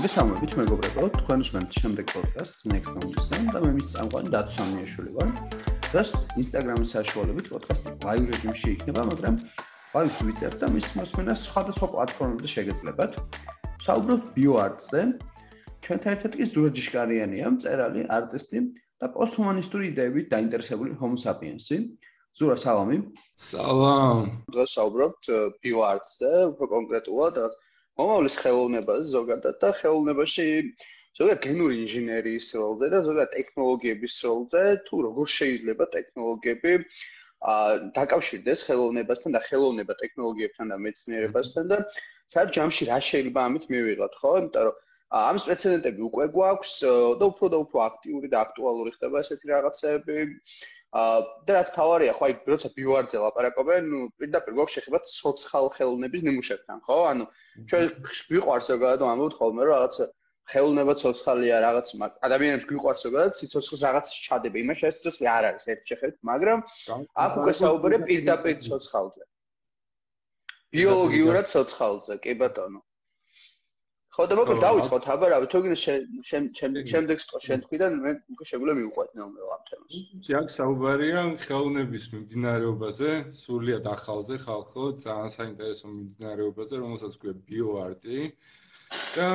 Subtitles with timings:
[0.00, 5.28] მოგესალმებით მეგობრებო, თქვენ უსმენთ შემდეგ პოდკასტს Next Moms-დან და მე მის წამყვანი დათო სამიაშვილი ვარ.
[5.92, 6.10] დღეს
[6.40, 9.36] Instagram-ის საშუალებით პოდკასტი live რეჟიმში იქნება, მაგრამ
[9.92, 13.12] live-ს ვიწერთ და მის მოსმენას სხვადასხვა პლატფორმებზე შეგეძლებათ.
[13.84, 15.00] საუბრობთ BioArt-ზე.
[15.84, 18.58] ჩვენთან ერთად კი ზურა ჯიშკარიანია, მწერალი, არტისტი
[19.04, 21.76] და პოსტჰუმანისტური იდეებით დაინტერესებული Homo sapiens-ი.
[22.32, 23.04] ზურა, სალამი.
[23.36, 24.48] სალამ.
[24.48, 25.24] დღეს საუბრობთ
[25.60, 27.54] BioArt-ზე, უფრო კონკრეტულად, რაღაც
[28.00, 30.46] მომავლის ხელოვნებაზე ზოგადად და ხელოვნებაში
[31.20, 36.76] ზოგადად გენური ინჟინერიის როლზე და ზოგადად ტექნოლოგიების როლზე თუ როგორ შეიძლება ტექნოლოგიები
[37.50, 37.56] ა
[37.96, 41.78] დაკავშირდეს ხელოვნებასთან და ხელოვნება ტექნოლოგიებთან და მეცნიერებასთან და
[42.34, 44.32] საერთოდ ჯამში რა შეიძლება ამით მივიღოთ ხო?
[44.40, 44.76] იმიტომ რომ
[45.20, 46.74] ამის პრეცედენტები უკვე გვაქვს
[47.20, 50.18] და უფრო და უფრო აქტიური და აქტუალური ხდება ესეთი რაღაცები
[50.90, 56.80] და რაც თავარია, ხო, აი, როცა ბიოარზე ლაპარაკობენ, ნუ პირდაპირ გვაქვს შეხება სოციალ ხელოვნების ნიმუშებთან,
[56.82, 56.96] ხო?
[57.10, 57.24] ანუ
[57.70, 57.84] ჩვენ
[58.30, 59.94] გვიყვარს ზოგადად ამბობთ ხოლმე, რომ რაღაც
[60.50, 61.86] ხელოვნება სოციალია, რაღაც
[62.26, 66.58] ადამიანებს გვიყვარს ზოგადად სიცოცხლის რაღაც ჩადება, იმაში ეს სიცოცხლე არ არის ერთ შეხედვით, მაგრამ
[67.24, 69.22] აქ უკვე საუბარია პირდაპირ სოციალზე.
[70.74, 72.82] ბიოლოგიურად სოციალზე, კი ბატონო.
[74.14, 75.78] ხო და მოკლედ დავიწყოთ აბა რა თუ გინდა
[76.90, 79.98] შემდეგ სიტყვა შენ თქვიდან მე უკვე შეგვიძლია მივყვეთ ნელ-ნელა ამ თემას.
[80.18, 83.10] იცი აქ საუბარია ხელოვნების მიმდინარეობაზე,
[83.42, 88.18] სულიად ახალზე ხალხო, ძალიან საინტერესო მიმდინარეობაზე, რომელსაც ქვია ბიოარტი.
[89.14, 89.26] და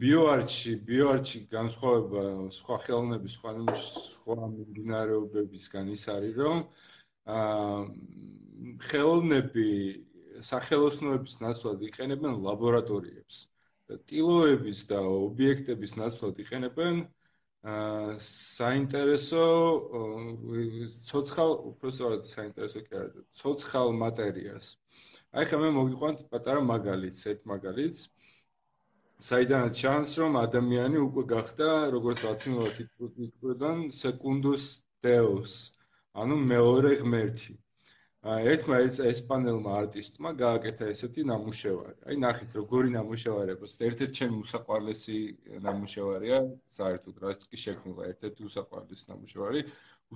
[0.00, 2.22] ბიოარტში, ბიოარტში განსხვავება
[2.58, 3.50] სხვა ხელოვნების, სხვა
[4.12, 6.58] სხვა მიმდინარეობებისგან ის არის, რომ
[7.36, 7.80] აა
[8.88, 9.68] ხელოვნები
[10.50, 13.36] სახელოსნოების ნაცვლად იყენებენ ლაბორატორიებს.
[14.10, 17.04] ტილოების და ობიექტების ნაცვლად იყენებენ
[17.74, 19.44] აა საინტერესო
[21.10, 24.68] ცოცხალ უბრალოდ საინტერესო კი არა ცოცხალ მატერიას.
[25.34, 28.00] აი ხა მე მოგიყვანთ პატარა მაგალითს, ერთ მაგალითს.
[29.30, 32.74] საიდანაც ჩანს რომ ადამიანი უკვე გახდა როგორც ლათინურად
[33.26, 34.64] იკვრიდან სეკუნდუს
[35.08, 35.54] დეუს,
[36.22, 37.58] ანუ მეორე ღმერთი.
[38.26, 41.96] ერთმა ესპანელმა არტისტმა გააკეთა ესეთი ნამუშევარი.
[42.10, 45.18] აი ნახეთ როგორი ნამუშევარია, ერთ-ერთი ჩემი უსაყვარლესი
[45.66, 46.38] ნამუშევარია,
[46.78, 49.60] საერთოდ რაც კი შექმნა ერთ-ერთი უსაყვარლესი ნამუშევარი.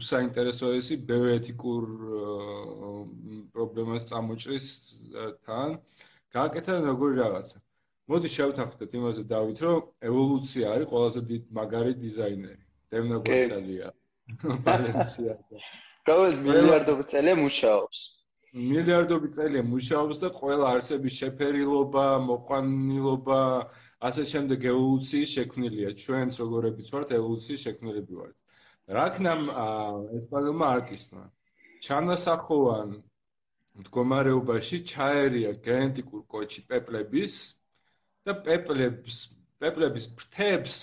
[0.00, 1.84] უსაინტერესოესი ბიოეთიკურ
[3.54, 4.66] პრობლემას წამოჭრის
[5.46, 5.78] თან.
[6.34, 7.58] გააკეთა როგორი რაღაცა.
[8.10, 9.78] მოდი შევთანხმდეთ იმაზე დავით, რომ
[10.10, 12.62] ევოლუცია არის ყველაზე დიდ მაგარი დიზაინერი.
[12.90, 13.94] დემნოგვაცალია.
[14.66, 15.34] ბალენსია.
[16.08, 17.98] ყოველ მილიარდობით წელია მუშაობს.
[18.70, 23.40] მილიარდობით წელია მუშაობს და ყველა არსების შეფერილობა, მოყვანილობა,
[24.08, 25.90] ასე შემდეგ ევოლუციის შექმნილია.
[26.04, 28.36] ჩვენც როგორებიც ვართ, ევოლუციის შექმნილები ვართ.
[28.90, 29.42] რაკნამ
[30.18, 31.24] ესპანელმა არტისტმა
[31.84, 32.90] ჩანასახოვან
[33.80, 37.34] მდგომარეობაში ჩაერია გენეტიკურ კოჩი პეპლების
[38.26, 39.18] და პეპლების
[39.62, 40.74] პეპლების ფრთებს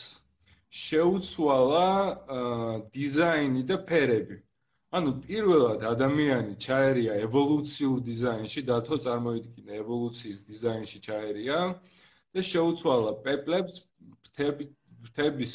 [0.84, 1.90] შეუცვალა
[2.96, 4.38] დიზაინი და ფერები.
[4.96, 11.58] ანუ პირველად ადამიანი ჩაერია ევოლუციურ დიზაინში, დათო წარმოიდგინე ევოლუციის დიზაინში ჩაერია
[12.32, 13.82] და შეუცვალა პეპლებს
[14.24, 14.70] ფრთები
[15.04, 15.54] ფრთების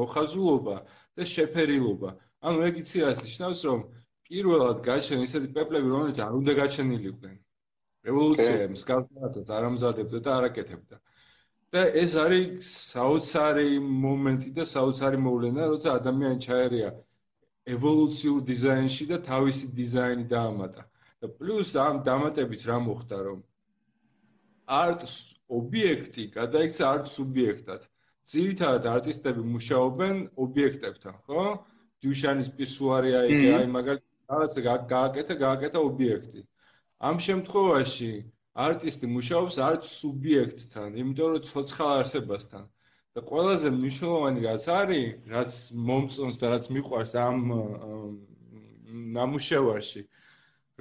[0.00, 0.76] მოხაზულობა
[1.16, 2.12] და შეფერილობა.
[2.44, 3.80] ანუ ეგ იცი რას ნიშნავს, რომ
[4.28, 7.36] პირველად გაჩენ ისეთი პეპლები, რომელიც არ უნდა გაჩენილიყვნენ.
[8.12, 10.96] ევოლუცია მსგავსად არ ამზადებდა და არ აკეთებდა.
[11.74, 16.92] და ეს არის საოცარი მომენტი და საოცარი მოვლენა, როცა ადამიანი ჩაერია
[17.74, 20.82] ევოლუციურ დიზაინში და თავისი დიზაინი დაამატა.
[21.22, 23.38] და პლუს ამ დამატებით რა მოხდა, რომ
[24.78, 25.02] არტ
[25.58, 27.82] ობიექტი გადაიქცა არტ სუბიექტად.
[28.32, 31.44] ძირითადად არტისტები მუშაობენ ობიექტებთან, ხო?
[32.02, 34.52] დიუშანის პისუარი აიგე, აი მაგალითად, რაღაც
[34.92, 36.40] გააკეთა, გააკეთა ობიექტი.
[37.08, 38.12] ამ შემთხვევაში
[38.66, 42.64] არტისტი მუშაობს არტ სუბიექტთან, იმიტომ რომ ცოცხალ არსებასთან.
[43.16, 45.52] და ყველაზე მნიშვნელოვანი რაც არის, რაც
[45.88, 47.38] მომწონს და რაც მიყვარს ამ
[49.16, 50.02] ნამუშევარში,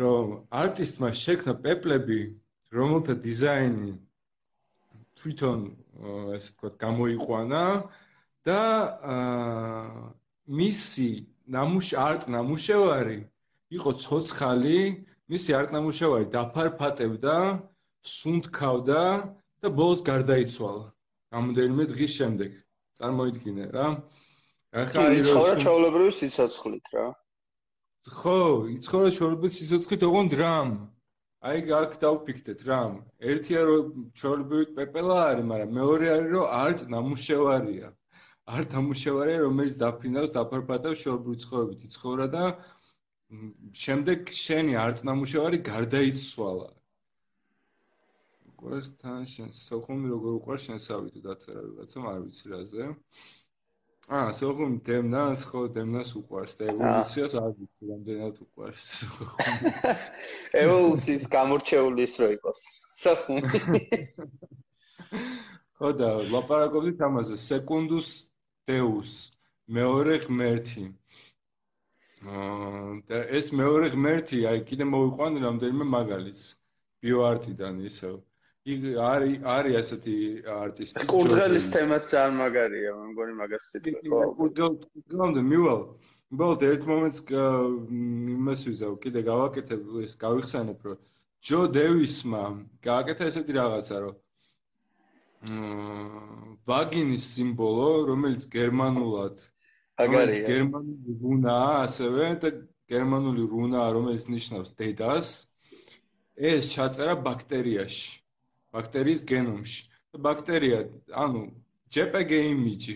[0.02, 2.20] რომ არტისტმა შექმნა პეპლები,
[2.76, 3.94] რომელთა დიზაინი
[5.16, 5.62] თვითონ
[6.36, 7.64] ესე ვთქვათ გამოიყვანა
[8.50, 8.62] და
[10.60, 11.10] მისი
[11.56, 13.20] ნამუშ არტ ნამუშევარი
[13.80, 14.82] იყო ცოცხალი,
[15.32, 17.38] მისი არტ ნამუშევარი დაფარფატებდა,
[18.16, 19.02] სუნთქავდა
[19.64, 20.95] და ბოლოს გარდაიცვალა.
[21.34, 22.52] რამოდენიმე დღის შემდეგ.
[23.00, 23.88] წარმოიდგინე რა?
[24.76, 27.08] ახლა ის ხო ჩაოლებრივი სიცოცხლით რა.
[28.20, 28.38] ხო
[28.76, 30.72] იცხოვრა ჩაოლებრივი სიცოცხლით ოღონდ რამ?
[31.50, 32.94] აი აქ დავფიქრეთ რამ?
[33.32, 33.86] ერთია რომ
[34.22, 37.88] ჩაოლებრივი პეპელა არის მაგრამ მეორე არის რომ არტ ნამუშევარია.
[38.46, 42.44] არტ ნამუშევარია რომელიც დაფინავს დაფარფატავს ჩაოლებრივი ცხოვრებით იცხოვრა და
[43.86, 46.68] შემდეგ შენი არტ ნამუშევარი გარდაიცვალა
[48.56, 52.86] უყურს თან შენ სოხუმი როგორ უყურს შენ სავითო დაწერა ვიღაცამ არ ვიცი რაზე.
[54.18, 59.72] აა სოხუმი დემნას ხო დემნას უყურს და ევოლუციას არ ვიცი რამდენად უყურს სოხუმი
[60.64, 62.62] ევოლუციის გამორჩეული ის რო იყოს
[63.04, 63.82] სოხუმი
[65.78, 67.36] ხო და ლაპარაკობდით ამაზე.
[67.48, 68.10] სეკუნდუს
[68.72, 69.12] დეუს
[69.78, 70.86] მეორე ღმერთი.
[72.24, 76.46] აა და ეს მეორე ღმერთი აი კიდე მოვიყვანე რამდენიმე მაგალითს
[77.04, 78.16] ბიოარტიდან ისევ
[78.66, 80.16] იქ არის არის ასეთი
[80.58, 83.66] არტისტი კურდღელის თემაც ძალიან მაგარია მე მგონი მაგას
[84.10, 84.22] ხო.
[84.40, 85.82] კურდღელამდე მივალ.
[86.40, 87.20] ბოლოდ ერთ მომენტს
[88.36, 90.98] იმას ვიზავ კიდე გავაკეთებ ეს გავიხსენებ რომ
[91.46, 92.44] ჯო დევისმა
[92.88, 94.16] გააკეთა ესეთი რაღაცა რომ
[96.66, 99.38] ვაგინის სიმბოლო რომელიც გერმანულად
[100.02, 102.50] რომელიც გერმანული რუნაა ასევე და
[102.90, 105.30] გერმანული რუნაა რომელიც ნიშნავს დედას
[106.36, 108.25] ეს ჩაწერა ბაქტერიაში,
[108.76, 109.82] ბაქტერიის გენომში.
[110.16, 110.80] და ბაქტერია,
[111.12, 111.42] ანუ
[111.92, 112.96] JPEG image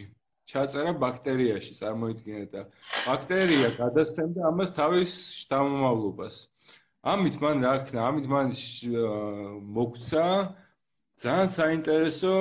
[0.50, 2.62] ჩაწერა ბაქტერიაში, წარმოიდგინეთ და
[3.06, 6.40] ბაქტერია გადასცემდა ამას თავის შთამომავლობას.
[7.14, 8.56] ამით მან რა ქნა, ამით მან
[9.78, 10.26] მოგცა
[11.24, 12.34] ძალიან საინტერესო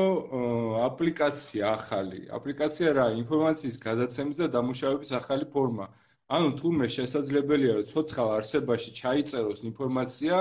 [0.86, 2.20] აპლიკაცია ახალი.
[2.38, 5.86] აპლიკაცია რა, ინფორმაციის გადაცემის და დამუშავების ახალი ფორმა.
[6.36, 10.38] ანუ თურმე შესაძლებელია რომ ცოცხალ არსებაში ჩაიწეროს ინფორმაცია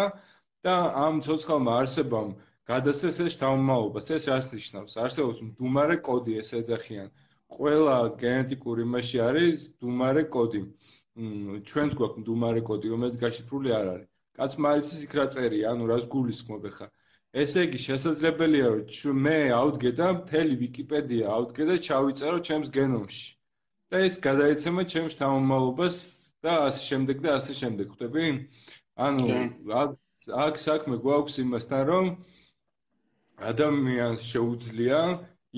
[0.67, 0.75] და
[1.07, 2.29] ამ ცოცხალმა არსებამ
[2.71, 4.11] გადასცეს ეს შთამომავლობას.
[4.17, 4.93] ეს რას ნიშნავს?
[5.03, 7.09] არსებობს მდუმარე კოდი, ეს ეძახიან.
[7.55, 10.61] ყველა გენეტიკური მასში არის მდუმარე კოდი.
[11.71, 14.09] ჩვენს გვაქვს მდუმარე კოდი, რომელიც გაშიფრული არ არის.
[14.37, 16.87] კაცმა იცის იქ რა წერია, ანუ რას გულისხმობ ხა.
[17.43, 23.27] ესე იგი შესაძლებელია რომ მე ავდგე და მთელი ვიკიპედია ავდგე და ჩავიწერო ჩემს გენომში.
[23.91, 25.97] და ეს გადაეცემა ჩემს შთამომავლობას
[26.43, 27.85] და ასე შემდეგ და ასე შემდეგ.
[27.93, 28.25] ხვდები?
[29.07, 29.27] ანუ
[30.45, 32.05] აქ საქმე გვაქვს იმასთან, რომ
[33.37, 34.99] ადამიანს შეუძლია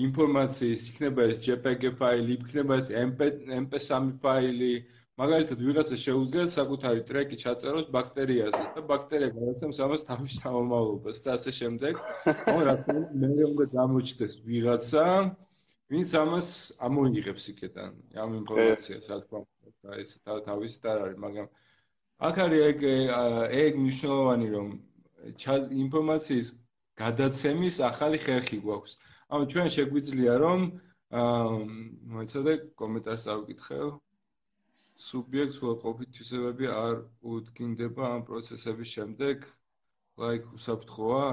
[0.06, 4.72] ინფორმაციის იქნება ეს JPEG ფაილი, იქნება ეს MP3 ფაილი,
[5.20, 11.52] მაგალითად ვიღაცა შეუძლია საკუთარი ტრეკი ჩაწეროს ბაქტერიაზე და ბაქტერია გადაცემს ამას თავის თავმომავლობას და ასე
[11.60, 12.00] შემდეგ.
[12.44, 15.04] ხო, რა თქმა უნდა, მე უნდა გამოჩნდეს ვიღაცა,
[15.92, 16.48] ვინც ამას
[16.88, 17.92] ამოიღებს იქიდან,
[18.24, 21.46] ამ ინფორმაციას, რა თქმა უნდა, და ეს თავის და არის, მაგრამ
[22.28, 22.78] აქ არის ეგ
[23.64, 24.68] ეგ მნიშვნელოვანი რომ
[25.84, 26.48] ინფორმაციის
[27.02, 28.92] გადაცემის ახალი ხერხი გვაქვს.
[29.32, 30.60] ანუ ჩვენ შეგვიძლია რომ
[31.20, 31.54] აა
[32.14, 33.78] მოიცადე კომენტარს წავიკითხე.
[35.10, 36.94] სუბიექტს უარყოფით თვისებები არ
[37.34, 39.48] უდგინდება ამ პროცესების შემდეგ
[40.20, 41.24] like უსაფრთხოა?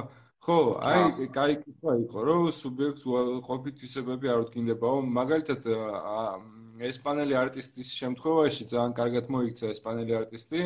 [0.46, 5.00] ხო, აი, კაი კითხვა იყო, რომ სუბიექტს უარყოფით თვისებები არ უდგინდებაო.
[5.20, 5.66] მაგალითად,
[6.90, 10.62] ესპანელი არტისტის შემთხვევაში ძალიან კარგად მოიქცა ესპანელი არტისტი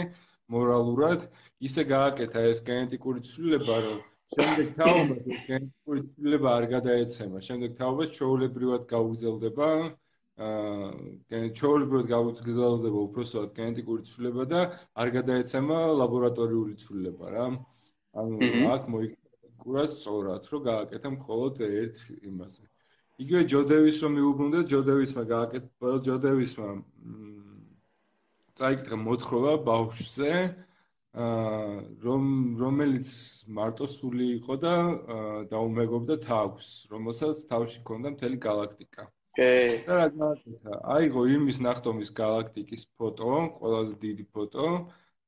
[0.56, 1.25] მორალურად,
[1.68, 4.00] ისე გააკეთა ეს გენეტიკური ცვლილება, რომ
[4.31, 7.42] შემდეგ თაობად გენეტიკური ცვლილება არ გადაეცემა.
[7.48, 9.68] შემდეგ თაობად ჩვეულებრივად გაუგზელდება
[10.42, 14.62] აა ჩვეულებრივად გაუგზელდება უпростоად გენეტიკური ცვლილება და
[15.04, 17.45] არ გადაეცემა ლაბორატორიული ცვლილება რა.
[18.22, 18.39] ანუ
[18.75, 21.98] აქ მოიკურა სწორად, რომ გააკეთა მხოლოდ ერთ
[22.31, 22.63] იმაზე.
[23.22, 26.69] იგივე ჯოდევის რომ მიუბრუნდა, ჯოდევისმა გააკეთა ჯოდევისმა
[28.62, 30.70] წაიკითხა მოთხრობა ბაუშზე აა
[31.13, 32.27] რომ
[32.59, 33.07] რომელიც
[33.51, 34.75] მარტო სული იყო და
[35.51, 39.11] დაუმეგობდა თავს რომელსაც თავში ჰქონდა მთელი galaktika.
[39.35, 40.77] კი და რა გააკეთა?
[40.95, 44.68] აიღო იმის ნახტომის galaktikis ფოტო ყველაზე დიდი ფოტო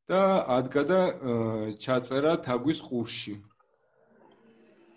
[0.08, 0.22] და
[0.56, 1.02] ადგა და
[1.84, 3.36] ჩაწერა თაგვის ყურში.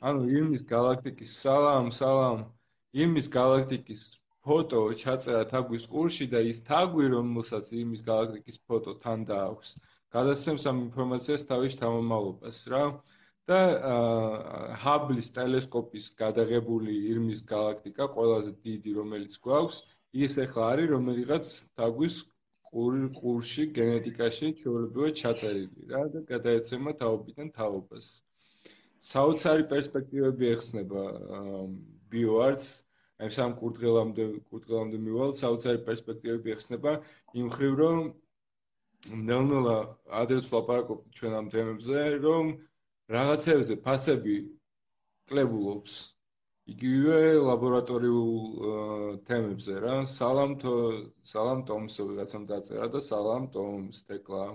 [0.07, 2.47] ანუ იმის galaktikis სალამ სალამ
[2.95, 4.07] იმის galaktikis
[4.47, 9.75] ფოტო ჩაწერა თაგვის ყურში და ის თაგვი რომელსაც იმის galaktikis ფოტო თან დააქვს
[10.15, 12.85] გადასცემს ამ ინფორმაციას თავის თამამალობას რა.
[13.51, 13.59] და
[14.83, 19.77] ჰაბლის ტელესკოპის გადაღებული ირმის galaktika ყველაზე დიდი რომელიც გვაქვს
[20.27, 22.17] ის ახლა არის რომელიღაც თაგვის
[23.19, 28.09] ყურში გენეტიკაში ჩვეულებრივად ჩაწერილი რა და გადაეცემა თაობიდან თაობას.
[29.11, 31.03] საოცარი პერსპექტივები ეხსნება
[32.13, 32.69] ბიოარტს
[33.23, 36.93] აი სამ კურდღელამდე კურდღელამდე მივალ საოცარი პერსპექტივები ეხსნება
[37.43, 38.01] იმ ხრივ რომ
[39.15, 39.77] ნელ-ნელა
[40.21, 42.53] ადრეს ვლაპარაკობ ჩვენ ამ თემებზე რომ
[43.15, 44.37] რაღაცებზე ფასები
[45.31, 45.97] კლებულობს
[46.73, 49.95] იგივე ლაბორატორიულ თემებზე რა.
[50.13, 50.55] სალამ
[51.33, 54.47] სალამ ტომსო ვიღაცამ დაწერა და სალამ ტომს თეკლა.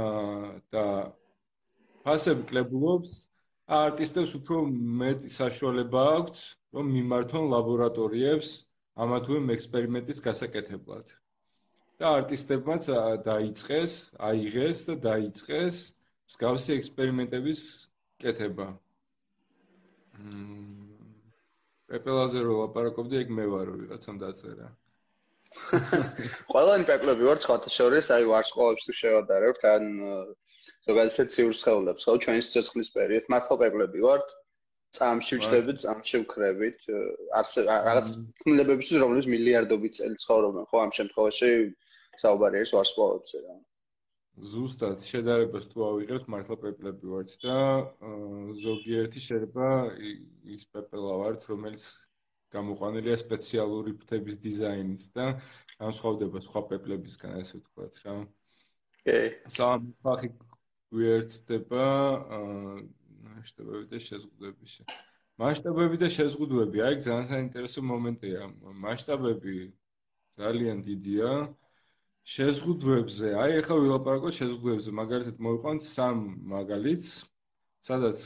[0.00, 0.84] აა და
[2.04, 3.12] ფასები კლებულობს.
[3.78, 4.58] არტისტებს უფრო
[5.00, 6.44] მეტი საშუალება აქვს
[6.76, 8.52] რომ მიმართონ ლაბორატორიებს
[9.04, 11.06] ამა თუ იმ ექსპერიმენტის გასაკეთებლად.
[11.98, 12.88] და არტისტებმაც
[13.26, 15.76] დაიწყეს, აიღეს და დაიწყეს
[16.30, 17.62] მსგავსი ექსპერიმენტების
[18.22, 18.68] კეთება.
[21.90, 24.68] პეპელაზე რო ლაპარაკობდი, ეგ მე ვარო ვიღაცამ დაწერა.
[26.52, 29.84] ყველანი პეპლები ვარ სხვათა შორის, აი ვარსკვლავებს თუ შევადარებთ, ან
[30.86, 34.28] ზოგადად ციურს ხელებს, ხო, ჩვენი სიცოცხლის პერიოდ მართლა პეპლები ვართ.
[34.96, 36.78] წამში ვჩდებით, წამში ვქრებით,
[37.38, 38.08] არც რაღაც
[38.40, 41.50] ქმნილებებისთვის, რომლებიც მილიარდობით წელი ცხოვრობენ, ხო, ამ შემთხვევაში
[42.22, 43.56] საუბარი არის ვარსკვლავებზე რა.
[44.50, 47.56] ზუსტად შედარებას თუ ავიღებთ მართლა პეპლები ვართ და
[48.64, 49.70] ზოგიერთი შეიძლება
[50.56, 51.86] ის პეპელა ვართ რომელიც
[52.54, 55.26] გამოყვანილია სპეციალური ფრთების დიზაინით და
[55.80, 58.14] განსხვავდება სხვა პეპლებისგან ასე ვთქვათ რა.
[59.04, 59.18] კი.
[59.58, 60.30] სამ ფახი
[60.94, 61.84] გვერდდება
[63.26, 64.86] მასშტაბები და შეზღუდვები.
[65.42, 68.48] მასშტაბები და შეზღუდვები, აი ძალიან საინტერესო მომენტია.
[68.86, 69.56] მასშტაბები
[70.40, 71.32] ძალიან დიდია.
[72.28, 76.18] შეზღუდვებზე, აი ახლა ვილაპარაკოთ შეზღუდვებზე, მაგალითად მოვიყვანთ სამ
[76.52, 77.08] მაგალითს,
[77.88, 78.18] სადაც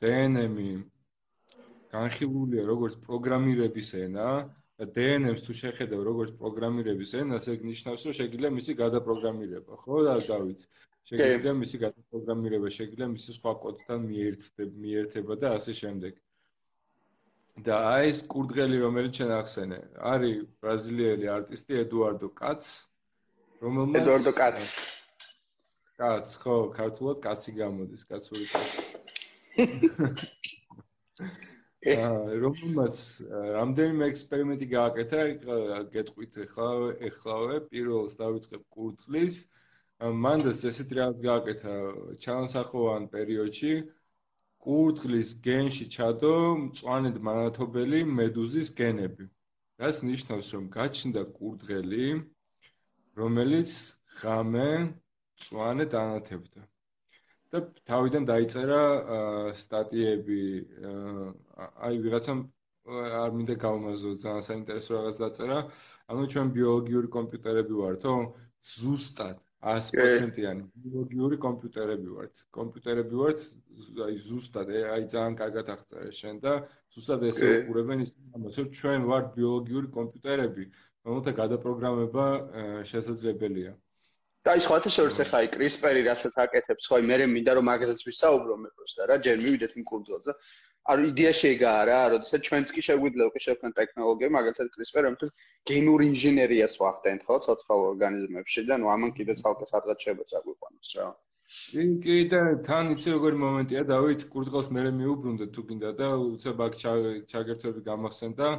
[0.00, 0.70] DNM-ი
[1.92, 4.30] განხილულია როგორც პროგრამირების ენა
[4.80, 10.60] DNM-ს თუ შეხედავ როგორც პროგრამირების ენას, ეგ ნიშნავს, რომ შეიძლება მისი გადაპროგრამირება, ხო და დავით.
[11.10, 16.16] შეიძლება მისი გადაპროგრამირება, შეიძლება მისი სხვა კოდთან მიერთდება, მიერთება და ასე შემდეგ.
[17.66, 19.80] და აი ეს კურდღელი რომელიც შენ ახსენე.
[20.12, 22.62] არის ბრაზილიელი არტისტი ედუარდო კაც
[23.64, 24.58] რომელმაც ედუარდო კაც.
[26.00, 28.80] კაც ხო ქართულად კაცი გამოდის კაცური კაცი
[31.90, 32.96] აა რომელმაც
[33.56, 35.20] რამდენიმე ექსპერიმენტი გააკეთა
[35.94, 36.68] გეტყვით ახლა
[37.08, 39.36] ეხლავე პირველს დავიწყებ კურდღლის.
[40.24, 41.72] მანდაც ესეთი რაღაც გააკეთა
[42.24, 43.72] ჩანასახოვან პერიოდში
[44.64, 49.26] კურდღლის გენში ჩადო მწვანედ მანათობელი მედუზის გენები.
[49.80, 52.08] რაც ნიშნავს, რომ გაჩნდა კურდღელი,
[53.20, 53.76] რომელიც
[54.20, 56.62] ღამე მწვანედ ანათებდა.
[57.50, 58.82] და თავიდან დაიწერა
[59.62, 60.42] სტატიები,
[61.86, 62.42] აი ვიღაცამ
[63.22, 65.58] არ მინდა გავმაზო, ძალიან საინტერესო რაღაც დაწერა.
[66.10, 68.14] ანუ ჩვენ ბიოლოგიური კომპიუტერები ვართ, ხო?
[68.76, 72.40] ზუსტად 100%-იანი ბიოლოგიური კომპიუტერები ვართ.
[72.56, 73.42] კომპიუტერები ვართ,
[74.06, 76.52] აი ზუსტად, აი ძალიან კარგად აღწერე შენ და
[76.96, 80.64] ზუსტად ესე უყურებენ ის ამას, რომ ჩვენ ვართ ბიოლოგიური კომპიუტერები,
[81.04, 82.26] რომელთა გადაპროგრამება
[82.88, 83.76] შესაძლებელია.
[84.40, 88.00] და ის ხოთა შორს ახლა აი CRISPR-ი რასაც აკეთებს, ხო, მე მე მინდა რომ მაგაზეც
[88.08, 90.32] ვისაუბრო მე პროსტა რა, ჯერ მივიდეთ იმ კურდღელზე.
[90.90, 96.04] არ იდეა შეიგაა რა, როდესაც ჩვენც კი შეგვიძლია უკვე შევქმნათ ტექნოლოგია, მაგალითად CRISPR, რომელთაც გენურ
[96.10, 101.06] ინჟინერიას ვახდენთ, ხო, ცოცხალ ორგანიზმებში და ნუ ამან კიდე ცალკე სადღაც შეიძლება წაგვიყვანოს რა.
[101.50, 106.66] კი, კი და თან იცი როგორი მომენტია, დავით, კურდღელს მე მეუბრუნდე თუ გინდა და უცებ
[106.66, 106.74] აქ
[107.32, 108.50] ჩაგერთვები გამახსენდა.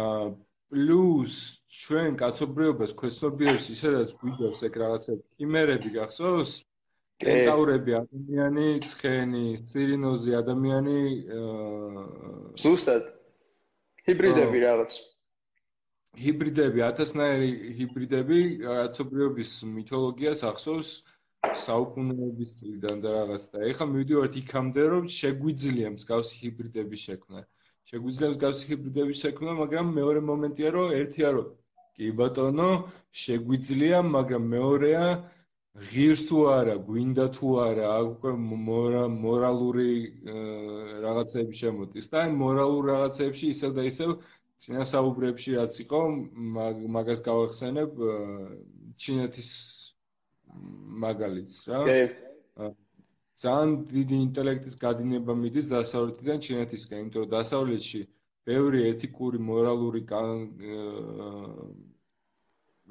[0.00, 0.26] აა
[0.74, 1.34] პლუს
[1.80, 6.54] ჩვენ კაცობრიობას ქვეცნობიერს ისედაც გვიძავს ეგ რაღაცა ქიმერები გახსოვს?
[7.24, 10.98] კენტავრები ადამიანი, ცხენი, ცირინოზი ადამიანი
[12.62, 13.10] ზუსტად.
[14.04, 14.92] ჰიბრიდები რაღაც.
[16.24, 20.90] ჰიბრიდები, ათასნაირი ჰიბრიდები კაცობრიობის მითოლოგიას ახსოვს
[21.64, 27.40] საუკუნეების წლიდან და რაღაც და ეხლა მივიდივართ იქამდე რომ შეგვიძლია მსგავსი ჰიბრიდების შექმნა.
[27.90, 31.48] შეგვიძლია მსგავსი ჰიბრიდების შექმნა, მაგრამ მეორე მომენტია რომ ერთია რომ
[31.96, 32.70] კი ბატონო,
[33.24, 35.04] შეგვიძლია, მაგრამ მეორეა
[35.74, 38.30] ღირს თუ არა, გვინდა თუ არა, უკვე
[39.18, 39.90] მორალური
[41.02, 44.10] რაღაცები შემოდის და აი მორალურ რაღაცებში ისევ და ისევ
[44.62, 46.00] წინასაუბრებში რაც იყო,
[46.94, 47.90] მაგას გავახსენებ
[49.02, 49.50] ჩინეთის
[51.04, 51.80] მაგალითს რა.
[53.34, 58.00] ძალიან დიდი ინტელექტის გადინება მიდის დასავლეთიდან ჩინეთისკენ, იმიტომ რომ დასავლეთში
[58.46, 60.00] ბევრი ეთიკური, მორალური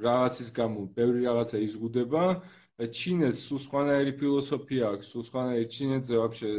[0.04, 2.24] რაღაცის გამო ბევრი რაღაცა იზღუდება
[2.82, 6.50] ჩინეთს სულ სხვანაირი ფილოსოფია აქვს, სულ სხვანაირი ჩინეთზე ვაფშე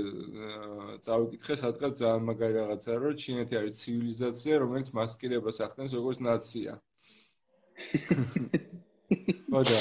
[1.07, 6.73] წავიკითხე, სადღაც ძალიან მაგარი რაღაცაა, რომ ჩინეთი არის ცივილიზაცია, რომელიც მასკირებას ახდენს როგორც ნაცია.
[9.51, 9.81] ხოდა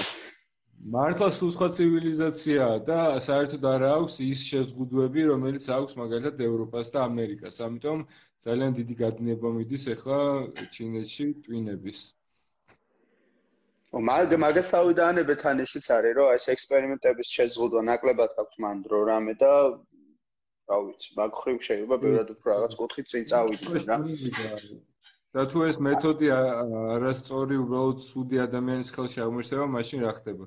[0.93, 2.97] მართლა სულ სხვა ცივილიზაციაა და
[3.27, 7.61] საერთოდ არ აქვს ის შეზღუდვები, რომელიც აქვს მაგალითად ევროპას და ამერიკას.
[7.67, 8.03] ამიტომ
[8.45, 10.19] ძალიან დიდი გადინება მიდის ახლა
[10.75, 11.99] ჩინეთში ტვინების.
[13.93, 19.33] მაგ მაგას თავიდანებე თან ისიც არის რომ ეს ექსპერიმენტების შეზღუდვა ნაკლებად აქვს მან დრო რამე
[19.37, 19.51] და
[20.69, 23.97] რა ვიცი მაგ ხრივ შეიძლება ბევრად უფრო რაღაც კუთხით წინ წავიდე რა.
[25.33, 26.27] და თუ ეს მეთოდი
[26.95, 30.45] არასწორი უბრალოდ სუდი ადამიანის ხელში აღმოჩნდება მაშინ რა ხდება?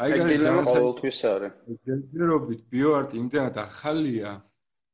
[0.00, 1.52] აი ძალიან ყოველთვის არის.
[1.84, 4.32] ჯერჯერობით ბიოარტი იმდენად ახალია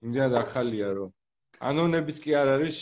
[0.03, 1.11] იმდენად ახალია რომ
[1.57, 2.81] კანონებიც კი არ არის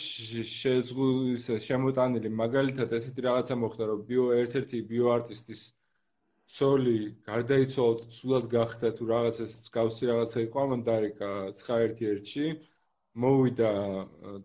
[0.53, 5.63] შეზღუდის შემოტანილი მაგალითად ესეთი რაღაცა მოხდა რომ ბიო ერთ-ერთი ბიოარტისტის
[6.57, 6.99] სოლი
[7.31, 11.31] გარდაიცვალა სულად გახდა თუ რაღაც ეს გავსი რაღაცა იყო ამან დარეკა
[11.63, 12.47] 911-ში
[13.21, 13.69] მოვიდა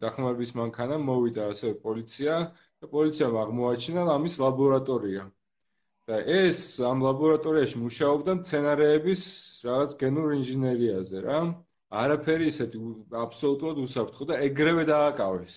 [0.01, 2.35] დახმარების მანქანა, მოვიდა ასე პოლიცია
[2.81, 5.23] და პოლიციამ აღმოაჩინა ამის ლაბორატორია.
[6.09, 6.59] და ეს
[6.91, 9.23] ამ ლაბორატორიაში მუშაობდა მცენარეების
[9.69, 11.41] რაღაც გენურ ინჟინერიაზე რა.
[11.89, 12.79] არაფერი ისეთი
[13.25, 15.57] აბსოლუტურად უსაფრთხო და ეგრევე დააკავეს.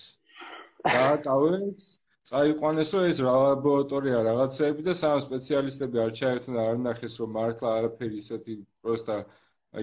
[0.86, 1.88] დააკავეს,
[2.30, 8.16] წაიყვანესო ეს ლაბორატორია რაღაცეები და სამ სპეციალისტები არ ჩაერთნა და არ ნახეს რომ მართლა არაფერი
[8.24, 9.16] ისეთი პროსტა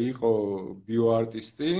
[0.10, 0.32] იყო
[0.90, 1.72] ბიოარტისტი.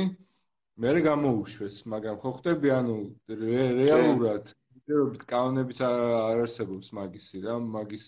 [0.80, 2.98] მე გამოუშვეს, მაგრამ ხო ხტები ანუ
[3.40, 6.00] რეალურად ვიდეობით კანონებიც არ
[6.44, 8.06] არსებობს მაგისი რა, მაგის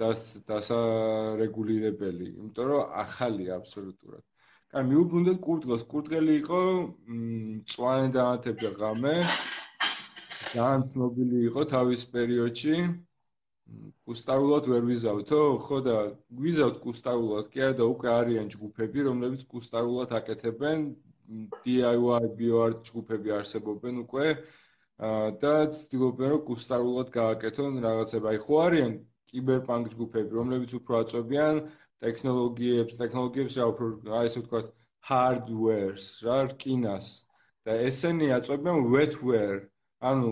[0.00, 4.22] დას დასარეგულირებელი, იმიტომ რომ ახალია აბსოლუტურად.
[4.70, 5.82] კაი, მიუბრუნდეთ კურტღელს.
[5.90, 6.58] კურტღელი იყო
[7.12, 9.14] მწვანე დაანთებდა ღამე.
[10.50, 12.76] ძალიან ცნობილი იყო თავის პერიოდში.
[14.06, 15.96] კუსტაულად ვერ ვიზავთო, ხო და
[16.44, 20.78] ვიზავთ კუსტაულად, კი არა და უკვე არიან ჯგუფები, რომლებიც კუსტაულად აკეთებენ
[21.66, 24.26] DIY bioart ჯგუფები არსებობენ უკვე
[25.42, 28.26] და ცდილობენ რომ კუსტაულად გააკეთონ რაღაცები.
[28.32, 28.92] აი ხო არიან
[29.34, 31.54] კიბერპანკ ჯგუფები, რომლებიც უფრო აწვევიან
[32.04, 33.88] ტექნოლოგიებს, ტექნოლოგიებს რა უფრო
[34.20, 34.68] აი ესე ვთქვათ
[35.10, 37.08] hardware-ს, რა რკინას
[37.68, 39.60] და ესენი აწვევიან wetware,
[40.10, 40.30] ანუ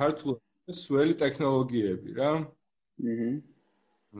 [0.00, 2.30] ქართულად სველი ტექნოლოგიები რა.
[3.12, 3.30] აჰა.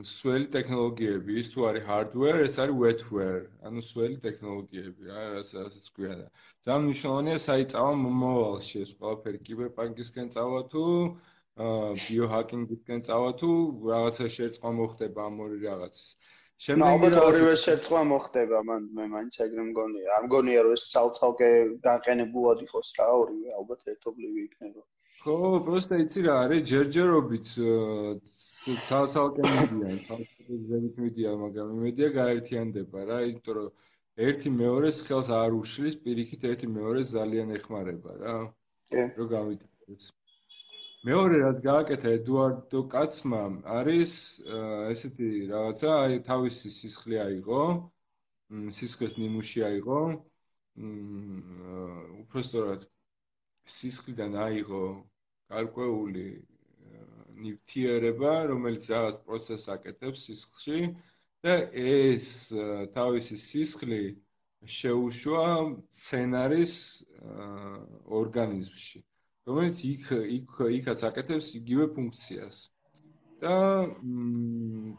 [0.05, 6.13] სველი ტექნოლოგიები, ის თუ არის hardware, ეს არის wetware, ანუ სველი ტექნოლოგიები რა, რასაც ქვია
[6.19, 6.27] და
[6.67, 10.85] ძალიან მნიშვნელოვანია საიწავა მომავალში ეს ყველაფერი კიბერპანკისკენ წავა თუ
[11.57, 13.51] ბიოჰაკინგისკენ წავა თუ
[13.89, 16.09] რაღაცა შერწყვა მოხდება ამ ორი რაღაცის.
[16.65, 20.07] შემდეგი რა ორივე შერწყვა მოხდება, მან მე მაინც ეგრე მგონია.
[20.17, 21.49] არ მგონია რომ ეს სალცალკე
[21.87, 24.81] განყენებულად იყოს რა, ორივე ალბათ ერთობლივი იქნება.
[25.21, 25.35] ხო,
[25.67, 27.47] პროსტა იცი რა არის, ჯერჯერობით
[28.89, 33.69] სალცალკე მიდიან, სალცალკე ზევით მიდიან, მაგრამ იმედია გაერთიანდება რა, იმიტომ რომ
[34.27, 38.37] ერთი მეორეს ხელს არ უშლის, პირიქით ერთი მეორეს ძალიან ეხმარება რა.
[38.89, 39.03] კი.
[39.19, 40.05] რო გამიტანოს.
[41.07, 43.41] მეორე რაც გააკეთა ედუარდო კაცმა
[43.79, 44.13] არის
[44.93, 47.61] ესეთი რაღაცა აი თავისი სისხლი აიღო
[48.79, 50.01] სისხლის ნიმუში აიღო
[52.23, 52.83] უბრალოდ
[53.77, 54.83] სისხლიდან აიღო
[55.55, 56.27] გარკვეული
[57.45, 60.79] ნივთიერება რომელიც რაღაც პროცესს აკეთებს სისხლში
[61.47, 61.55] და
[61.87, 62.29] ეს
[62.99, 64.03] თავისი სისხლი
[64.77, 65.49] შეუშვა
[66.01, 66.75] სცენარის
[68.21, 69.07] ორგანიზმში
[69.47, 70.07] რომელიც იქ
[70.37, 72.57] იქ იქაც აკეთებს იგივე ფუნქციას.
[73.41, 73.55] და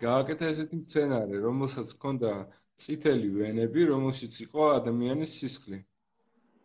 [0.03, 2.33] გააკეთა ესეთი მცენარე, რომელსაც ჰქონდა
[2.85, 5.81] წითელი ვენები, რომელშიც იყო ადამიანის სისხლი.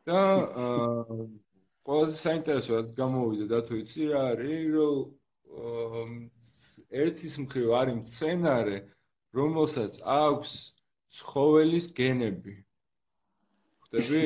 [0.08, 0.20] და
[1.88, 6.10] ყველაზე საინტერესო რაც გამოვიდა და თუ იცი რა არის, რომ
[7.04, 8.78] ერთის მხრივ არის მცენარე,
[9.40, 10.54] რომელსაც აქვს
[11.18, 12.56] ცხოველის გენები.
[13.84, 14.26] ხვდები?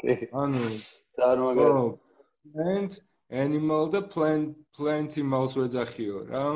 [0.00, 0.14] კი.
[0.44, 0.64] ანუ
[1.16, 2.05] წარმოგიდგენთ
[2.54, 3.00] plant
[3.44, 6.46] animal და plant plantimals ვეძახიო რა.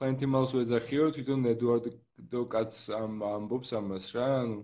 [0.00, 1.90] Plantimals ვეძახიო თვითონ ედუარდ
[2.34, 4.58] დოკაც ამ ამბობს ამას რა ანუ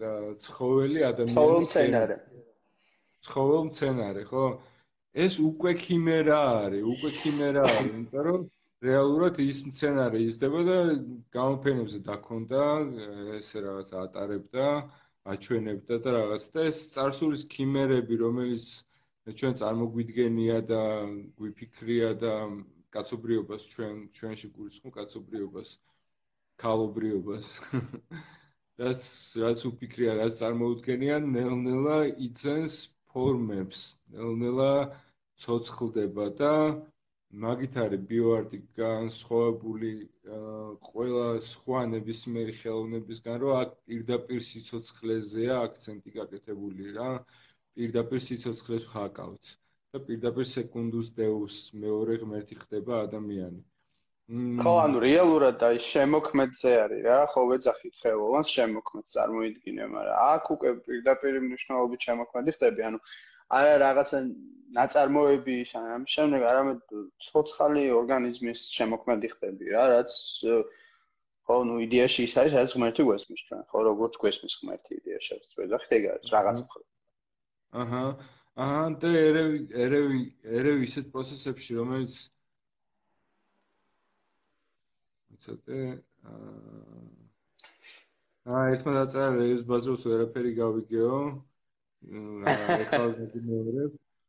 [0.00, 0.12] და
[0.44, 2.16] ცხოველი ადამიანის ცხოველი
[3.26, 4.44] ცხოველ მცენარე ხო?
[5.24, 8.40] ეს უკვე ქიმერა არის უკვე ქიმერა არის იმიტომ რომ
[8.88, 10.78] რეალურად ის მცენარე იზრდება და
[11.36, 12.64] გამოფენებზე დაქონდა
[13.38, 14.66] ესე რაღაც ატარებდა
[15.32, 18.66] აჩვენებდა და რაღაც და ეს царსულის ქიმერები, რომელიც
[19.40, 20.80] ჩვენ წარმოგვიდგენია და
[21.40, 22.32] გვიფიქრია და
[22.96, 25.70] კაცობრიობას ჩვენ ჩვენში გულისხმობ კაცობრიობას,
[26.64, 27.46] ქალობრიობას.
[28.82, 29.02] რაც
[29.44, 32.76] რაც უფიქრია, რაც წარმოუდგენიან, ნელ-ნელა იძენს
[33.14, 33.82] ფორმებს,
[34.14, 34.70] ნელ-ნელა
[35.44, 36.52] ცოცხლდება და
[37.42, 39.90] მაგით არის ბიოარტი განსხვავებული
[40.88, 47.10] ყველა სხვა ნებისმიერი ხელოვნებისგან, რომ აქ პირდაპირ სიცოცხლეზეა აქცენტი გაკეთებული რა.
[47.74, 49.52] პირდაპირ სიცოცხლეს ხაკავთ
[49.94, 53.62] და პირდაპირ სეკუნდუს დეუს მეორე ღმერთი ხდება ადამიანი.
[54.64, 60.70] ხო, ანუ რეალურად აი შემოქმედზე არის რა, ხო ვეძახით ხელოვანს შემოქმედს წარმოიდგინე, მაგრამ აქ უკვე
[60.86, 62.98] პირდაპირ მნიშვნელობით შემოქმედი ხდები, ანუ
[63.52, 64.20] არა რაღაცა
[64.78, 66.94] ნაწარმოები ამ შემდეგ არამედ
[67.26, 70.10] ცოცხალი ორგანიზმის შემოქმედი ხდები რა რაც
[71.48, 75.50] ხო ნუ იდეაში ის არის რაც ღმერთი გვესმის ჩვენ ხო როგორც გვესმის ღმერთი იდეაში რაც
[75.60, 76.86] ვეძახით ეგ არის რაღაც მხრივ
[77.84, 78.04] აჰა
[78.64, 80.22] აჰა და ერევი ერევი
[80.58, 82.14] ერევი ისეთ პროცესებში რომელიც
[85.44, 85.80] ცოტა
[88.54, 91.18] აა ერთმა დაწერა რეის ბაზროს ვერაფერი გავიგეო
[92.84, 93.04] ეხლა
[93.50, 93.84] მეორე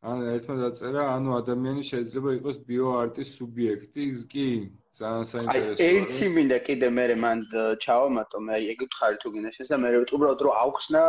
[0.05, 4.49] ან ერთმა დაწერა ანუ ადამიანი შეიძლება იყოს ბიოარტის სუბიექტი კი
[4.99, 7.39] ძალიან საინტერესოა აი ერთი მინდა კიდე მე მან
[7.85, 11.03] ჩავამატო მე ეგ ვთხარი თუ გინდა შესა მე უბრალოდ რომ აუხსნა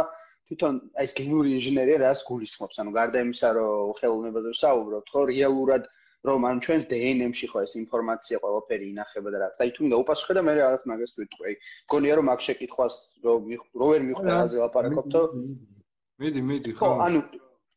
[0.46, 2.76] თვითონ აი ეს გენური ინჟინერია რას გულისხმობს?
[2.83, 5.88] ანუ გარდა იმისა, რომ ხელოვნებაზე ვსაუბრობთ, ხო, რეალურად
[6.26, 9.48] რომ ან ჩვენს DNM-ში ხო ეს ინფორმაცია ყველაფერი ინახება და რა.
[9.62, 11.52] აი თუ უნდა უპასუხე და მე რაღაც მაგას ვიტყვი.
[11.90, 12.94] გონია რომ მაგ შეკითხვას
[13.26, 13.40] რომ
[13.81, 15.22] რო ვერ მიხვდა აზე ლაპარაკობთო.
[16.22, 16.88] მიდი, მიდი, ხო.
[17.07, 17.20] ანუ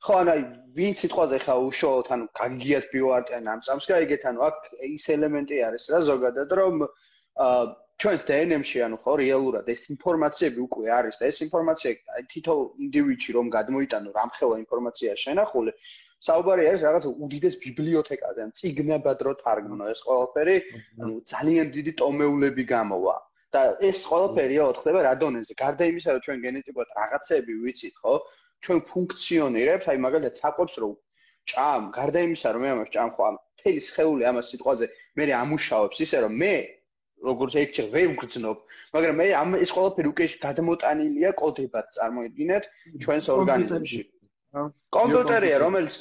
[0.06, 0.42] ხო, ანუ აი
[0.78, 4.58] ვინ სიტყვაზე ხა უშუალოდ ანუ გაგიათ ბიოარტი ან ამ წამს გაიგეთ, ანუ აქ
[4.96, 7.64] ის ელემენტი არის რა ზოგადად რომ აა
[8.00, 12.54] ჩვენს DNM-ში ანუ ხო რეალურად ეს ინფორმაციები უკვე არის და ეს ინფორმაცია აი თითო
[12.86, 15.76] ინდივიდში რომ გადმოიტანო რამხელა ინფორმაცია შენახული
[16.28, 20.56] საუბარი არის რაღაც უდიდეს ბიბლიოთეკაზე, ან ციგნებად რო თარგმნო ეს ყველაფერი,
[21.00, 23.16] ანუ ძალიან დიდი ტომეულები გამოვა.
[23.54, 25.54] და ეს ყველაფერი რა ხდება რა დონეზე?
[25.64, 28.14] გარდა იმისა, რომ ჩვენ გენეტიკურად რაღაცები ვიცით, ხო?
[28.64, 30.90] ჩვენ ფუნქციონირებს, აი მაგალითად საკვებს რო
[31.50, 34.86] ჭამ, გარდა იმისა, რომ მე ამას ჭამ ხო ამ თელი სხეული ამას სიტყვაზე
[35.18, 36.54] მე ამუშავებს ისე რომ მე
[37.30, 38.58] როგორც ექჩერ ვერ ვგრძნობ,
[38.96, 42.64] მაგრამ მე ამ ეს ყველაფერი უკვე გადმოტანილია კოდებად წარმოიდგინეთ
[43.04, 44.02] ჩვენს ორგანიზმში.
[44.98, 45.96] კომპიუტერია, რომელიც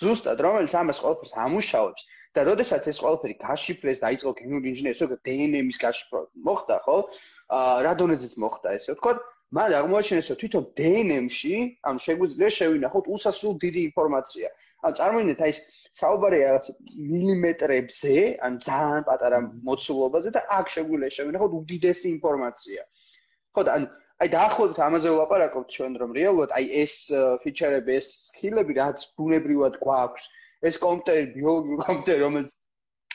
[0.00, 2.02] ზუსტად, რომელიც ამას ყველაფერს ამუშავებს
[2.36, 6.96] და როდესაც ეს ყველაფერი გაშიფრეს და იწყო გენური ინჟინერია, ზოგადად DNM-ის გაშიფრვა მოხდა, ხო?
[7.56, 9.12] აა რა დონეზეც მოხდა ესე ვთქვა,
[9.58, 11.56] მაგრამ აღმოაჩინეს, რომ თვითონ DNM-ში,
[11.88, 14.48] ანუ შეგვიძლია შევინახოთ უსასრულო დიდი ინფორმაცია.
[14.82, 15.58] ანუ წარმოიდგინეთ, აი ეს
[16.00, 16.66] საუბარია რაღაც
[17.12, 18.16] მილიმეტრებზე,
[18.48, 22.82] ან ძალიან პატარა მოცულობაზე და აქ შეგვიძლია შევინახოთ უდიდესი ინფორმაცია.
[23.52, 23.86] ხო და ანუ
[24.24, 26.94] აი დაახლოებით ამაზე ვლაპარაკობთ ჩვენ რომ რეალურად აი ეს
[27.42, 30.28] ფიჩერები ეს სკილები რაც ბუნებრივად გვაქვს
[30.68, 32.50] ეს კომპიუტერი ბიოლოგიური კომპიუტერი რომელიც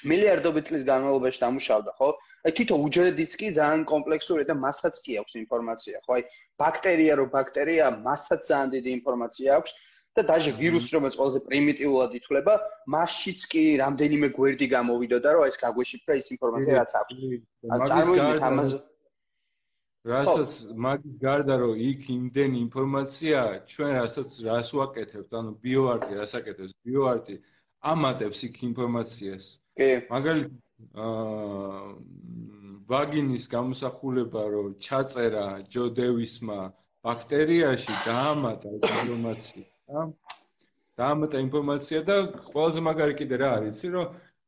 [0.06, 2.10] მილიარდობით წლის განმავლობაში დამუშავდა ხო?
[2.46, 6.12] აი თვითონ უჯრედიც კი ძალიან კომპლექსური და მასაც კი აქვს ინფორმაცია ხო?
[6.18, 6.24] აი
[6.62, 9.72] ბაქტერია რო ბაქტერია მასაც ძალიან დიდი ინფორმაცია აქვს
[10.18, 12.54] და დაჟე ვირუსი რომელიც ყველაზე პრიმიტიულად ითვლება
[12.94, 17.18] მასშიც კი რამდენიმე გვერდი გამოვიდოდა რომ ეს გაგვეშიფრა ის ინფორმაცია რაც აქვს.
[17.74, 18.78] ან წარმოიდგინეთ ამაზე
[20.08, 20.52] რასაც
[20.86, 23.39] მაგის გარდა რომ იქ იმდენი ინფორმაცია
[23.74, 25.32] ჩვენ რასაც რას ვაკეთებთ?
[25.39, 26.74] ანუ ბიოარტი რას აკეთებს?
[26.88, 27.36] ბიოარტი
[27.91, 29.46] ამატებს იქ ინფორმაციას.
[29.78, 29.89] კი.
[30.13, 30.56] მაგალითად
[31.04, 31.88] აა
[32.91, 36.60] ვაგინის გამოსახულება რომ ჩაწერა ჯო დევისმა
[37.08, 39.65] ბაქტერიაში დაამატა ინფორმაცია.
[40.98, 42.15] დაამატა ინფორმაცია და
[42.52, 43.76] ყველაზე მაგარი კიდე რა არის?
[43.76, 44.08] იცი რომ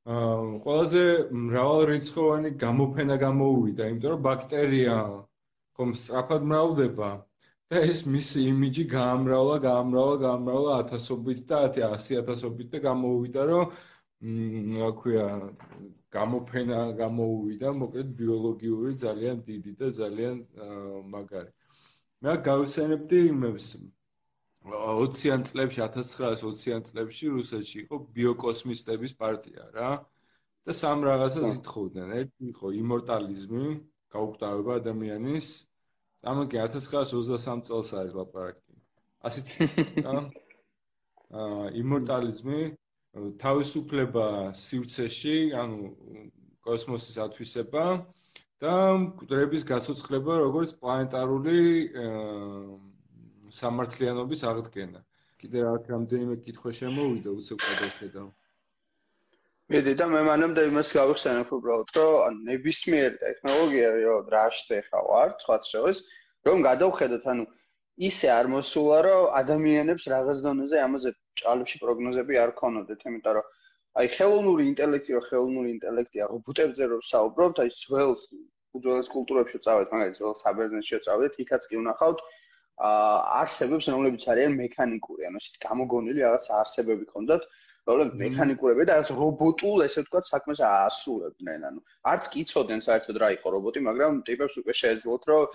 [0.10, 1.04] აა ყველაზე
[1.48, 4.95] მრავალრიცხოვანი გამოფენა გამოუვიდა იმიტომ რომ ბაქტერია
[5.80, 7.10] ხომ სწრაფად მრავლდება
[7.72, 13.78] და ეს მისი იმიჯი გაამრავლა, გაამრავლა, გაამრავლა ათასობით და 100000ობით და გამოუვიდა, რომ
[14.80, 15.28] რა ქვია,
[16.15, 20.42] გამოფენა გამოუვიდა, მოკლედ ბიოლოგიური ძალიან დიდი და ძალიან
[21.13, 21.52] მაგარი.
[22.28, 23.68] მე გავხსენებდი იმებს
[24.68, 29.92] 20-იან წლებში 1920-იან წლებში რუსეთში იყო ბიოკოსმისტების პარტია რა
[30.68, 32.12] და სამ რაღაცას ითხოვდნენ.
[32.20, 33.65] ერთი იყო იმორტალიზმი,
[34.15, 35.50] გაუკვდავება ადამიანის
[36.28, 38.74] ამან კი 1923 წელს არის ლაპარაკი.
[39.30, 39.48] ასეთ
[40.06, 40.24] რა?
[41.39, 42.62] აა იმორტალიზმი,
[43.43, 44.26] თავისუფლება
[44.62, 45.78] სივრცეში, ანუ
[46.65, 47.86] კოსმოსის ათვისება
[48.63, 51.60] და მკვდრების გაცოცხლება, როგორც პლანეტარული
[53.60, 55.06] სამართლიანობის აღდგენა.
[55.39, 58.28] კიდე რა რამდენიმე კითხვა შემოვიდა, უცებ გადავხედავ.
[59.69, 65.58] მედი და მე მანამდე იმას გავიხსენებ უბრალოდ, რომ ნებისმიერი ტექნოლოგია, რომ რაშზე ხა ვარ, სხვა
[65.69, 65.99] შევეს,
[66.49, 67.45] რომ გადავხედოთ, ანუ
[68.10, 71.10] ისე არ მოსულა, რომ ადამიანებს რაღაც დონეზე ამაზე
[71.41, 73.45] ჭალებში პროგნოზები არ ქონოდეთ, იმიტომ რომ
[73.99, 78.23] აი ხელოვნური ინტელექტი, რომ ხელოვნური ინტელექტია რობოტებზე რომ საუბრობთ, აი ძველს
[78.77, 82.19] უძველეს კულტურებში წავედით, მაგალითად, ძველ საბერძნეთში წავედით, იქაც კი უნახავთ
[82.89, 87.43] აა არსებებს, რომლებიც არიან მექანიკური, ანუ ისეთ გამოგონილი რაღაც არსებები ქონდათ,
[87.89, 91.60] რომლებიც მექანიკურები და რაღაც რობოტულ, ესე ვთქვათ, საქმეს აასრულებდნენ.
[91.69, 91.80] ანუ
[92.12, 95.47] არც კი იცოდნენ საერთოდ რა იყო რობოტი, მაგრამ ტიპებს უკვე შეეძლოთ, რომ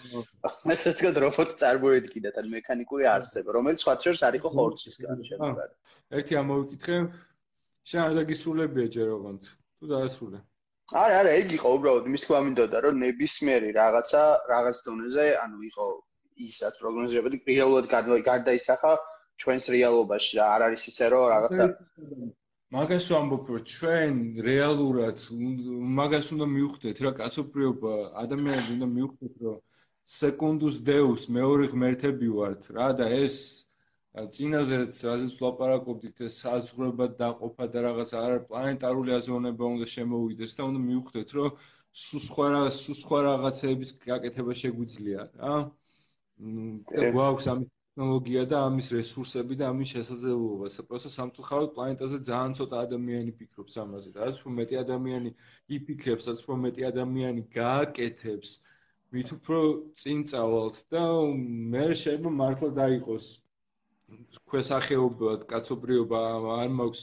[0.75, 5.75] ესე ვთქვათ, რობოტი წარმოედგინათ ან მექანიკური არსება, რომელიც სხვა შორს არ იყო ხორცისგან შემოგარი.
[6.19, 6.97] ერთი ამოვიკითხე,
[7.89, 9.43] შენ არ დაგისრულებია ჯერ ოღონდ.
[9.79, 10.39] თუ დაასრულე.
[10.93, 15.87] არა, არა, ეგ იყო უბრალოდ მის თქვა მინდოდა, რომ ნებისმიერი რაღაცა რაღაც დონეზე, ანუ იყო
[16.45, 17.87] ისაც პროგნოზირებოდი, რეალურად
[18.29, 18.93] გარდაისახა
[19.43, 21.65] ჩვენს რეალობაში რა არ არის ისე რომ რაღაცა
[22.75, 24.15] მაგას ვამბობ რომ ჩვენ
[24.49, 25.21] რეალურად
[25.99, 27.93] მაგას უნდა მივხვდეთ რა კაცობრიობა
[28.25, 29.61] ადამიანები უნდა მივხვდეთ რომ
[30.19, 33.37] სეკუნდუს დეუს მეორე ღმერთები ვართ რა და ეს
[34.35, 34.77] წინაზე
[35.11, 41.35] რაზეც ვლაპარაკობდით ეს საზღვრება დაყოფა და რაღაც არ პლანეტარული აზროვნება უნდა შემოვიდეს და უნდა მივხვდეთ
[41.39, 41.65] რომ
[42.03, 45.55] სხვა სხვა რაღაცების გაკეთება შეგვიძლია რა.
[46.95, 50.71] და გვაქვს ამის ტექნოლოგია და ამის რესურსები და ამის შესაძლებლობა.
[50.77, 54.11] საპროტესტო სამწუხაროდ პლანეტაზე ძალიან ცოტა ადამიანი ფიქრობს ამაზე.
[54.19, 55.31] რაც უფრო მეტი ადამიანი
[55.77, 58.51] იფიქრებს, რაც უფრო მეტი ადამიანი გააკეთებს,
[59.15, 59.61] მით უფრო
[60.03, 61.05] წინ წავალთ და
[61.75, 63.27] მე შეიძლება მართლა დაიყოს
[64.51, 66.23] ქვესახეობად კაცობრიობა
[66.59, 67.03] არ მაქვს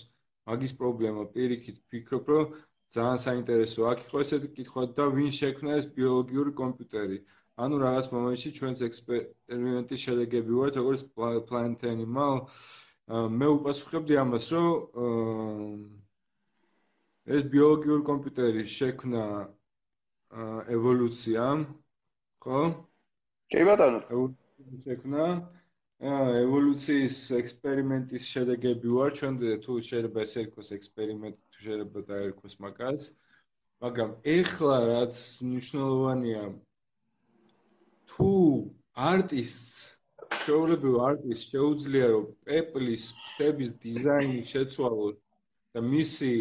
[0.52, 2.56] მაგის პრობლემა პირიქით ფიქრობ რომ
[2.98, 7.22] ძალიან საინტერესო აქ იყო ესეთი კითხვა და ვინ შექმნა ეს ბიოლოგიური კომპიუტერი
[7.62, 11.02] ანუ რაღაც მომენტში ჩვენს ექსპერიმენტის შედეგები ვართ როგორც
[11.50, 12.40] planet animal
[13.42, 15.82] მე უპასუხებდი ამას რომ
[17.38, 19.26] ეს ბიოლოგიური კომპიუტერი შექმნა
[20.78, 21.66] ევოლუციამ
[22.46, 22.62] ხო?
[23.52, 24.00] კი ბატონო.
[24.86, 25.26] შექმნა
[26.02, 33.04] ევოლუციის ექსპერიმენტის შედეგები ვარ ჩვენ თუ შეიძლება ესე იყოს ექსპერიმენტი თუ შეიძლება დაერქოს მაგას.
[33.86, 35.16] მაგრამ ეხლა რაც
[35.52, 36.42] მნიშვნელოვანია
[38.12, 38.32] თუ
[39.08, 43.06] არტისტს შეულებრივ არტისტს შეუძლია რომ პეპლის
[43.38, 45.20] ფების დიზაინი შეცვალოს
[45.76, 46.32] და მისი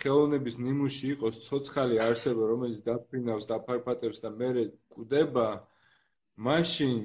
[0.00, 5.48] ხელოვნების ნიმუში იყოს ცოცხალი არსება, რომელიც დაფრინავს და ფარფატებს და მერე კვდება,
[6.48, 6.96] მაშინ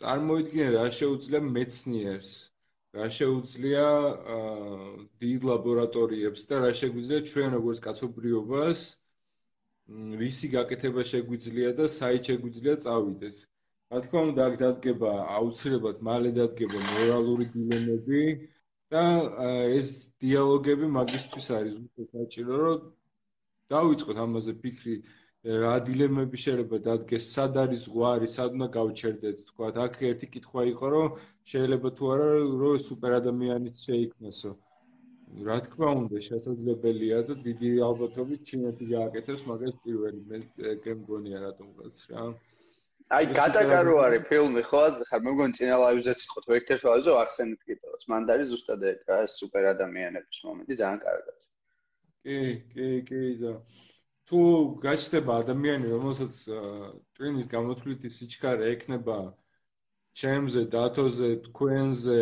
[0.00, 2.32] წარმოიდგინე რა შეუძლია მეცნიერს,
[2.98, 3.86] რა შეუძლია
[5.22, 8.80] დიდ ლაბორატორიებს და რა შეგვიძლია ჩვენ როგორც კაცობრიობას
[10.22, 13.36] რისი გაკეთება შეგვიძლია და საით შეგვიძლია წავიდეთ.
[13.92, 18.22] რა თქმა უნდა, აქ დადგება აუცილებლად მალე დადგება მორალური დილემები,
[18.92, 19.02] და
[19.72, 19.90] ეს
[20.22, 22.80] დიალოგები მაგისტრის არის უფრო საჭირო რომ
[23.74, 24.96] დავიწყოთ ამაზე ფიქრი
[25.62, 30.92] რა დილემები შეიძლება დადგეს სად არის ზღვარი სად უნდა გავჩერდეთ თქვა აქ ერთი კითხვა იყო
[30.96, 31.16] რომ
[31.52, 32.28] შეიძლება თუ არა
[32.64, 34.52] რომ სუპერ ადამიანიც შეიქმნასო
[35.40, 40.40] რა თქმა უნდა შესაძლებელია და დიდი ალბათობით ჩინეთი გააკეთებს მაგას პირველი მე
[40.84, 42.24] გემგონია რატომღაც რა.
[43.16, 44.82] აი გადაკარო არის ფილმი ხო?
[45.08, 49.38] ხარ მე მგონი წინა ლაივზეც იყო თუ ერთ-ერთი ლაივზე ახსენეთ კიდევაც მან არის ზუსტად ეს
[49.40, 51.36] სუპერ ადამიანების მომენტი ძალიან კარგად.
[52.22, 52.38] კი
[52.72, 53.52] კი კი და
[54.28, 54.40] თუ
[54.84, 56.34] გაჩნდება ადამიანი რომელსაც
[57.16, 59.18] ტვინის გამოთვლითი სიჩქარე ექნება
[60.20, 62.20] ჩემზე დათოზე თქვენზე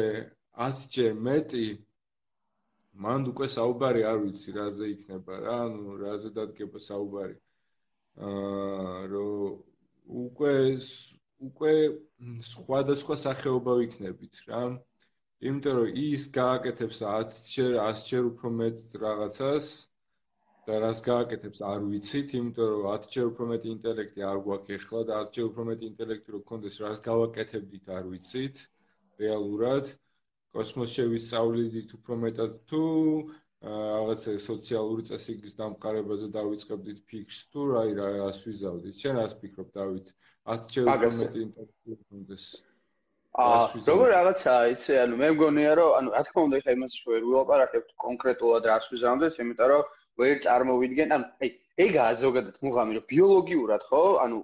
[0.71, 1.69] 100ჯერ მეტი
[3.07, 7.37] მანდ უკვე საუბარი არ ვიცი რაზე იქნება რა ანუ რაზე დადგება საუბარი
[8.29, 9.61] აა რომ
[10.25, 10.55] უკვე
[11.49, 11.75] უკვე
[12.47, 14.59] სხვადასხვა სახეობა ვიქნებით რა.
[15.51, 19.69] იმიტომ რომ ის გააკეთებს 10-ჯერ, 100-ჯერ უფრო მეტ რაღაცას
[20.67, 25.23] და რას გააკეთებს არ ვიცით, იმიტომ რომ 10-ჯერ უფრო მეტი ინტელექტი არ გვაქვს ახლა და
[25.23, 28.63] 10-ჯერ უფრო მეტი ინტელექტი რო გქონდეს, რას გავაკეთებდით არ ვიცით
[29.25, 29.91] რეალურად.
[30.57, 32.83] კოსმოსში შევისწავლიდით უფრო მეტად თუ
[33.61, 38.95] რაღაცა სოციალური წესრიგის დამყარებაზე დავიწყებდით ფიქრს თუ რა ირა რას ვიზავდით?
[39.05, 40.13] შენ რას ფიქრობ დავით?
[40.49, 42.47] 10 ჯერ მეტი ინტერესი კონდეს
[43.41, 43.59] აა
[43.89, 47.91] როგორ რაღაცა იცი ანუ მე მგონია რომ ანუ რა თქმა უნდა ეხა იმას შევერ ვილაპარაკებთ
[48.05, 51.51] კონკრეტულად რას ვიზავდით იმიტომ რომ ვერ წარმოვიდგენ ანუ აი
[51.87, 54.03] ეგაა ზოგადად მუღამი რომ ბიოლოგიურად ხო?
[54.25, 54.39] ანუ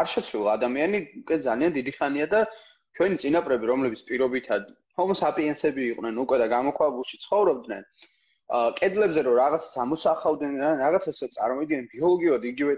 [0.00, 2.40] არ შეცვლა ადამიანი უკვე ძალიან დიდი ხანია და
[2.98, 7.84] ჩვენი წინაპრები რომლებიც პირობითად homo sapiens-ები იყვნენ უკვე და გამოქვაბულში ცხოვრობდნენ.
[8.50, 12.72] კედლებზე რომ რაღაცას ამოსახავდნენ რა რაღაცას წარმოვიდგენ ბიოლოგიურად იგივე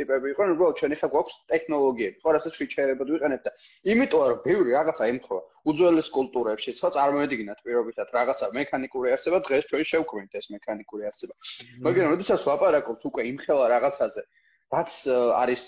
[0.00, 3.52] ტიპები იყვნენ უბრალოდ ჩვენ ახლა გვაქვს ტექნოლოგიები ხო რასაც ვიჩერებად ვიყენებთ და
[3.94, 5.42] იმიტომ რომ ბევრი რაღაცა ემთხვევა.
[5.72, 11.34] უძველეს კულტურებში ხო წარმოვიდგინათ პირობითად რაღაცა მექანიკური არსება დღეს ჩვენ შევქმნით ეს მექანიკური არსება.
[11.88, 14.22] მაგრამ როდესაც ვაპარაკობთ უკვე იმ ხელა რაღაცაზე
[14.74, 14.92] რაც
[15.42, 15.64] არის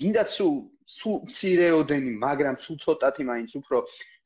[0.00, 0.54] გინდათ სულ
[0.94, 3.78] სულ მცირეოდენი მაგრამ სულ ცოტათი მაინც უფრო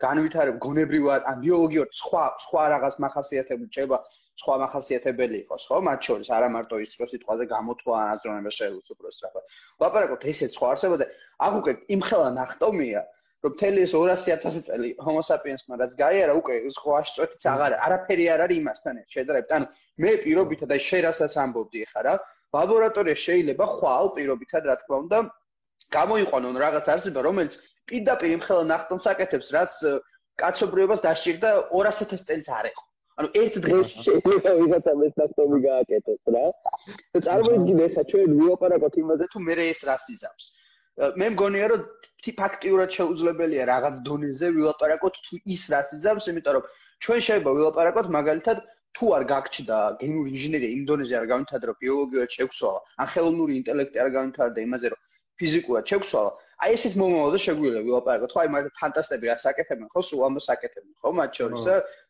[0.05, 3.99] განვითარებ გონებრივად ან ბიოლოგიურად სხვა სხვა რაღაც მახასიათებლი ჭება
[4.39, 5.79] სხვა მახასიათებელი იყოს, ხო?
[5.87, 9.45] მათ შორის არა მარტო ის რო სიტყვაზე გამოთვლა ან აზროვნება შეიძლება უფრო სწრაფად.
[9.83, 11.07] ვაპარაკოთ ესეც სხვა არსებობაზე.
[11.47, 13.03] აქ უკვე იმხელა ნახტომია,
[13.43, 18.41] რომ მთელი ეს 200.000 წელი Homo sapiens-მა რაც გაიარა, უკვე სხვა შეწყვეტიც აღარ არაფერი არ
[18.47, 19.51] არის იმასთან შედარებით.
[19.59, 19.67] ანუ
[20.03, 22.15] მე პირობითად აი შენ რასაც ამბობდი ხა რა,
[22.57, 25.19] ლაბორატორია შეიძლება ხვალ პირობითად რა თქმა უნდა
[25.97, 27.53] გამოიყვანონ რაღაც არსება, რომელიც
[27.89, 29.73] პირდაპირ იმხელა ნახტომს აკეთებს, რაც
[30.43, 32.85] კაცობრიობას დასჭირდა 200.000 წელს არ ეხო.
[33.19, 36.45] ანუ ერთ დღეში შეიძლება ვიღაცამ ეს ნახტომი გააკეთოს რა.
[37.15, 40.47] და წარმოიდგინე ხა ჩვენ ვიოპარაკოთ იმაზე თუ მე ეს რას იზამს.
[40.99, 41.83] მე მგონია რომ
[42.39, 46.65] ფაქტიურად შეუძლებელია რაღაც დონეზე ვილაპარაკოთ თუ ის რას იზამს, იმიტომ რომ
[47.07, 48.59] ჩვენ შეიძლება ვილაპარაკოთ მაგალითად
[48.99, 54.03] თუ არ გაგჩნდა გენური ინჟინერია იმ დონეზე არ განვითარდა რომ ბიოლოგიურად შევცვალა, ან ხელოვნური ინტელექტი
[54.05, 55.01] არ განვითარდა იმაზე რომ
[55.39, 56.31] ფიზიკურად შევცვალა.
[56.67, 58.31] აი ესეთ მომავალზე შეგვიძლია ვილაპარაკოთ.
[58.35, 61.65] ხო აი მაგ ფანტასტები რას აკეთებენ ხო სულ ამას აკეთებენ ხო მათ შორის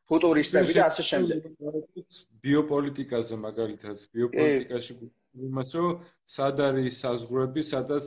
[0.08, 1.38] ფუტურისტები და ასე შემდეგ.
[2.40, 4.92] ბიოპოლიტიკაზე მაგალითად, ბიოპოლიტიკაში
[5.48, 5.92] იმას რომ
[6.24, 8.06] სად არის საზღვრები, სადაც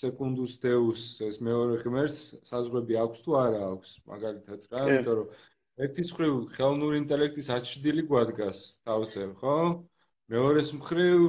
[0.00, 3.90] სეკუნდუს დეუს ეს მეორე ღმერთს საზღვრები აქვს თუ არა აქვს?
[4.12, 5.28] მაგალითად რა, იმიტომ რომ
[5.86, 8.58] ერთის მხრივ ხელოვნური ინტელექტის აჩრდილი გვადგას
[8.88, 9.56] თავზე, ხო?
[10.30, 11.22] მეორეს მხრივ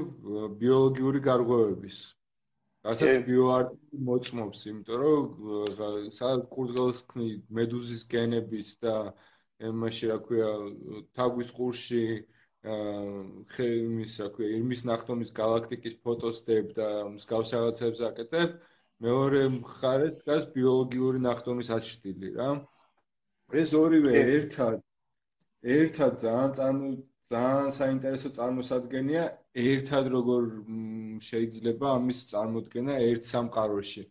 [0.63, 1.99] ბიოლოგიური გარღვევების.
[2.85, 5.25] რასაც ბიოარტი მოწმობს, იმიტომ რომ
[6.17, 8.95] სადაც კურდღელს ქნი მედუზის გენების და
[9.69, 10.49] იმაში რა ქვია
[11.17, 12.03] თაგვის ყურში
[12.61, 18.51] ხემის რა ქვია ირმის ნახტომის galaktikis ფოტოს დებ და მსგავს რაღაცებს აკეთებ.
[19.05, 22.49] მეორე მხარეს დგას ბიოლოგიური ნახტომის აჩრდილი რა.
[23.61, 24.77] ეს ორივე ერთად
[25.77, 26.91] ერთად ძალიან წარმო
[27.33, 29.23] ძალიან საინტერესო წარმოსადგენია.
[29.65, 30.45] ერთად როგორ
[31.29, 34.03] შეიძლება ამის წარმოქმნა ერთ სამყაროში.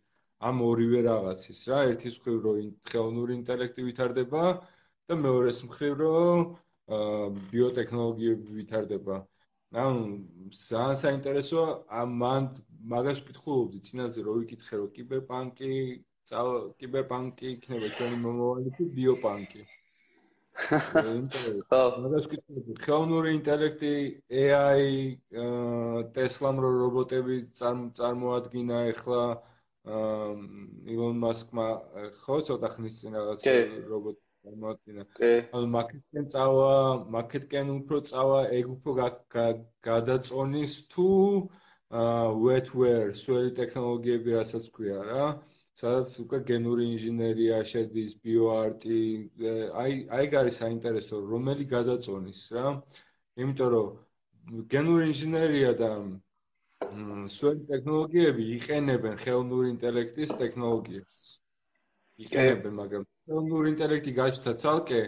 [0.50, 1.78] ამ ორივე რაღაცის რა.
[1.92, 4.44] ერთის მხრივ რომ ხელოვნური ინტელექტი ვითარდება
[5.06, 6.44] და მეორეს მხრივ რომ
[6.90, 9.16] ბიოტექნოლოგიები ვითარდება.
[9.80, 9.98] ანუ
[10.60, 11.66] ძალიან საინტერესოა
[12.02, 12.46] ამ მან
[12.92, 15.68] მაგას ვკითხულობდი წინაზე რომ ვიკითხე რომ კიბერპანკი
[16.80, 19.62] კიბერპანკი იქნება ჩვენი მომავალი თუ ბიოპანკი?
[21.70, 22.74] ხო, მაგას კითხები.
[22.84, 23.92] ხელოვნური ინტელექტი,
[24.42, 24.82] AI,
[26.16, 29.22] Tesla-მ რო რობოტები წარმოადგინა ახლა
[30.94, 31.68] ილონ მასკმა
[32.26, 33.46] ხო ცოტა ხნის წინ რაღაც
[33.94, 35.02] რობოტი წარმოადგინა.
[35.56, 36.74] ანუ მარკეტინგ წავა,
[37.16, 38.90] მარკეტინგ უფრო წავა, ეგ უფრო
[39.88, 41.08] გადაწონის თუ
[42.44, 45.24] wetware, სველი ტექნოლოგიები რასაც ქვია რა.
[45.80, 49.00] სადაც უკვე გენური ინჟინერია შედის, ბიოარტი,
[49.82, 52.66] აი აი გარი საინტერესო, რომელი გადაწონის რა.
[53.40, 55.90] იმიტომ რომ გენური ინჟინერია და
[57.38, 61.24] სველი ტექნოლოგიები იყენებენ ხელოვნური ინტელექტის ტექნოლოგიებს.
[62.26, 65.00] იყენებენ, მაგრამ ხელოვნური ინტელექტი გაჩნდა ცალკე,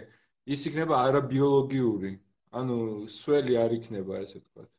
[0.55, 2.11] ის იქნება არაბიოლოგიური.
[2.59, 2.77] ანუ
[3.19, 4.69] სველი არ იქნება, ესე ვთქვათ.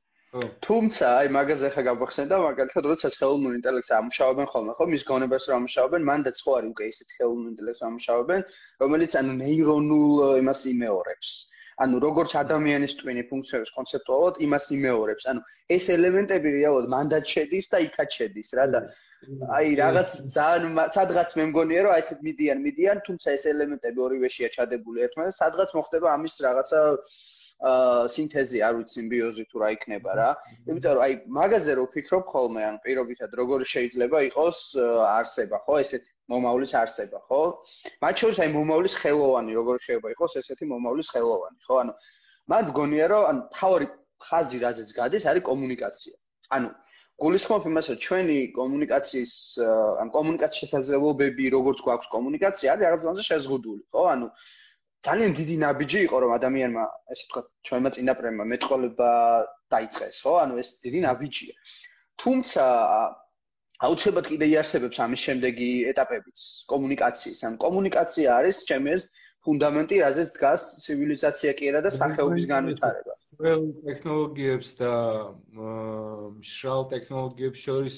[0.66, 5.58] თუმცა აი მაგაზე ხა გავახსენდა მაგალითად როდესაც ხელოვნურ ინტელექტს ამუშავებენ ხოლმე ხო მის გონებას რომ
[5.60, 8.42] ამუშავებენ მანდაც ხო არის უკვე ისეთ ხელოვნურ ინტელექტს ამუშავებენ
[8.82, 11.30] რომელიც ანუ ნეირონულ იმას იმეორებს
[11.82, 15.24] ანუ როგორც ადამიანის ტვინი ფუნქციონირებს კონცეპტუალურად იმას იმეორებს.
[15.32, 15.40] ანუ
[15.76, 18.80] ეს ელემენტები რეალურად მანდაც შედის და იქაც შედის რა და
[19.58, 24.48] აი რაღაც ძალიან სადღაც მე მგონია რომ აი ესეთ მიდიან მიდიან თუმცა ეს ელემენტები ორივეშია
[24.56, 26.80] ჩადებული ერთმანეთს სადღაც მოხდება ამის რაღაცა
[27.62, 30.28] სინთეზი არ ვიცი სიმბიოზი თუ რა იქნება რა.
[30.68, 34.58] იმიტომ რომ აი მაგაზე რო ვფიქრობ ხოლმე, ან პირობითად როგორ შეიძლება იყოს
[35.08, 37.42] არსება, ხო, ესეთი მომავლის არსება, ხო?
[38.04, 41.74] მათ შორის აი მომავლის ხელოვანი როგორ შეიძლება იყოს ესეთი მომავლის ხელოვანი, ხო?
[41.84, 41.92] ანუ
[42.52, 43.86] მათ გონია რომ ან თავი
[44.28, 46.14] ხაზი რაზეც გადის არის კომუნიკაცია.
[46.58, 46.68] ანუ
[47.22, 49.34] გულისხმობ იმას რომ ჩვენი კომუნიკაციის
[50.02, 54.02] ან კომუნიკაციის შესაძლებლობები როგორც გვაქვს კომუნიკაცია არის რაღაც ზონაზე შეზღუდული, ხო?
[54.14, 54.26] ანუ
[55.04, 59.10] ძალიან დიდი ნაბიჯი იყო რომ ადამიანმა ესე თქვა ჩვენმა წინაპრებმა მეტყოლება
[59.74, 60.32] დაიწყეს ხო?
[60.44, 61.54] ანუ ეს დიდი ნაბიჯია.
[62.22, 62.64] თუმცა
[63.84, 66.38] აუცილებლად კიდე იარსებებს ამის შემდეგი ეტაპებიც
[66.72, 67.40] კომუნიკაციის.
[67.48, 69.02] ან კომუნიკაცია არის ჩემი ეს
[69.44, 73.12] ფუნდამენტი რაზეც დგას ცივილიზაცია კი არა და სახეობის განვითარება.
[73.40, 74.92] ყველ ტექნოლოგიებს და
[76.38, 77.96] მშრალ ტექნოლოგიებს შორის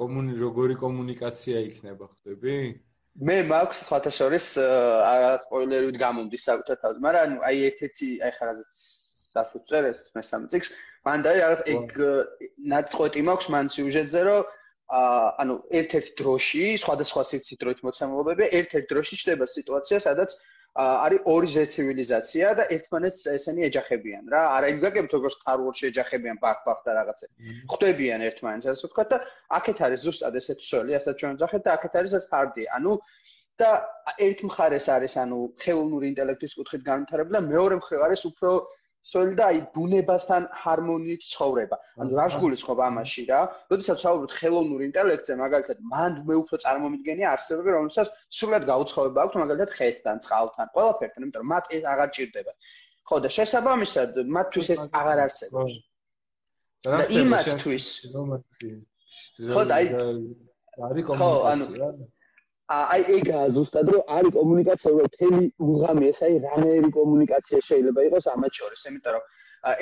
[0.00, 2.56] კომუნი როგორი კომუნიკაცია იქნება ხდები?
[3.22, 8.72] მე მაქვს სხვათა შორის აა სპოილერით გამომდის საკუთარ თავზე, მაგრამ აი ერთ-ერთი აი ხარაზეც
[9.34, 10.70] დასუც წერეს მესამე წიგს,
[11.06, 11.94] მან და რაღაც ეგ
[12.74, 14.42] ნაწყვეტი მაქვს მან სიუჟეტზე, რომ
[14.98, 20.34] აა ანუ ერთ-ერთ დროში, სხვადასხვა სივრცით დროით მოცემულობები, ერთ-ერთ დროში ჩდება სიტუაცია, სადაც
[20.74, 24.40] არის ორი ზე ცივილიზაცია და ერთმანეთს ესენი ეჯახებიან რა.
[24.58, 27.34] არა იმ გაგებთ როგორც Star Wars-ში ეჯახებიან ბახ-ბახ და რაღაცები.
[27.70, 29.16] ხვდებიან ერთმანეთს, ასე ვთქვა და
[29.58, 32.64] აქეთ არის ზუსტად ესეთი სული, ასე ჩვენ ვძახეთ და აქეთ არის ეს hard-ი.
[32.74, 32.92] ანუ
[33.54, 33.70] და
[34.18, 38.50] ერთ მხარეს არის ანუ ხელოვნური ინტელექტის კუთხით განვითარება და მეორე მხრივ არის უფრო
[39.12, 41.76] და აი ბუნებასთან ჰარმონიით ცხოვრება.
[42.00, 43.40] ანუ რა გულისხმობ ამაში რა?
[43.72, 49.70] როდესაც საუბრობთ ხელოვნურ ინტელექტზე, მაგალითად, მან მე უფრო წარმომიდგენია არსებები, რომელსაც სულად გაუცხოება აქვს მაგალითად
[49.76, 52.52] ხესთან, წყალთან, ყველაფერთან, იმიტომ რომ მათ ეს აღარ ჭირდება.
[53.04, 55.74] ხო და შესაბამისად, მათთვის ეს აღარ არსებობს.
[56.84, 57.86] და იმათთვის
[59.52, 59.86] ხო და აი
[60.88, 61.88] არის კომუნიკაცია.
[62.72, 68.28] აი ეგაა ზუსტად რომ არის კომუნიკაცია რომ თელი უღამი ეს აი რანერი კომუნიკაცია შეიძლება იყოს
[68.34, 69.26] ამათ შორის იმიტომ რომ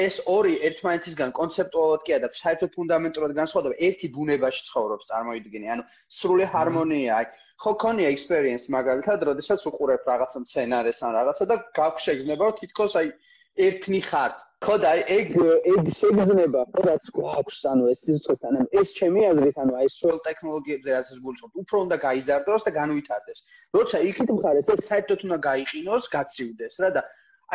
[0.07, 5.87] ეს ორი ერთმანეთისგან კონცეპტუალურად კი არა და საერთოდ ფუნდამენტურად განსხვავდება ერთი ბუნებაში ცხოვრობს წარმოიდგინე ანუ
[6.19, 7.27] სრული ჰარმონია აი
[7.63, 12.99] ხო ქონია ექსპერიენს მაგალითად როდესაც უყურებ რაღაცა სცენარეს ან რაღაცა და გაქვს შეგზნება რომ თითქოს
[13.03, 13.15] აი
[13.57, 14.37] ერთნი ხართ.
[14.63, 15.31] ხო და ეგ
[15.75, 20.21] ეგ შეგრძნება ხო რაც გვაქვს ანუ ეს სიცხეს ანუ ეს ჩემი აზრით ანუ აი სულ
[20.27, 23.39] ტექნოლოგიებზე რასაც გულისხმობ უფრო უნდა გაიზარდოს და განვითარდეს.
[23.75, 27.03] როცა იქით მხარეს ეს საერთოდ უნდა გაიყინოს გაციudes რა და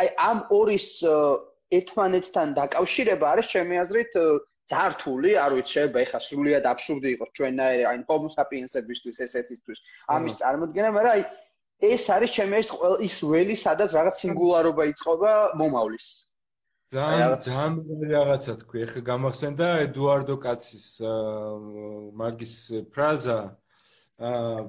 [0.04, 0.88] აი ამ ორის
[1.78, 4.12] ერთმანეთთან დაკავშირება არის ჩემი აზრით
[4.68, 9.78] ძართული არ ვიცი შეიძლება ეხა სრულიად აბსურდი იყოს ჩვენნაირი აი homo sapiens-ებისთვის ესეთისთვის
[10.16, 11.22] ამის წარმოქმნა მაგრამ აი
[11.78, 12.68] ეს არის ჩემი ეს
[13.06, 16.08] ის ველი სადაც რაღაც სინგულარობა იწყობა მომავლის
[16.88, 17.74] ძალიან ძალიან
[18.10, 20.86] რაღაცა თქვი, ეხა გამახსენდა ედუარდო კაცის
[22.20, 22.54] მაგის
[22.94, 23.38] ფრაზა.
[24.28, 24.62] აა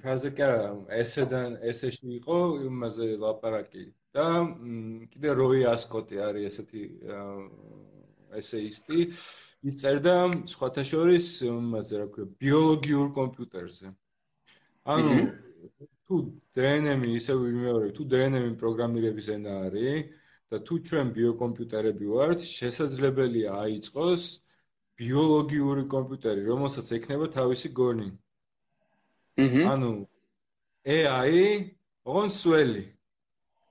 [0.00, 0.70] ფრაზა კი არა,
[1.02, 3.84] ესედან ესეში იყო იმაზე ლაპარაკი
[4.18, 4.26] და
[5.14, 6.82] კიდე როი ასკოტი არის ესეთი
[8.40, 8.98] ესეისტი.
[9.70, 10.16] ის წერდა
[10.50, 13.94] სხვათა შორის იმაზე რა ქვია, ბიოლოგიურ კომპიუტერზე.
[14.90, 15.14] ანუ
[16.10, 16.18] თუ
[16.58, 20.10] DNM-ი ისე ვიმეორებ, თუ DNM-ი პროგრამირების ენა არის,
[20.50, 24.22] და თუ ჩვენ ბიოკომპიუტერები ვართ, შესაძლებელია აიწყოს
[24.98, 28.08] ბიოლოგიური კომპიუტერი, რომელსაც ექნება თავისი გონი.
[29.38, 29.62] აჰა.
[29.72, 29.90] ანუ
[30.82, 31.70] AI
[32.04, 32.84] ოღონ სველი.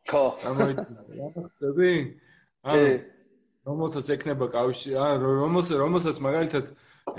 [0.08, 0.24] ხო.
[0.48, 1.94] ამოიწევი?
[2.64, 2.88] ანუ
[3.68, 4.96] რომელსაც ექნება კავშირი,
[5.44, 6.66] რომელსაც რომელსაც მაგალითად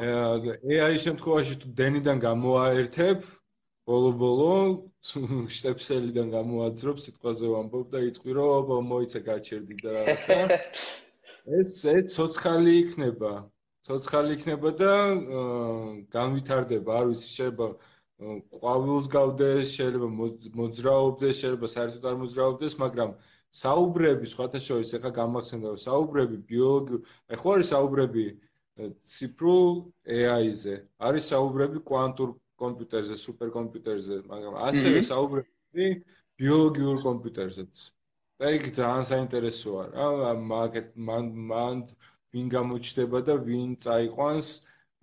[0.00, 3.20] AI შემთხვევაში თუ დენიდან გამოაერთებ,
[3.88, 4.50] ბოლო-ბოლო
[5.56, 10.38] შტეფსელიდან გამოაძრობ სიტყვაზე ვამბობ და იტყვი რომ მოიცა გაჩერდი და რაღაცა
[11.60, 13.32] ეს ეს ცოცხალი იქნება.
[13.88, 14.92] ცოცხალი იქნება და
[16.16, 16.90] განვითარდება.
[17.00, 17.68] არ ვიცი შეიძლება
[18.60, 20.08] ყვავილს გავდეს შეიძლება
[20.60, 23.14] მოძრაობდეს შეიძლება საერთოდ არ მოძრაობდეს მაგრამ
[23.60, 26.98] საუბრები სხვათა შორის ეხა გამახსენდა საუბრები ბიოლოგი
[27.36, 28.26] ეხლა არის საუბრები
[29.14, 29.72] ციფრულ
[30.18, 30.76] AI-ზე
[31.08, 35.88] არის საუბრები კვანტურ კომპიუტერზე, სუპერკომპიუტერზე, მაგრამ ასევე საუბრები
[36.40, 37.80] ბიოლოგიურ კომპიუტერზეც.
[38.40, 41.80] და იქ ძალიან საინტერესოა რა, მაგეთ მან მან
[42.32, 44.48] ვინ გამოჩდება და ვინ წაიყვანს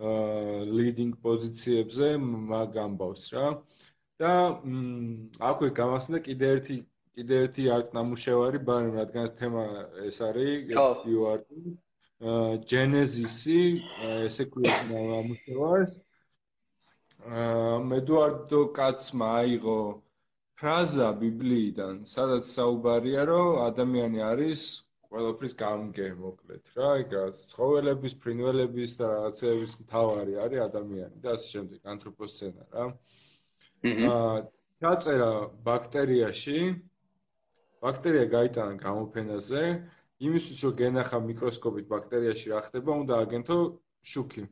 [0.07, 2.07] აა leading პოზიციებზე
[2.53, 3.47] მაგ ამბავს რა.
[4.21, 4.31] და
[5.49, 6.77] აქვე გამახსენდა კიდე ერთი
[7.17, 9.63] კიდე ერთი არტ ნამუშევარი, ბარემ რადგან თემა
[10.09, 10.73] ეს არის
[11.05, 11.61] ბიოარტი.
[12.31, 13.61] აა ჯენეზისი,
[14.25, 15.93] ესე ქვია ნამუშევარს.
[17.91, 19.79] მედუარდო კაცმა აიღო
[20.57, 24.61] ფრაზა ბიბლიიდან, სადაც საუბარია, რომ ადამიანი არის
[25.11, 31.47] ყველაფრის გამგე, მოკლედ რა, იქ რა ცხოველების, ფრინველების და რაღაცების მთავარი არის ადამიანი და ასე
[31.53, 32.85] შემდეგ, ანთროპოსცენა რა.
[33.87, 34.37] აა
[34.81, 35.31] ჩაწერა
[35.69, 36.59] ბაქტერიაში
[37.85, 39.63] ბაქტერია გაიტანა გამოფენაზე,
[40.27, 43.57] იმისთვის რომ გენახა მიკროსკოპით ბაქტერიაში რა ხდება, უნდა აგენთო
[44.11, 44.43] შუქი.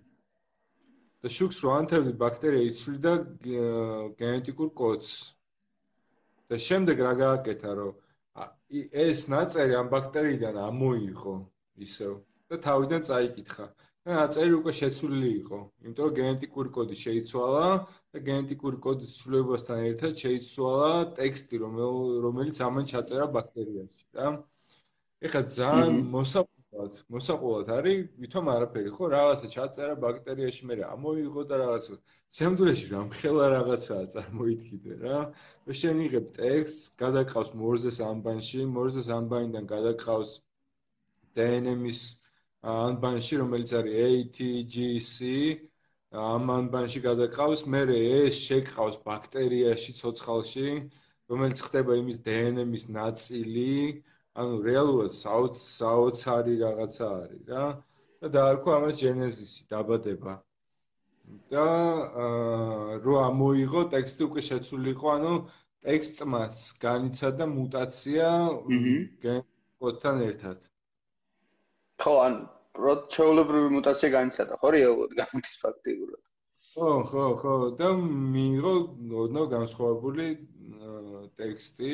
[1.26, 3.12] და შუქს რო ანთებდი ბაქტერია იცვლიდა
[4.22, 5.14] გენეტიკურ კოდს
[6.54, 7.96] და შემდეგ რა გააკეთა რომ
[9.06, 11.36] ეს ნაწერი ამ ბაქტორიიდან ამოიღო
[11.88, 12.14] ისევ.
[12.50, 13.66] და თავიდან წაიკითხა.
[14.06, 17.66] და ნაწერი უკვე შეცვლილი იყო იმიტომ რომ გენეტიკური კოდი შეიცვალა
[18.14, 21.62] და გენეტიკური კოდის ცვლილებასთან ერთად შეიცვალა ტექსტი
[22.26, 24.28] რომელიც ამან ჩაწერა ბაქტერიაში რა.
[25.26, 26.46] ეხლა ძალიან მოსა
[26.76, 31.96] ვთქვათ, მოსაყოლად არის, ვითომ არაფერი ხო, რაღაცა ჩაწერა ბაქტერიაში, მე ამოიღო და რაღაცა
[32.38, 35.20] სამდრეში რამხელა რაღაცაა წარმოიდგინე რა.
[35.66, 40.32] მე შენიღებ ტექსტს, გადაყავს მორზეს ანბანში, მორზეს ანბანიდან გადაყავს
[41.40, 42.02] DNM-ის
[42.76, 45.16] ანბანში, რომელიც არის ATGC
[46.16, 50.68] ამ ანბანში გადაყავს, მე ეს შეკყავს ბაქტერიაში, ცოცხალში,
[51.32, 54.04] რომელიც ხდება იმის DNM-ის ნაწილი.
[54.42, 57.66] ანუ რეალურად საოცარი რაღაცა არის რა
[58.22, 60.34] და დაარქვა ამას ჯენეზისი დაბადება.
[61.52, 61.68] და
[62.24, 65.32] აა რო ამოიღო ტექსტი უკვე შეცვლილიყო ანუ
[65.86, 68.28] ტექსტმაც განიცადა მუტაცია
[69.80, 70.60] კოდთან ერთად.
[72.04, 72.36] ხო ან
[72.78, 76.22] პროჩეულებრივი მუტაცია განიცადა ხო რეალურად გამოდის ფაქტიურად.
[76.76, 77.56] ხო ხო ხო.
[77.80, 77.90] და
[78.36, 78.74] მიიღო
[79.24, 80.26] ოდნავ განსხვავებული
[81.40, 81.94] ტექსტი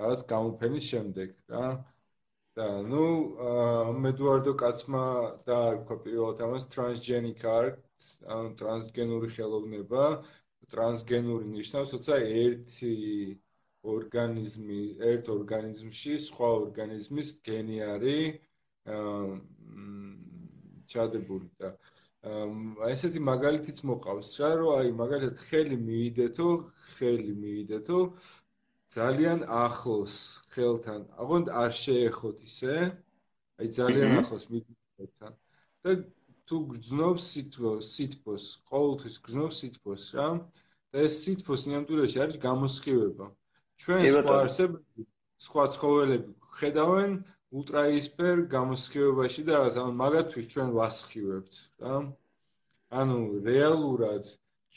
[0.00, 1.64] რაღაც გამოფენის შემდეგ რა.
[2.58, 3.04] და ნუ
[4.04, 5.02] მედუარდო კაცმა
[5.48, 7.78] დაარქვა პირველად ამას transgenic art
[8.36, 10.06] ან ტრანსგენური ხელოვნება
[10.74, 12.90] ტრანსგენური ნიშნავს თორსა ერთი
[13.94, 14.80] ორგანიზმი
[15.12, 18.42] ერთ ორგანიზმში სხვა ორგანიზმის გენი არის
[20.94, 21.70] ჩადებული და
[22.84, 26.48] აი ესეთი მაგალითიც მოყავს რა რომ აი მაგალითად ხელი მიიდეთო
[26.96, 28.00] ხელი მიიდეთო
[28.90, 30.14] ძალიან ახლოს
[30.52, 31.02] ხელთან.
[31.22, 32.74] აღონდ არ შეეხოთ ისე.
[33.60, 35.32] აი ძალიან ახლოს მიდიხოთან.
[35.84, 35.90] და
[36.46, 40.28] თუ გძნობს სითბო, სითბოს, ყოველთვის გძნობს სითბოს რა.
[40.90, 43.26] და ეს სითბოს ნიამტურაში არის გამოსხივება.
[43.80, 45.06] ჩვენ სხვა არსებები,
[45.46, 47.12] სხვა ცხოველები ხედავენ
[47.58, 51.94] ультраისფერ გამოსხივებაში და რაღაც, ანუ მაგათვის ჩვენ ვასხივებთ რა.
[53.00, 54.24] ანუ რეალურად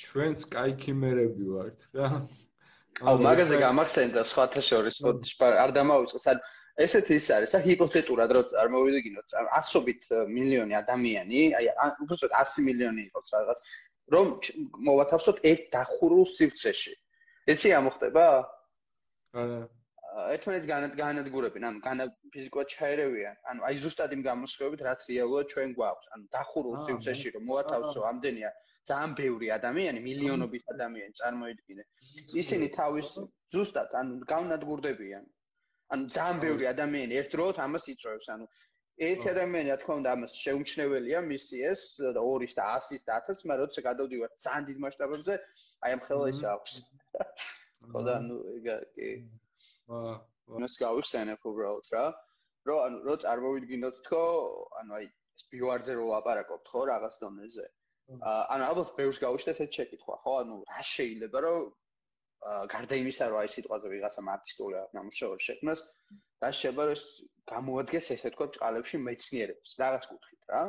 [0.05, 2.09] ჩვენც კაი ქიმერები ვართ რა.
[3.02, 5.00] აუ მაგაზე გამახსენდა სხვათა შორის
[5.64, 6.41] არ დამავიწყოს ან
[6.86, 11.70] ესეთი ის არის ა ჰიპოთეტურად რომ წარმოვიდგინოთ ასობით მილიონი ადამიანი აი
[12.06, 13.64] უბრალოდ 100 მილიონი იყოს რაღაც
[14.16, 14.28] რომ
[14.89, 16.94] მოვათავსოთ ერთ დახურულ სივრცეში
[17.56, 18.26] ეცი ამოხდება
[19.44, 19.62] არა
[20.14, 20.68] ერთმანეთს
[20.98, 26.10] განადგურებენ, ანუ ფიზიკურად ჩაერევიან, ანუ აი ზუსტად იმ გამოსხივებით, რაც რეალურად ჩვენ გვაქვს.
[26.14, 28.52] ანუ დახურულ სივრცეში რომ მოათავსო ამდენია
[28.90, 31.84] ძალიან ბევრი ადამიანი, მილიონობით ადამიანი წარმოიდგინე.
[32.42, 33.10] ისინი თავის
[33.56, 35.26] ზუსტად ანუ გავნადგურდებიან.
[35.96, 38.48] ანუ ძალიან ბევრი ადამიანი ერთ დროით ამას იწვევს, ანუ
[39.08, 41.82] ერთი ადამიანი რა თქმა უნდა ამას შეუმჩნეველია მისი ეს
[42.18, 45.34] 2-ის და 100-ის და 1000-ის, მაგრამ როცა გადავდივართ ძალიან დიდ მასშტაბებზე,
[45.84, 46.74] აი ამ ხელა ის აქვს.
[47.94, 49.10] ხო და ანუ ეგა კი.
[49.96, 50.14] აა,
[50.60, 52.06] მას გავიხსენებ უბრალოდ რა.
[52.68, 54.24] რომ ანუ რო წარმოვიდგინოთ თქო,
[54.82, 57.66] ანუ აი ეს ბივარძე რო ლაპარაკობთ ხო რაღაც დონეზე.
[57.68, 57.83] აა
[58.54, 60.34] ანუ ალბათ ბევრს გავიშტეს ეს შეკითხვა ხო?
[60.43, 61.60] ანუ რა შეიძლება რომ
[62.74, 65.84] გარდა იმისა რომ აი სიტყვაზე ვიღაცა არტისტული ნამუშევარი შექმნას
[66.43, 67.04] რა შეიძლება რომ
[67.54, 69.70] გამოადგეს ესე თქო ჭყალებში მეცნიერებს.
[69.84, 70.64] რაღაც კუთხით რა.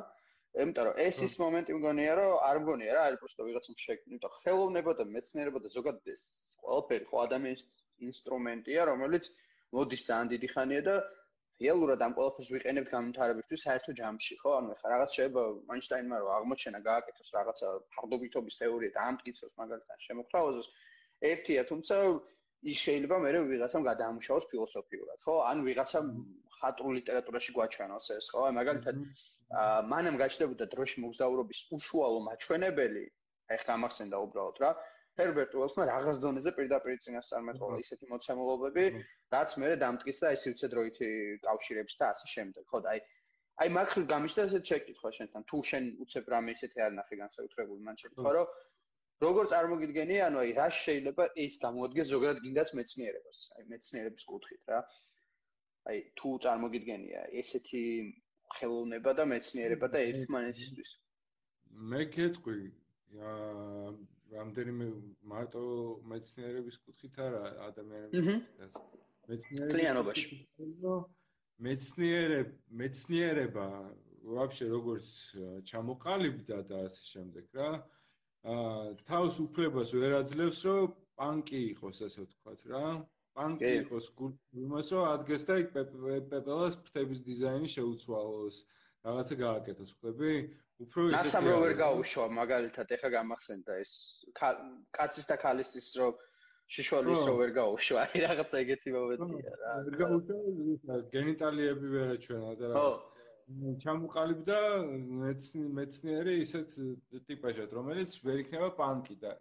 [0.62, 4.34] იმიტომ რომ ეს ის მომენტი მგონია რომ არ მგონია რა არის პროსტო ვიღაცამ შექმნი იმიტომ
[4.38, 6.22] ხელოვნება და მეცნიერება და ზოგადად ეს
[6.62, 7.62] ყველაფერი ხო ადამიანის
[8.08, 9.24] ინსტრუმენტია, რომელიც
[9.74, 10.96] მოდის ძალიან დიდი ხანია და
[11.62, 14.50] რეალურად ამ ყველაფერს ვიყენებთ განვითარებისთვის საერთო ჯამში, ხო?
[14.58, 15.42] ანუ ეხლა რაღაც შეიძლება
[15.74, 20.68] აინშტაინმა რომ აღმოჩენა გააკეთოს რაღაცა ფარდობითობის თეორია და ამტკიცოს მაგალითად შემოგვთავაზოს
[21.30, 21.96] ერთია, თუმცა
[22.74, 25.34] ის შეიძლება მე ვიღაცამ გადაამუშავოს ფილოსოფიურად, ხო?
[25.50, 26.06] ან ვიღაცამ
[26.58, 28.44] ხატრულ ლიტერატურაში გვაჩვენოს ეს, ხო?
[28.58, 28.96] მაგალითად,
[29.62, 33.04] აა მანამ გაჩნდებოდა დროში მოგზაურობის უშუალო მაჩვენებელი,
[33.52, 34.70] აი ხა გამახსენდა უბრალოდ რა.
[35.18, 38.84] ჰერბერტ უელსმა რაღაც დონეზე პირდაპირ წინასწარმეტყველა ისეთი მოცემულობები,
[39.34, 41.10] რაც მე დამტკიცდა ეს სივრცე დროითი
[41.44, 42.64] კავშირებს და ასე შემდეგ.
[42.72, 43.02] ხო, აი
[43.62, 45.42] აი მაგხრივ გამიშდა ესეთ შეკითხვა შენთან.
[45.50, 48.46] თუ შენ უცებ რამე ისეთი არ ნახე განსაკუთრებული მან შეკითხვა, რომ
[49.24, 54.80] როგორ წარმოგიდგენი, ანუ აი რა შეიძლება ის გამოადგეს ზოგადად გინდაც მეცნიერებას, აი მეცნიერების კუთხით რა.
[55.90, 57.84] აი თუ წარმოგიდგენია ესეთი
[58.58, 60.90] ხელოვნება და მეცნიერება და ერთმანეთისთვის.
[61.94, 62.58] მე გეტყვი
[63.30, 63.90] აა
[64.36, 64.86] რამდენიმე
[65.32, 65.64] მარტო
[66.12, 68.80] მეცნიერების კუთხით არა ადამიანების კუთხით.
[69.30, 69.92] მეცნიერების
[71.62, 72.48] მეცნიერებ
[72.82, 73.66] მეცნიერება
[74.36, 75.10] ვაფშე როგორც
[75.70, 77.68] ჩამოყალიბდა და ასე შემდეგ რა.
[78.54, 82.84] აა თავს უფლებას ვერ აძლევს რომ პანკი იყოს ასე ვთქვათ რა.
[83.38, 88.58] პანკი იყოს გულში იმას რომ ადგეს და იქ პეპელას ფრთების დიზაინი შეუცვალოს.
[89.04, 90.34] რაღაცა გააკეთოს, ხვდები?
[90.84, 93.92] უფრო ისეთი ნაცამ რო ვერ გაუშვა, მაგალითად, ეხა გამახსენდა ეს
[94.96, 96.08] კაცის და ქალისთვის რო
[96.74, 99.72] შიშვალის რო ვერ გაუშვა, აი რაღაცა ეგეთი მომენტია რა.
[99.86, 102.84] ვერ გაუშვა, გენიტალიები ვერ აჩვენა და რა.
[103.84, 104.58] ჩამოყალიბდა
[105.78, 106.70] მეცნიერი ისეთ
[107.28, 109.32] ტიპაჟად, რომელიც ვერ იქნება პანკი და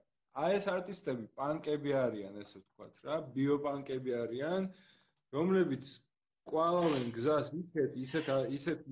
[0.44, 4.68] აი ეს არტისტები პანკები არიან, ესე ვთქვათ რა, ბიოპანკები არიან,
[5.38, 5.86] რომლებიც
[6.50, 8.28] ყვავენ გზას იქეთ ისეთ
[8.58, 8.84] ისეთ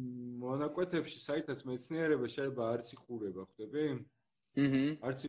[0.43, 3.85] მონაკვეთებში, საითაც მეცნიერება შეიძლება არც იყურება, ხვდები?
[4.65, 4.83] აჰა.
[5.09, 5.25] არც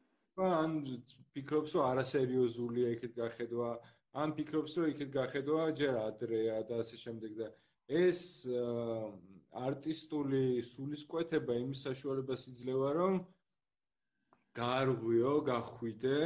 [0.49, 0.77] ან
[1.37, 3.70] ფიქრობს, რომ არასერიოზულია იქით გახედვა,
[4.23, 7.49] ან ფიქრობს, რომ იქით გახედვა ჯერ ადრეა და ასე შემდეგ და
[8.03, 8.23] ეს
[9.66, 13.20] არტისტული სულისკვეთება იმის საშუალებას იძლევა, რომ
[14.59, 16.18] გაარღვიო, გახვიდე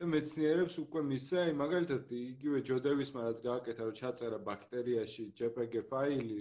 [0.00, 6.38] და მეცნიერებს უკვე მისცა, აი მაგალითად იგივე ჯოდევისმა რაც გააკეთა, რომ ჩაწერა ბაქტერიაში JPG ფაილი,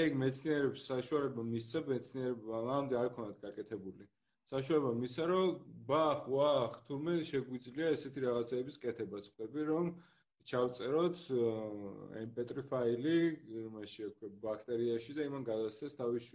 [0.00, 4.06] ეგ მეცნიერებს საშუალება მისცა, მეცნიერებმა ამამდე არ ქონათ გაკეთებული.
[4.54, 5.50] საშუალება მისცა, რომ
[5.90, 9.90] ბახ, ვახ, თურმე შეგვიძლია ესეთი რაღაცეების კეთებაც, ხვდები, რომ
[10.52, 11.18] ჩავწეროთ
[12.22, 13.18] MP3 ფაილი
[13.64, 16.30] იმაში უკვე ბაქტერიაში და იმან გადასცეს თავის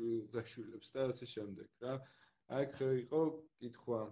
[0.52, 1.96] შვილებს და ასე შემდეგ, რა.
[2.60, 2.78] აქ
[3.08, 3.22] იყო
[3.64, 4.04] კითხვა.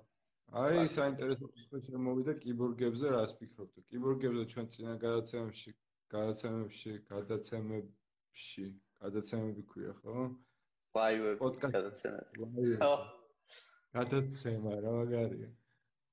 [0.61, 3.81] აი საინტერესო კითხვა შემოვიდა კიბორგებზე რას ფიქრობთ?
[3.89, 5.73] კიბორგებზე ჩვენ წინა გადაცემებში,
[6.13, 8.65] გადაცემებში, გადაცემებში,
[9.01, 10.27] გადაცემები ქვია, ხო?
[10.99, 12.77] ლაივები, გადაცემები.
[12.83, 12.93] ხო.
[13.97, 15.49] გადაცემა რა მაგარია.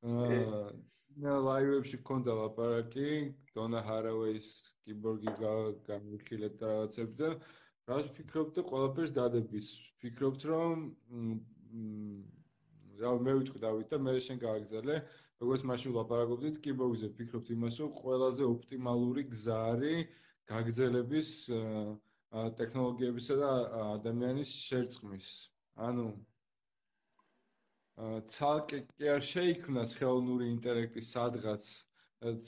[0.01, 0.65] აა,
[0.97, 3.09] წინა ლაივებში ქონდა ლაპარაკი,
[3.57, 4.49] დონა ჰარავეის
[4.85, 5.35] კიბორგი
[5.89, 7.31] გამიხილეთ და რაღაცები და
[7.93, 9.69] რას ფიქრობთ ყველაფერს დადებით?
[10.01, 10.89] ფიქრობთ რომ
[13.03, 14.97] რა მე ვიტყვი დავით და მე შენ გააგზავნე
[15.41, 20.19] როგორც მაშინ ვლაპარაკობდით კიბოუზე ფიქრობთ იმას რომ ყველაზე ოპტიმალური გზა არის
[20.51, 21.31] გაგზელების
[22.59, 23.51] ტექნოლოგიებისა და
[23.83, 25.29] ადამიანის შერწყმის.
[25.87, 26.05] ანუ
[28.35, 31.71] ცალკე კი არ შეიქმნას ხელოვნური ინტელექტი სადღაც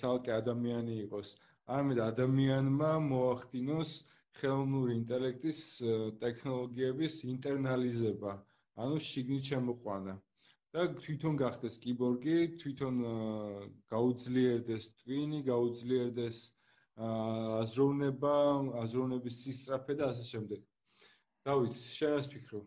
[0.00, 1.34] ცალკე ადამიანი იყოს.
[1.76, 3.94] არამედ ადამიანმა მოახდინოს
[4.40, 5.62] ხელოვნური ინტელექტის
[6.26, 8.36] ტექნოლოგიების ინტერნალიზება.
[8.84, 10.18] ანუ შიგნით შემოყვანა
[10.72, 13.00] და თვითონ გახდეს კიბორგი, თვითონ
[13.92, 16.38] გაუძლიერდეს ტვინი, გაუძლიერდეს
[17.62, 18.36] აზროვნება,
[18.84, 20.60] აზროვნების სისწრაფე და ასე შემდეგ.
[21.48, 22.64] დავით, შენ რას ფიქრობ?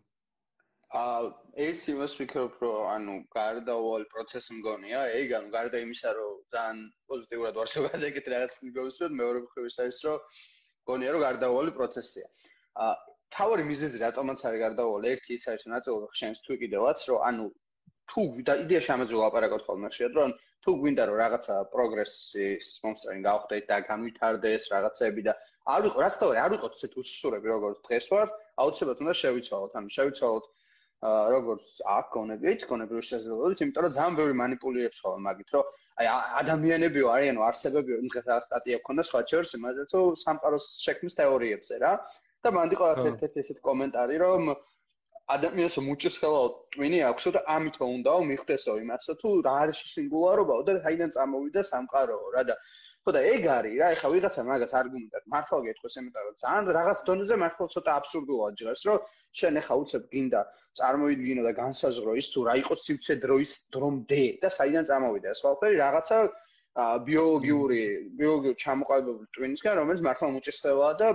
[0.96, 1.22] აა
[1.66, 6.78] ერთ იმას ვფიქრობ, რომ ანუ გარდაუვალი პროცესი მგონია, ეგ ანუ გარდა იმისა, რომ ძალიან
[7.10, 10.18] პოზიტიურად ვარ შეგადაგეთ რაღაც მიგოს, რომ მეორე მხრივ ის არის, რომ
[10.86, 12.26] მგონია, რომ გარდაუვალი პროცესია.
[12.86, 12.94] აა
[13.34, 17.46] თავი მიზეზი რატომაც არის გარდაუვალი, ერთი ის არის, რომ ნაწილობრივ შენს თვი კიდევაც, რომ ანუ
[18.12, 20.34] თუ და იდეაში ამაზე ვლაპარაკობთ ხოლმე ხშირად, რომ
[20.66, 25.32] თუ გვინდა რომ რაღაცა პროგრესის მომსწრენი გავხდეთ და განვითარდეს რაღაცები და
[25.74, 28.30] არ ვიყო, რაც თავი არ ვიყოთ ისეთ უსუსურები როგორც დღეს ვართ,
[28.62, 30.44] აუცილებლად უნდა შევიცვალოთ, ანუ შევიცვალოთ
[31.06, 35.64] როგორც აქ გონებით, გონებრივი შესაძლებლობით, იმიტომ რომ ძალიან ბევრი манипуლირებს ხოლმე მაგით, რომ
[36.00, 36.06] აი
[36.40, 41.92] ადამიანებიო არიანო არსებებიო, იმღეთ რა სტატია გქონდა სხვა შორს იმაზე თუ სამყაროს შექმნის თეორიებზე რა.
[42.46, 44.42] და მანდი ყოველთვის ერთ-ერთი ესეთ კომენტარი, რომ
[45.34, 46.42] ადამიანს მუჭის ხელა
[46.74, 52.28] ტვინი აქვს და ამითო უნდაო მიხვდესო იმასო თუ რა არის სინგულარობაო და ჰაიდან წამოვიდა სამყაროო
[52.36, 52.54] რა და
[53.06, 56.98] ხო და ეგ არის რა, ეხლა ვიღაცა მაგას არგუმენტად მართლა გეტყვის, იმიტომ რომ ძალიან რაღაც
[57.06, 58.98] დონეზე მართლა ცოტა აბსურდულად ჟღერს, რომ
[59.40, 60.40] შენ ეხლა უცებ გინდა
[60.78, 65.76] წარმოიდგინო და განსაზღვრო ის თუ რა იყოს სივცე დროის დრომდე და საიდან წამოვიდა ეს ყველაფერი
[65.86, 66.18] რაღაცა
[67.06, 67.82] ბიოლოგიური
[68.18, 71.08] ბიოლოგიური ჩამოყალიბებული ტვინისგან, რომელიც მართლა უმჭისხელაა და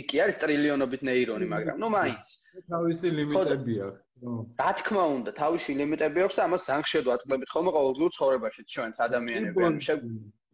[0.00, 2.26] იქ კი არის ტრილიონობით ნეირონი, მაგრამ ნუ მაინც
[2.72, 4.02] თავისი ლიმიტები აქვს.
[4.60, 8.96] რა თქმა უნდა, თავისი ლიმიტები აქვს და ამას ძალიან შეძლო აწლებით ხოლმე ყოველდღიურ ცხოვრებაში ჩვენს
[9.06, 9.88] ადამიანებს.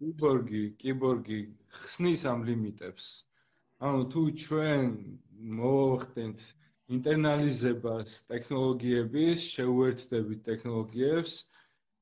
[0.02, 1.40] კიბორგი, კიბორგი
[1.78, 3.06] ხსნის ამ ლიმიტებს.
[3.86, 4.82] ანუ თუ ჩვენ
[5.58, 6.38] მოვხდენთ
[6.96, 11.34] ინტერნალიზებას ტექნოლოგიების, შეუერთდებით ტექნოლოგიებს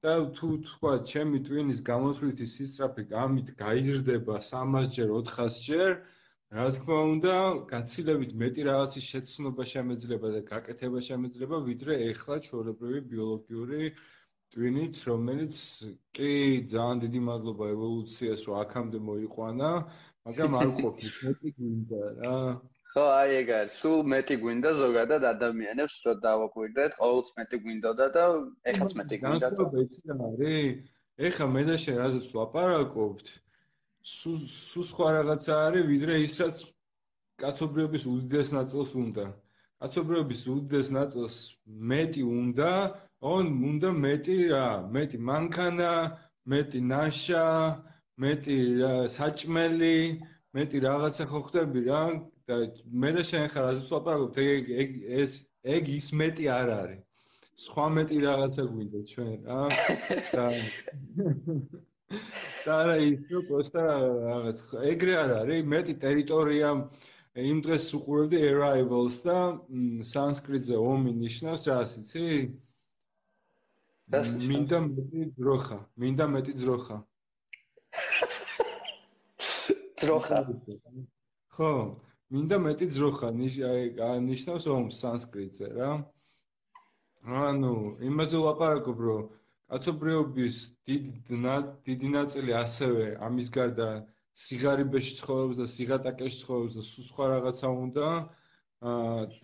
[0.04, 5.92] და თუ თქვა ჩემი ტვინის გამოთვლითი სისწრაფე გამით გაიზრდება 300ჯერ, 400ჯერ,
[6.50, 7.32] რა თქმა უნდა,
[7.70, 13.90] გაცილებით მეტი რაღაცის შეცნობა შემეძლება და გაკეთება შემეძლება, ვიდრე ეხლა ჩვეულებრივი ბიოლოგიური
[14.54, 15.58] ტვინით, რომელიც
[16.18, 16.32] კი
[16.72, 19.70] ძალიან დიდი მადლობა ევოლუციას, რომ აქამდე მოიყვანა,
[20.26, 22.34] მაგრამ არ ყოფილი მეტი გვინდა რა.
[22.94, 23.76] ხო, აი ეგ არის.
[23.82, 28.24] სულ მეტი გვინდა ზოგადად ადამიანებს, რომ დავაკვირდეთ, ყოველთვის მეტი გვინდოდა და
[28.74, 29.52] ეხლაც მეტი გვინდა.
[29.54, 30.82] განსხვავება რა არის?
[31.30, 33.26] ეხლა მე და შენ რაზეც ვაპარაკობთ?
[34.08, 36.60] სუ სხვა რაღაცა არის ვიდრე ისაც
[37.42, 39.26] კაცობრიობის უდიდეს ნაწილს უნდა.
[39.80, 41.36] კაცობრიობის უდიდეს ნაწილს
[41.92, 42.70] მეტი უნდა
[43.32, 45.92] on უნდა მეტი რა მეტი მანქანა
[46.52, 47.46] მეტი ნაშა
[48.24, 48.58] მეტი
[49.18, 49.96] საჭმელი
[50.56, 52.02] მეტი რაღაცა ხო ხდები რა.
[52.48, 52.56] და
[53.00, 54.90] მე და შენ ხარ ასე ეგ ეგ
[55.22, 55.32] ეს
[55.76, 57.00] ეგ ის მეტი არ არის.
[57.64, 59.60] სხვა მეტი რაღაცა გვინდა ჩვენ რა.
[60.34, 60.46] და
[62.10, 66.70] და რა ის რო პოსტა რაღაც ეგრე არ არის მეტი ტერიტორია
[67.50, 69.36] იმ დღეს უყურებდი arrivals და
[70.10, 72.26] სანსკრიტზე ომი ნიშნავს რა იცი?
[74.50, 76.96] მინდა მეტი ძროხა მინდა მეტი ძროხა.
[80.02, 80.38] ძროხა.
[81.54, 81.72] ხო
[82.34, 85.90] მინდა მეტი ძროხა ნიშნავს ომს სანსკრიტზე რა.
[87.46, 87.74] ანუ
[88.10, 89.39] იმაზე ვაპარაკობ რომ
[89.70, 90.56] კაცობრიობის
[90.90, 91.40] დიდი
[91.88, 93.88] დიდი ნაწილი ასევე ამის გარდა
[94.44, 98.08] სიგარიბეში ცხოვრობს და სიგატაკეში ცხოვრობს და სულ სხვა რაღაცა უნდა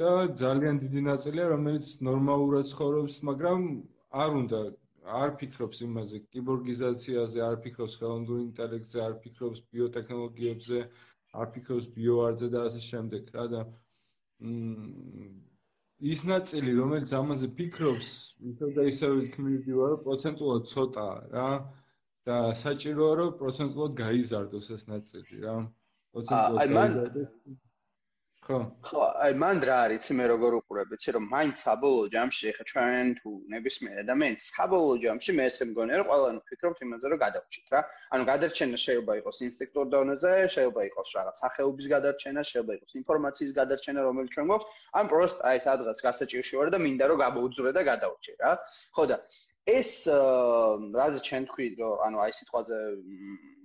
[0.00, 0.10] და
[0.42, 3.68] ძალიან დიდი ნაწილია რომელიც ნორმალურად ცხოვრობს მაგრამ
[4.24, 4.62] არ უნდა
[5.22, 10.80] არ ფიქრობს იმაზე კიბორგიზაციაზე არ ფიქრობს ხელოვნურ ინტელექტზე არ ფიქრობს ბიოტექნოლოგიებზე
[11.42, 15.45] არ ფიქრობს ბიოარზე და ასე შემდეგ რა და მ
[16.04, 18.08] ის ნაწილი, რომელიც ამაზე ფიქრობს,
[18.52, 21.48] ისევ და ისევ იქნებიო, რომ პროცენტულად ცოტაა რა
[22.26, 25.56] და საჭიროა რომ პროცენტულად გაიზარდოს ეს ნაწილი რა.
[26.12, 27.30] პროცენტულად გაიზარდოს.
[28.46, 28.98] ხო.
[29.26, 30.04] აი მან რა არის?
[30.06, 34.98] იცი მე როგორ უყურებ იცი რომ მაინც საბოლოო ჯამში ხა ჩვენ თუ ნებისმიერ ადამიანს საბოლოო
[35.04, 37.80] ჯამში მე ესე მგონია რომ ყველანი ფიქრობთ იმაზე რომ გადავჭით რა.
[38.14, 44.00] ანუ გადარჩენა შეიძლება იყოს ინსტინქტურ დონეზე შეიძლება იყოს რაღაც სახეობის გადარჩენა შეიძლება იყოს ინფორმაციის გადარჩენა
[44.06, 44.66] რომელიც ჩვენ გვაქვს.
[45.00, 48.50] ან პროსტ აი სადღაც გასაჭირში ვარ და მინდა რომ გამოვძვრე და გადავჭე რა.
[48.94, 49.16] ხო და
[49.66, 49.90] ეს
[50.94, 52.78] რაზე ჩვენ თქვი რომ ანუ აი სიტყვაზე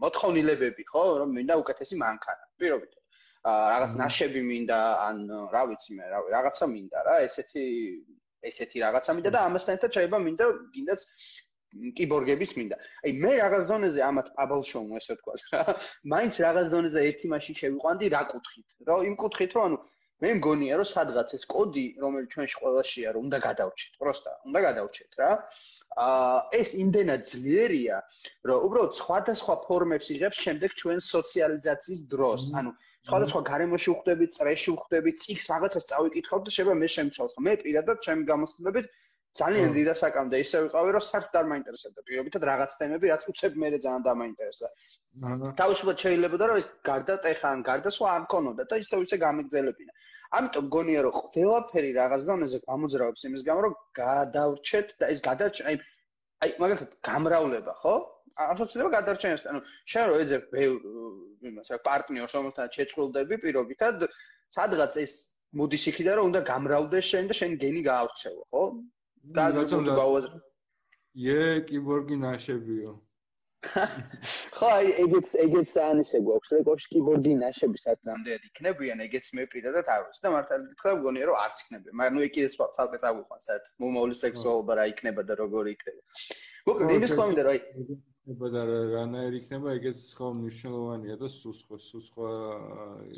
[0.01, 3.00] მოთხოვნილებები ხო რომ მინდა უკეთესი მანქანა პირობით
[3.45, 5.21] რაღაც ნაშები მინდა ან
[5.53, 7.63] რა ვიცი მე რავი რაღაცა მინდა რა ესეთი
[8.49, 11.01] ესეთი რაღაცა მინდა და ამასთან ერთად შეიძლება მინდა გინდაც
[11.97, 12.77] კიბორგების მინდა.
[13.07, 15.61] აი მე რაღაც დონეზე ამათ პაბლშოუ ესე თქვა რა.
[16.13, 18.67] მაინც რაღაც დონეზე ერთი მაშინ შევიყვანდი რა კუთხით.
[18.87, 19.77] რა იმ კუთხით რომ ანუ
[20.21, 23.93] მე მგონია რომ სადღაც ეს კოდი რომელიც ჩვენში ყველაშია რომ უნდა გადავრჩეთ.
[24.01, 25.29] პროსტა, უნდა გადავრჩეთ რა.
[25.31, 25.70] აა
[26.55, 27.97] ეს იმდენად ძლიერია,
[28.47, 32.41] რომ უბრალოდ სხვადასხვა ფორმებს იღებს შემდეგ ჩვენ სოციალიზაციის დროს.
[32.55, 32.71] ანუ
[33.09, 37.29] სხვადასხვა გარემოში ვხვდებით, წრეში ვხვდებით, წიგს რაღაცას წავიკითხავთ და შეიძლება მე შემცვალ.
[37.47, 38.85] მე პირადად ჩემი გამოცდილებით
[39.39, 43.67] ძალიან დიდი დასაკამდე ისე ვიყავი, რომ საერთოდ არ მაინტერესებდა პირობითად რაღაც თემები, რაც უცებ მე
[43.85, 44.67] ძალიან დამაინტერესდა.
[45.31, 45.51] აჰა.
[45.61, 49.91] თავისუფლად შეიძლებოდა რომ ეს გარდა ტეხან, გარდა სხვა არ მქონოდა და ისე ისე გამიგზელებინა.
[50.37, 55.75] ამიტომ გონია რომ ყველაფერი რაღაც დონეზე გამოძრავებს იმის გამო, რომ გადავრჩეთ და ეს გადარჩა, აი
[56.41, 57.95] აი მაგალითად გამრავლება, ხო?
[58.41, 59.59] აბსოლუტურად გადარჩენს, ანუ
[59.91, 60.43] შენ რო ეძებ
[61.49, 64.07] იმას, რა პარტნიორს, რომელთან შეწყვილდები პირობითად,
[64.55, 65.13] სადღაც ეს
[65.59, 68.63] მოდის იქიდან რომ უნდა გამრავლდეს შენ და შენ გენი გაავრცელო, ხო?
[69.37, 70.37] გაზრდილი გაუაზრე.
[71.37, 72.91] ე კიბორგი ნაშებიო.
[74.57, 80.07] ხო, აი ეგეც ეგეც ანისე გვაქვს, რეკოში კიბორგი ნაშები საერთოდ იქნებიან, ეგეც მე პირადად არ
[80.07, 84.23] ვიცი და მართალი გითხრა, მგონია რომ არც იქნებიან, მაგრამ ნუ ეკიდეს ცალკე წაგვიყვან საერთოდ მომავლის
[84.25, 86.01] სექსუალობა რა იქნება და როგორი იქნება.
[86.71, 87.61] მოკლედ იმის ხომ და აი
[88.21, 92.27] იქნება და რანაირი იქნება ეგეც ხო მნიშვნელოვანია და სულ სხვა სულ სხვა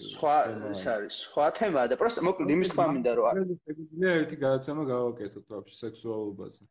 [0.04, 0.36] სხვა
[0.72, 3.52] ის არის სხვა თემაა და პროსტა მოკლედ იმის თქმა მინდა რომ არის
[4.14, 6.62] ერთი გადაცემა გავაკეთოთ ვაფშე სექსუალობაზე.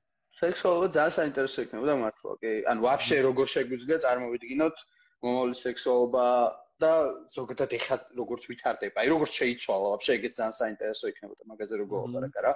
[0.40, 4.76] სექსუალობა ძალიან საინტერესო იქნება მართლა კი ანუ ვაფშე როგორ შეგვიძლია წარმოვიდგინოთ
[5.28, 6.26] მომავლის სექსუალობა
[6.82, 6.92] და
[7.36, 11.96] ზოგადად ეხა როგორც ვითარდება აი როგორც შეიცვალა ვაფშე ეგეც ძალიან საინტერესო იქნება და მაგაზე როგორ
[12.08, 12.52] ვლაპარაკა რა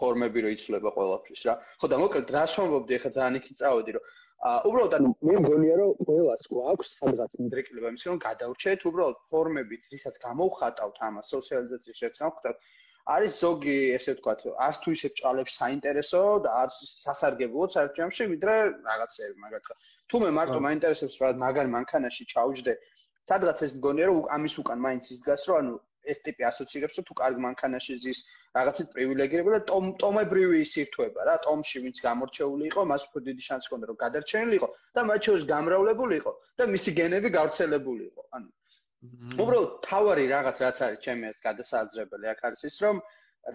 [0.00, 1.54] ფორმები რო იცლება ყველაფრის რა.
[1.80, 4.04] ხო და მოკლედ რა შევამბობდი ეხა ძალიან იქი წავედი რომ
[4.48, 9.90] აა უბრალოდ ანუ მე მგონია რომ ყველას გვაქვს სადღაც მიდრეკილება იმის რომ გადავრჩეთ უბრალოდ ფორმებით
[9.94, 12.70] რისაც გამოვხატავთ ამას სოციალიზაციის ერთ გამოვხატავთ
[13.16, 18.56] არის ზოგი ესე ვთქვათ არც თუ ისე ჭალებს საინტერესო და არც სასარგებლო საერთოდ ვიდრე
[18.88, 19.70] რაღაცეები მაგათ
[20.08, 22.74] თუ მე მარტო მაინტერესებს რა მაგარი მანქანაში ჩავჯდე
[23.30, 25.74] სადღაც ეს მგონია რომ ამის უკან მაინც ის დგას რომ ანუ
[26.12, 28.20] ეს ტიპი ასოცირებს თუ კარგ მანქანაში ზის
[28.56, 33.70] რაღაცით პრივილეგირება და ტომ ტომებრივი სირთვება რა ტომში ვინც გამორჩეული იყო მას უფრო დიდი შანსი
[33.70, 36.32] ჰქონდა რომ გადარჩენილი იყო და მათ შორის გამრავლებული იყო
[36.62, 38.48] და მისი გენები გავრცელებული იყო ანუ
[39.42, 42.96] უბრალოდ თავარი რაღაც რაც არის ჩემი ეს გადასაზრებელი აქ არის ის რომ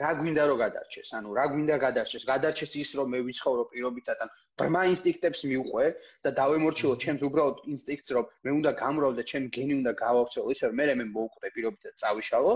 [0.02, 1.10] რა გვინდა რომ გადარჩეს?
[1.18, 2.24] ანუ რა გვინდა გადარჩეს?
[2.30, 4.30] გადარჩეს ის რომ მე ვიცხოვრო პირობითად ან
[4.62, 5.86] ბრმა ინსტინქტებს მიუყვე
[6.26, 10.64] და დავემორჩილო ჩემს უბრალოდ ინსტინქტს რომ მე უნდა გამრავლო და ჩემი გენი უნდა გავავრცელო ისე
[10.70, 12.54] რომ მე მე მოუყვე პირობითად წავიშალო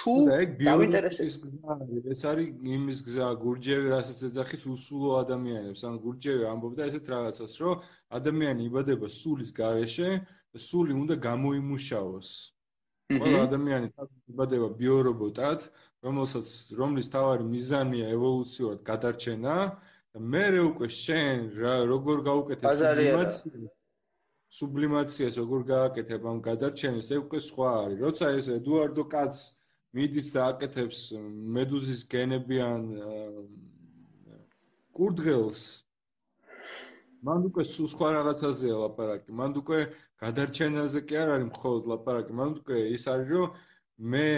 [0.00, 0.12] თუ
[0.64, 1.34] დავინტერესებს
[2.14, 7.84] ეს არის იმის გზა გურჯევი რასაც ეძახის უსულო ადამიანებს ან გურჯევი ამბობდა ესეთ რაღაცას რომ
[8.18, 10.08] ადამიანი იბადება სულის გარეშე
[10.68, 12.32] სული უნდა გამოიმუშავოს
[13.12, 13.88] ყველა ადამიანი
[14.32, 15.64] იბადება ბიორობოტად,
[16.06, 16.48] რომელსაც
[16.80, 19.56] რომლის თავარი მიზანია ევოლუციურად გადარჩენა
[20.12, 21.38] და მე უკვე შენ
[21.92, 23.70] როგორ გაუკეთებ სუბლიმაციას
[24.52, 27.98] სუბლიმაციას როგორ გააკეთებ ამ გადარჩენას ეს უკვე სხვა არის.
[28.04, 29.34] როცა ეს ედუარდო კაც
[29.96, 31.00] მიდის და აკეთებს
[31.56, 32.82] მედუზის გენებიან
[34.98, 35.62] კურდღელს
[37.24, 39.30] მან უკვე სულ სხვა რაღაცაზეა ლაპარაკი.
[39.40, 39.80] მან უკვე
[40.20, 42.32] გადარჩენაზე კი არ არის მხოლოდ ლაპარაკი.
[42.40, 43.48] მან უკვე ის არის რომ
[44.12, 44.28] მე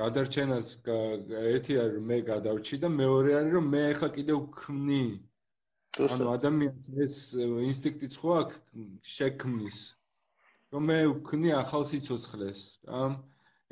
[0.00, 5.04] გადარჩენას ერთი არის რომ მე გადავრჩი და მეორე არის რომ მე ახლა კიდე ვქმნი.
[6.06, 7.16] ანუ ადამიანს ეს
[7.70, 8.58] ინსტინქტი ხო აქვს
[9.16, 9.78] შექმნის.
[10.72, 12.60] რომ მე ვქმნი ახალ სიცოცხლეს.
[12.88, 13.02] რა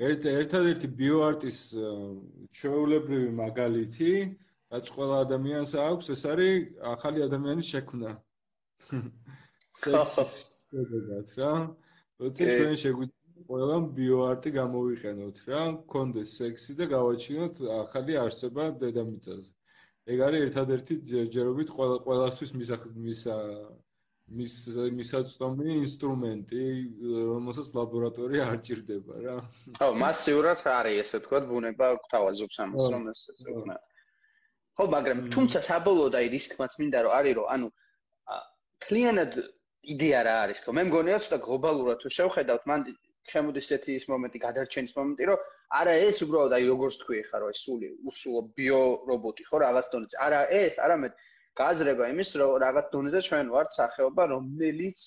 [0.09, 1.59] ერთ ერთადერთი ბიოარტის
[2.59, 4.13] ჩვეულებრივი მაგალითი
[4.75, 6.55] რაც ყველა ადამიანს აქვს, ეს არის
[6.95, 8.11] ახალი ადამიანის შექმნა.
[9.83, 10.33] სექსის
[11.41, 11.55] რა.
[12.21, 15.63] როცა ჩვენ შეგვიძლია ყველა ბიოარტი გამოვიყენოთ რა,
[15.95, 19.51] კონდეს სექსი და გავაჩინოთ ახალი არსება დედამიწაზე.
[20.13, 23.37] ეგ არის ერთადერთი ჯერჯერობით ყველა ყველასთვის მისახმისა
[24.39, 24.55] მის
[24.97, 26.65] მისაწვდომი ინსტრუმენტი,
[27.33, 29.37] რომელსაც ლაბორატორია არ ჭირდება რა.
[29.81, 33.77] ხო, მასიურად არის ესე ვთქვათ, ბუნება გვთავაზობს ამას, რომ ეს ესე ვქნა.
[34.77, 37.69] ხო, მაგრამ თუმცა საბოლოოდ აი რისკმაც მინდა რომ არის რომ ანუ
[38.85, 39.33] კლიანად
[39.95, 42.85] იდეა რა არის თქო მე მგონია ცოტა გლობალურად თუ შევხედავთ მან
[43.33, 45.49] შემოდის ესეთი ის მომენტი გადარჩენის მომენტი რომ
[45.81, 49.87] არა ეს უბრალოდ აი როგორც თქვი ხარ რომ ეს სული უსულო ბიო რობოტი ხო რაღაც
[49.95, 50.17] დონეზე.
[50.27, 51.13] არა ეს არამედ
[51.61, 55.01] გააზრება იმის რომ რაღაც დონეზე ჩვენ ვართ სახეობა რომელიც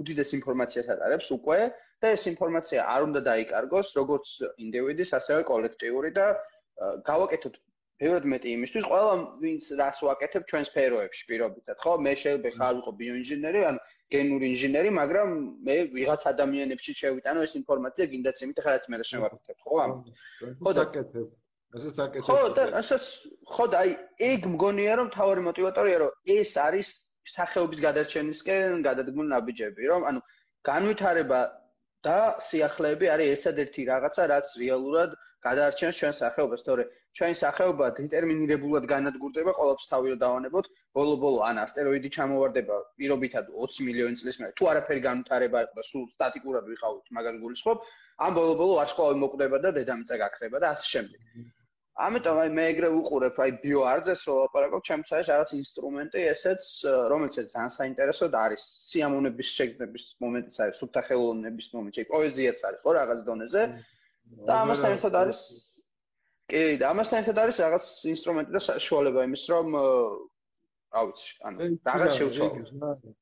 [0.00, 1.60] უდიდეს ინფორმაციას ატარებს უკვე
[2.04, 4.26] და ეს ინფორმაცია არ უნდა დაიკარგოს როგორც
[4.66, 6.26] ინდივიდის ასევე კოლექტიური და
[7.08, 7.56] გავაკეთოთ
[8.02, 11.92] ბევრად მეტი იმისთვის, ყველა ვინც რას ვაკეთებ ჩვენს სფეროებში პირობიტად, ხო?
[12.04, 13.00] მე შეიძლება ხარ ვიყო mm-hmm.
[13.00, 13.76] ბიოინჟინერი ან
[14.12, 15.28] გენური ინჟინერი, მაგრამ
[15.68, 19.76] მე ვიღაც ადამიანებში შევიტანო ეს ინფორმაცია, გინდაც იმით ხარაც მე შევაკეთებ, ხო?
[19.80, 20.60] Mm-hmm.
[20.60, 21.26] ხო და აკეთებ.
[21.76, 22.26] რასაც აკეთებ.
[22.28, 23.04] ხო და რასაც
[23.52, 23.90] ხო და აი
[24.30, 26.88] ეგ მგონია რომ თავი мотиваტორია რომ ეს არის
[27.26, 30.20] სახეობის გადარჩენისკენ გადადგმული ნაბიჯები, რომ ანუ
[30.68, 31.40] განვითარება
[32.04, 32.18] და
[32.48, 35.16] სიახლეები არის ერთადერთი რაღაცა, რაც რეალურად
[35.46, 36.84] გადაარჩენს ჩვენ სახეობას, თორე
[37.16, 40.66] ჩვენი სახეობა დეტერმინირებულად განადგურდება ყოველთვის თავი რომ დავანებოთ,
[40.98, 44.52] ბოლო-ბოლო ან ასტეროიდი ჩამოვარდება პირობითად 20 მილიონი წლის მერე.
[44.60, 47.86] თუ არაფერი განვითარება იყო და სულ სტატიკურად ვიყავით, მაგას გულისხმობ,
[48.26, 51.20] ამ ბოლო-ბოლო ვარსკვლავი მოკვდება და დედამიწა გაქრება და ასე შემდეგ.
[51.96, 56.64] ამიტომ აი მე ეგრე ვუყურებ აი ბიოარზეს რო ლაპარაკობ, ჩემს არის რაღაც ინსტრუმენტი, ესეც
[57.12, 58.62] რომელიც ძალიან საინტერესოდ არის.
[58.88, 63.62] სიამონების შეგნების მომენტიც არის, სუფთა ხელოვნების მომენტი, პოეზიაც არის ხო რაღაც დონეზე.
[64.46, 65.40] და ამასთან ერთად არის
[66.52, 69.66] კი, და ამასთან ერთად არის რაღაც ინსტრუმენტი და საშუალება იმის, რომ
[70.92, 73.14] რა ვიცი, ანუ რაღაც შევცვალო.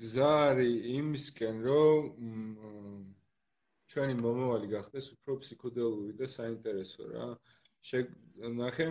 [0.00, 2.02] გზარი იმისკენ, რომ
[3.90, 7.26] ჩვენი მომავალი გახდეს უფრო ფსიქოდელური და საინტერესო რა.
[7.88, 8.86] შეგნახე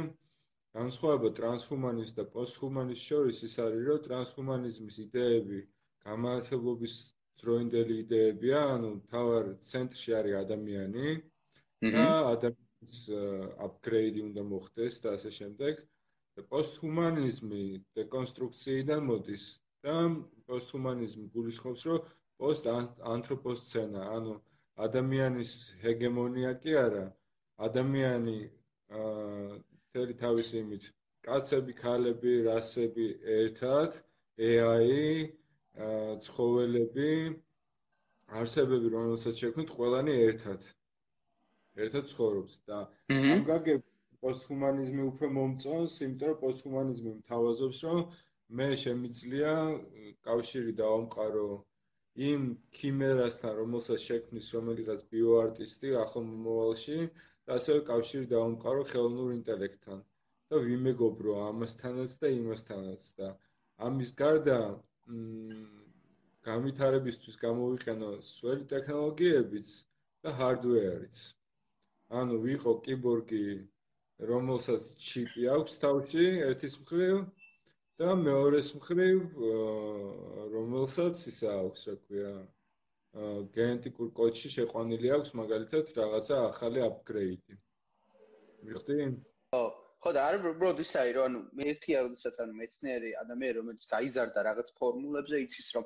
[0.78, 5.60] განსხვავება ტრანსჰუმანიზმ და პოსტჰუმანიზმ შორის ის არის, რომ ტრანსჰუმანიზმის იდეები
[6.10, 6.96] გამართლობის
[7.44, 11.16] დროინდელი იდეებია, ანუ თავარ ცენტრში არის ადამიანი
[11.96, 12.98] და ადამიანის
[13.70, 15.88] აპგრეიდი უნდა მოხდეს და ასე შემდეგ.
[16.40, 17.64] და პოსტჰუმანიზმი
[18.00, 19.46] დეკონსტრუქციიდან მოდის
[19.86, 19.96] და
[20.50, 22.06] პოსტჰუმანიზმი გულისხმობს, რომ
[22.40, 22.70] პოსტ
[23.14, 24.36] ანთროპოსცენა, ანუ
[24.86, 27.04] ადამიანის ჰეგემონია კი არა,
[27.68, 28.38] ადამიანი
[28.90, 30.86] აა თავისი იმით
[31.28, 33.98] კაცები, ქალები, რასები ერთად,
[34.50, 35.30] AI,
[35.88, 37.12] აა ცხოველები,
[38.42, 40.66] არსებები, რომელსაც შექმნით ყველანი ერთად.
[41.86, 42.80] ერთად ცხოვრობს და
[43.16, 43.84] ამ გაგებ
[44.26, 48.02] პოსტჰუმანიზმი უფრო მომწონს, იმიტომ რომ პოსტჰუმანიზმი მთავაზობს, რომ
[48.60, 49.54] მე შემიძლია
[50.28, 51.46] კავშირი დავამყარო
[52.28, 52.46] იმ
[52.78, 60.02] ქიმერასთან, რომელსაც შექმნის რომელიღაც ბიოარტისტი ახალ მომავალში და ასევე კავშირი დაუმყარო ხელოვნურ ინტელექტთან
[60.54, 63.30] და ვიმეგობრო ამასთანაც და იმასთანაც და
[63.90, 64.58] ამის გარდა
[66.50, 69.72] გამithარებისთვის გამოვიყენო სველი ტექნოლოგიებიც
[70.26, 71.20] და ჰარდვეარიც.
[72.22, 73.44] ანუ ვიყო კიბორგი,
[74.32, 77.20] რომელსაც ჩიპი აქვს თავში ერთის მხრივ
[78.00, 79.18] და მეორეს მხრივ
[80.54, 82.32] რომელსაც ისა აქვს, რა ქვია,
[83.58, 87.58] გენეტიკურ კოდში შეყვანილი აქვს მაგალითად რაღაცა ახალი აპგრეიდი.
[88.70, 88.97] მიხდი?
[89.52, 89.64] ხო,
[90.00, 94.39] ხო და არ უბრალოდ ისაა, რომ ანუ მე ერთია, როდესაც ანუ მეცნიერი ადამიანი, რომელიც გაიზარდა
[94.47, 95.86] რაღაც ფორმულებზე, იცის რომ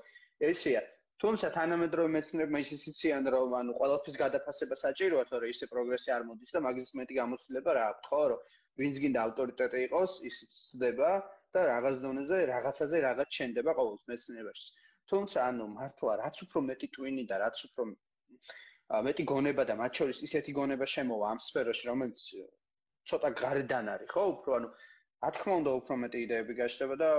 [0.53, 0.81] ესეა.
[1.23, 6.51] თუმცა თანამედროვე მეცნიერებმა ისიც იციან, რომ ანუ ყველაფრის გადაფასება საჭიროა, თორე ისე პროგრესი არ მოდის
[6.53, 8.39] და მაგის მეტი გამოცდილება რა აქვს, ხო, რომ
[8.81, 11.11] ვინც გინდა ავტორიტეტი იყოს, ისიც ცდება
[11.57, 14.67] და რაღაც დონეზე რაღაცაზე რაღაც ჩენდება ყოველთვის მეცნიერებაში.
[15.11, 17.83] თუმცა ანუ მართლა რაც უფრო მეტი ტვინი და რაც უფრო
[19.07, 22.23] მეტი გონება და მათ შორის ისეთი გონება შემოვა ამ სფეროში რომელიც
[23.11, 24.69] ცოტა გარდან არის ხო უფრო ანუ
[25.23, 27.09] რა თქმა უნდა უფრო მეტი იდეები გაჩნდება და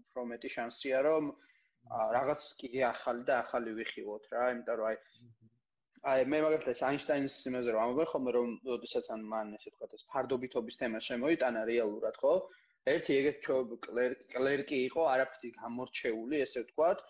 [0.00, 1.30] უფრო მეტი შანსია რომ
[2.16, 4.96] რაღაც კიდე ახალი და ახალი ვიხილოთ რა იმიტომ რომ აი
[6.12, 10.06] აი მე მაგალითად აინშტაინის იმაზე რომ ამბობენ ხოლმე რომ ოდესაც ან მან ესე ვთქვათ ეს
[10.14, 12.34] ფარდობითობის თემა შემოიტანა რეალურად ხო
[12.90, 13.50] ერთი ეგეთ
[14.34, 17.04] კლერკი იყო არაფერი გამორჩეული ესე ვთქვათ.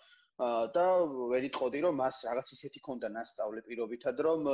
[0.75, 0.85] და
[1.31, 4.47] ვერ იტყოდი რომ მას რაღაც ისეთი ქონდა ნასწავლე პირობითად რომ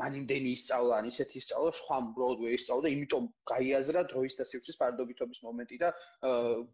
[0.00, 4.78] მან იმდენი ისწავლა ან ისეთი ისწავლა სხვა ბროდვე ისწავლა და იმიტომ გაიაზრა დროის და სივრცის
[4.80, 5.90] ფარდობითობის მომენტი და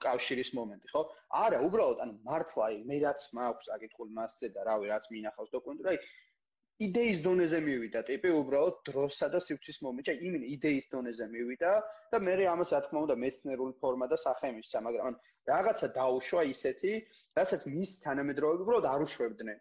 [0.07, 1.03] კავშირის მომენტი ხო?
[1.45, 5.93] არა უბრალოდ ანუ მართლა აი მე რაც მაქვს აკითხული მასზე და რავი რაც მინახავს დოკუმენტური
[5.93, 5.99] აი
[6.87, 8.01] იდეის დონეზე მივიდა.
[8.09, 11.73] ტიპი უბრალოდ დროსა და სივრცის მომენტში იმ იდეის დონეზე მივიდა
[12.13, 15.19] და მე ამას რა თქმა უნდა მეცნიერული ფორმა და სახე მისცა მაგრამ ან
[15.53, 16.93] რაღაცა დაუშვა ისეთი
[17.41, 19.59] რასაც მის თანამედროვეები უბრალოდ არ უშვებდნენ.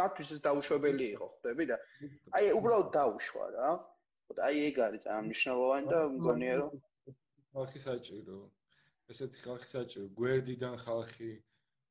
[0.00, 1.76] მათთვის ეს დაუშვებელი იყო ხვდები და
[2.38, 3.68] აი უბრალოდ დაუშვა რა.
[4.46, 6.70] აი ეგ არის ძალიან მნიშვნელოვანი და მგონია რომ
[7.54, 8.38] ხალხი საჭირო.
[9.10, 10.06] ესეთი ხალხი საჭირო.
[10.20, 11.30] გვერდიდან ხალხი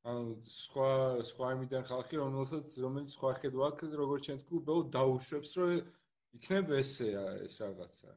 [0.08, 0.90] ანუ სხვა
[1.30, 5.72] სხვა იმიდან ხალხი რომელსაც რომელიც სხვა ხედვა აქვს როგორც ჩვენ თქვი უბრალოდ დაუშვებს რომ
[6.38, 8.14] იქნებ ესეა ეს რაღაცა.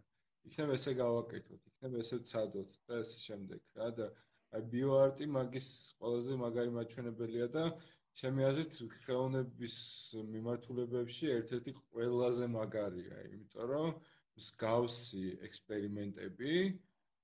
[0.49, 4.07] იქნებ ესე გავაკეთოთ იქნებ ესე ვცადოთ და ასე შემდეგ რა და
[4.57, 5.69] აი ბიოარტი მაგის
[5.99, 7.63] ყველაზე მაგარი მაჩვენებელია და
[8.21, 9.77] ჩემი აზრით ხელოვნების
[10.33, 13.93] მიმართულებებში ერთ-ერთი ყველაზე მაგარია იმიტომ რომ
[14.41, 16.53] მსგავსი ექსპერიმენტები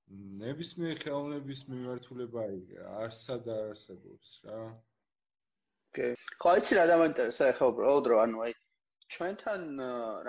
[0.10, 2.46] ნებისმიერ ხელოვნების მიმართულება
[3.02, 4.62] არსა და არსებობს რა.
[5.90, 6.08] ოკე.
[6.42, 8.56] ხო, იცი რა დამაინტერესა ახლა უბრალოდ რომ ანუ აი
[9.14, 9.62] ჩვენთან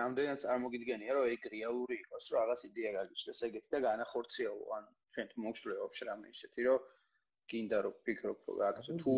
[0.00, 4.84] რამდენად წარმოგიდგენია რომ ეგ რეალური იყოს რომ რაღაც იდეა გაგიჩნდეს ეგეთი და განახორციელო ან
[5.16, 6.86] ჩვენ თუ მოგშლე ვაფშე რამე ისეთი რომ
[7.52, 9.16] გინდა რომ ფიქრობ რომ რაღაცა თუ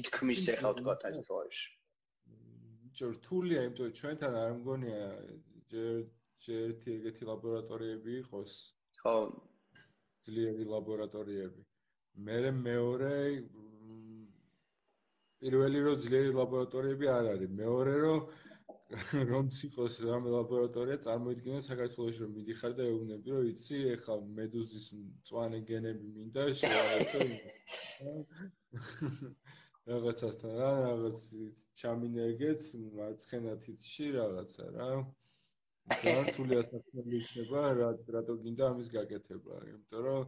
[0.00, 1.70] ითქმის ახლა თქვა აი პროექტში.
[2.96, 5.04] ჯერ რთულია იმიტომ ჩვენთან არ მგონია
[5.72, 5.96] ჯერ
[6.44, 8.52] ჯერ ერთი ეგეთი ლაბორატორიები იყოს.
[9.02, 9.16] ხო,
[10.28, 11.62] ძლიერი ლაბორატორიები.
[12.28, 13.14] მე მეორე
[15.42, 18.20] პირველი რომ ძლიერი ლაბორატორიები არ არის, მეორე რომ
[19.32, 25.60] რომ ციყოს რამე ლაბორატორია წარმოიდგინე საქართველოში რომ მიდიხარ და ეუბნები რომ იცი ეხლა მედუზის მწვანე
[25.70, 27.20] გენები მინდა შევარდო
[29.92, 31.22] რაღაცასთან რა რაღაც
[31.82, 32.60] ჩამინერგეთ
[33.00, 34.90] მარცხენა თითში რაღაცა რა.
[35.90, 39.56] ძალიან რთული ასაკები იქნება რა რატო გინდა ამის გაკეთება?
[39.70, 40.20] იმიტომ რომ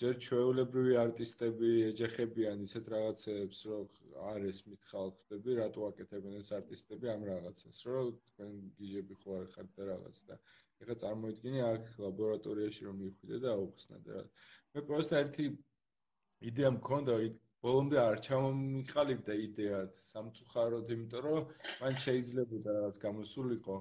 [0.00, 3.84] ჯერ ჩვეულებრივი არტისტები ეჯახებიან ისეთ რაღაცებს რომ
[4.30, 9.86] არის მითხალხდები რატო აკეთებენ ეს არტისტები ამ რაღაცას რომ თქვენ გიჟები ხო არ ხართ და
[9.92, 10.38] რაღაც და
[10.80, 14.24] ეხლა წარმოიდგინე აქ ლაბორატორიაში რომ მიხვიდე და აუხსნათ რა.
[14.74, 15.46] მე პროსტა ერთი
[16.50, 17.16] იდეა მქონდა
[17.64, 19.80] ბოლომდე არ ჩამომიყალიბდა იდეა
[20.10, 23.80] სამწუხაროდ იმიტომ რომ მან შეიძლება რაღაც გამოსულიყო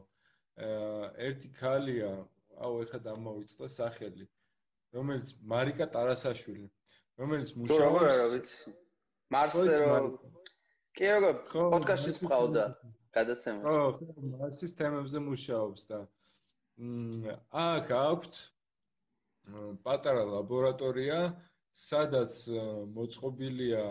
[0.60, 2.12] ერთი ქალია,
[2.60, 4.26] აუ ეხა დამოვიწყდა სახელი,
[4.96, 6.68] რომელიც მარიკა ტარასაშვილი,
[7.22, 8.74] რომელიც მუშაობს რა ვიცი.
[9.34, 9.98] მარსერო
[10.98, 12.64] კი როგორ პოდკასტში წავდა
[13.16, 13.62] გადაცემა.
[13.64, 13.84] ხო,
[14.42, 16.00] მარსის თემებზე მუშაობს და
[16.80, 18.36] აქ აქვთ
[19.84, 21.20] პატარა ლაბორატორია,
[21.76, 22.34] სადაც
[22.96, 23.84] მოწყობილია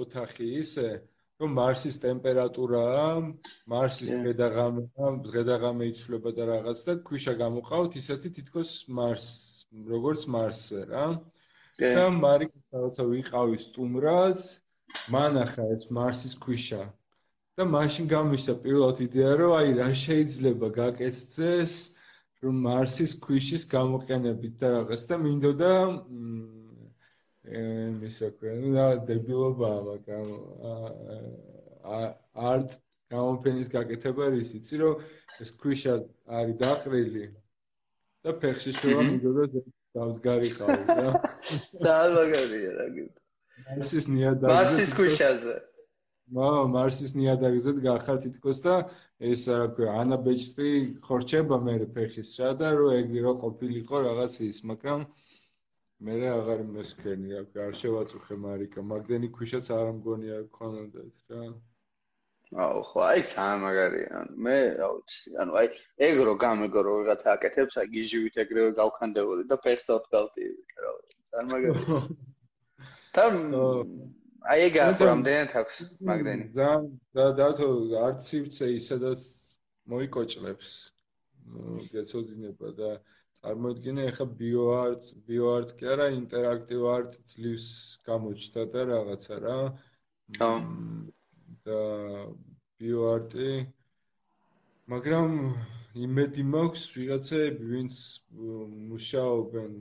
[0.00, 0.88] ოთახი ისე,
[1.42, 3.06] რომ მარსის ტემპერატურაა,
[3.72, 4.84] მარსის დღედაღამე,
[5.26, 9.26] დღედაღამე იცვლება და რაღაც და ქვიშა გამოყავთ ისეთი თითქოს მარს,
[9.92, 11.06] როგორც მარსზე რა.
[11.82, 14.38] და მარიკა როცა ვიყავი სტუმრად,
[15.14, 16.82] მანახა ეს მარსის ქვიშა.
[17.60, 21.72] და მაშინ გამიშა პირველად იდეა, რომ აი რა შეიძლება გაკეთდეს,
[22.42, 26.61] რომ მარსის ქვიშის გამოყენებით და რაღაც და მინდოდა იმისა
[27.42, 30.26] ქვია, ну რა დებილობაა, მაგრამ
[32.50, 32.78] არტ
[33.12, 35.02] გამოფენის გაკეთება ის იცი რომ
[35.42, 35.94] ეს ქვიშა
[36.38, 37.24] არის დაყრილი
[38.24, 39.44] და ფეხში შოვა მიდოდა
[39.98, 41.10] დავდგარიყავი და
[41.88, 43.12] დაალაგარია რა გიტ
[43.66, 45.56] მარსის ნიადაგზე მარსის ქვიშაზე.
[46.38, 48.76] მა მარსის ნიადაგზე გახარ თითქოს და
[49.32, 50.70] ეს რა ქვია ანაბეჭდი
[51.08, 55.31] ხორჩება მე ფეხის რა და რო ეგ რო ყოფილიყო რაღაც ის მაგრამ მე
[56.02, 61.42] რა აღარ მესქენი რა არ შევაწუხე მარიკა მაგდენი ქვიშაც არ მგონია ქონოდეთ რა.
[62.64, 64.08] აუ ხო აი სამაგარია.
[64.20, 65.68] ანუ მე რა ვიცი ანუ აი
[66.06, 71.18] ეგ რო გამეგო რო ვიღაცა აკეთებს აი გიჟივით ეგრევე გავხანდეული და ფერსოთ გავტირი რა ვიცი
[71.30, 72.00] სამაგარია.
[73.14, 73.34] თან
[74.52, 75.76] აი ეგ ახლა რამდენად აქვს
[76.10, 76.44] მაგდენი?
[76.58, 76.84] ძალიან
[77.14, 77.68] და დათო
[78.06, 79.20] არც სივცე ისედაც
[79.92, 80.70] მოიკოჭლებს
[81.94, 82.90] გეცოდინება და
[83.42, 87.68] წარმოიდგინე ახლა ბიოარტ ბიოარტ კი არა ინტერაქტივ არტ ძლივს
[88.08, 89.56] გამოჩნდა და რაღაცა რა.
[90.38, 90.50] ხო.
[91.66, 91.80] და
[92.82, 93.50] ბიოარტი
[94.94, 95.34] მაგრამ
[96.06, 97.98] იმედი მაქვს ვიღაცები ვინც
[98.92, 99.74] მუშაობენ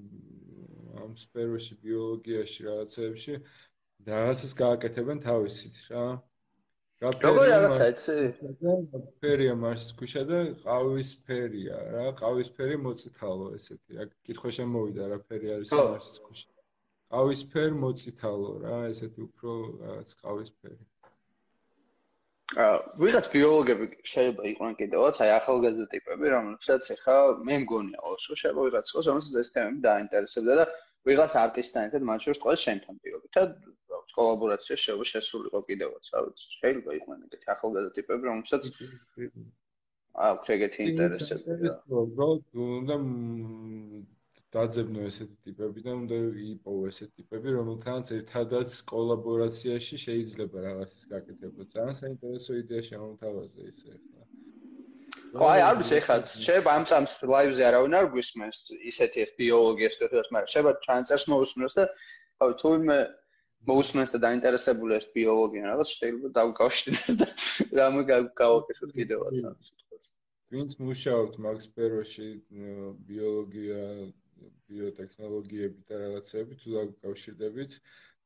[1.06, 3.38] ამ სფეროში ბიოლოგიაში რაღაცეებში
[4.10, 6.06] რაღაცას გააკეთებენ თავისით რა
[7.05, 8.15] როგორ რაღაცა იცი?
[9.21, 13.99] ფერია მარსის ქვიშა და ყავისფერია რა, ყავისფერი მოწითალო ესეთი.
[14.01, 16.51] რა კითხვა შემოვიდა რა ფერი არის მარსის ქვიშა.
[17.13, 19.53] ყავისფერ მოწითალო რა, ესეთი უფრო
[19.85, 20.81] რაღაც ყავისფერი.
[22.63, 27.17] აა, ვიღაც ბიოლოგები შეიძლება იყვნენ კიდევაც, აი ახალგაზრდა ტიპები, რომელსაც ეხა
[27.49, 30.67] მე მგონია, όσο შეიძლება ვიღაც ყოს, რომელსაც ეს თემები დაინტერესებდა და
[31.11, 33.49] ვიღაც არტისტთან ერთად მათ შორის ყველა შენთან პირობითად
[34.18, 38.64] კოლაბორაცია შეიძლება შესულიყო კიდევაც, რა ვიცი, შეიძლება იყვნენ ეგეთი ახალგაზრდა ტიპები, რომელსაც
[40.32, 41.70] აქვს ეგეთი ინტერესები.
[42.68, 42.96] უნდა
[44.52, 51.68] დაძებნო ესეთი ტიპები და უნდა იპოვო ესეთი ტიპები, რომელთანაც ერთადაც კოლაბორაციაში შეიძლება რაღაცის გაკეთება.
[51.76, 54.28] ძალიან საინტერესო იდეა შემოთავაზე ისე ახლა.
[55.32, 58.60] ხო, აი, არ ვიცი, ეხლა შეიძლება ამ წამს ლაივზე არავინ არ გვისმენს
[58.92, 61.86] ისეთი ეს ბიოლოგიის თქოს, მაგრამ შეიძლება ჩანწერს მოусმენოს და
[62.44, 62.98] აი, თუ მე
[63.70, 67.28] მოусმენს და დაინტერესებული ეს ბიოლოგია, რაღაც შეიძლება დავკავშირდეს და
[67.80, 70.06] რამე გავაკეთოთ კიდევაც ამ სიტყვას.
[70.56, 72.30] ვინც მუშაობთ მაგ სფეროში,
[73.10, 73.82] ბიოლოგია,
[74.72, 77.78] ბიოტექნოლოგიები და რაღაცები, თუ დავკავშირდებით,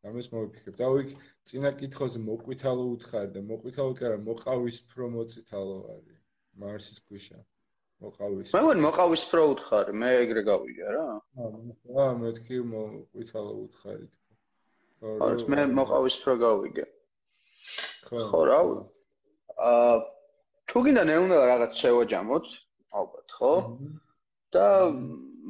[0.07, 0.85] ამას მოვიფიქრებთ.
[0.87, 1.09] აუ იქ
[1.49, 6.19] წინა კითხვაზე მოყვითალო უთხარი და მოყვითალო კი არა, მოყავისფრო მოწითალო არის.
[6.63, 7.39] მარსის ქვიშა.
[8.03, 8.51] მოყავის.
[8.55, 11.07] მე ვარ მოყავისფრო უთხარი, მე ეგრე გავიგე რა.
[11.43, 14.07] აა, მე თქვი მოყვითალო უთხარი.
[15.01, 16.85] ხო, მე მოყავისფრო გავიგე.
[18.09, 18.59] ხო რა.
[19.69, 19.95] აა
[20.71, 22.45] თუ გინდა ნეუნა რაღაც შევაჯამოთ,
[22.99, 23.53] ალბათ, ხო?
[24.55, 24.67] და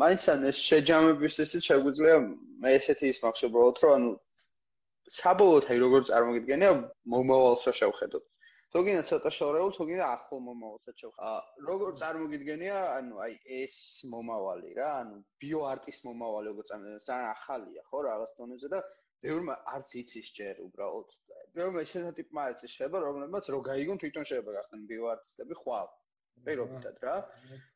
[0.01, 2.15] მაინც ან ეს შეჯამების ისიც შეგვიძლია
[2.63, 4.09] მე ესეთი ის მაქვს უბრალოდ რომ ანუ
[5.17, 6.71] საბოლოოდ აი როგორ წარმოგიდგენია
[7.13, 8.25] მომავალს რა შევხედოთ.
[8.73, 11.51] თუ გინდა ცოტა შორეულ, თუ გინდა ახლო მომავალსაც შევხედოთ.
[11.69, 13.75] როგორ წარმოგიდგენია ანუ აი ეს
[14.13, 18.79] მომავალი რა, ანუ ბიოარტის მომავალი როგორ წარმოგიდგენია, ძალიან ახალია ხო რაღაც დონეზე და
[19.23, 21.09] ბევრმა არც იცის ჯერ უბრალოდ.
[21.55, 25.87] ბევრმა ისეთი ტიპმა იცის შეიძლება, რომლებმაც რო გაიგონ თვითონ შეიძლება გახდნენ ბიოარტისტები ხვალ.
[26.45, 27.15] პირობითად რა.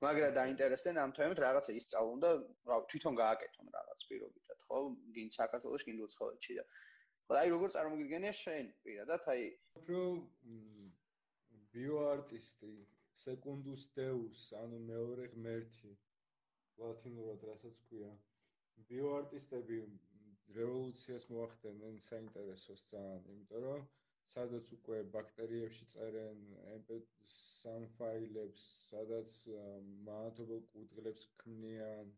[0.04, 2.32] მაგრამ დაინტერესდნენ ამ თემით რაღაცა ისწავლონ და
[2.70, 4.80] რა თვითონ გააკეთონ რაღაც პირობითად, ხო?
[5.16, 6.66] გინ საქართველოს გინ უცხოეთში და
[7.30, 9.44] ხო აი როგორ წარმოგიდგენია შენ პირადად აი
[9.80, 10.00] უფრო
[11.74, 12.74] ბიოარტისტი
[13.20, 15.92] secundus deus, ანუ მეორე ღმერთი.
[16.80, 18.10] ლათინურად რასაც ქვია.
[18.90, 19.80] ბიოარტისტები
[20.58, 23.88] რევოლუციას მოახდენენ საინტერესოს ძალიან, იმიტომ რომ
[24.34, 26.42] სადაც უკვე ბაქტერიებში წერენ
[26.76, 29.36] MP3 ფაილებს, სადაც
[30.10, 32.12] მანათობელ კუთხლებს ქმნიან,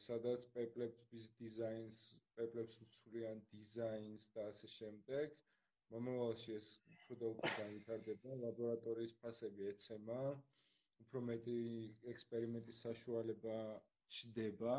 [0.00, 2.00] სადაც პეპლების დიზაინს,
[2.38, 5.38] პეპლებს უცვლიან დიზაინს და ასე შემდეგ.
[5.94, 10.20] მომავალში ეს უფრო და უფრო განვითარდება, ლაბორატორიის ფასები ეცემა,
[11.04, 11.58] უფრო მეტი
[12.14, 13.58] ექსპერიმენტის საშუალება
[14.18, 14.78] ჩდება.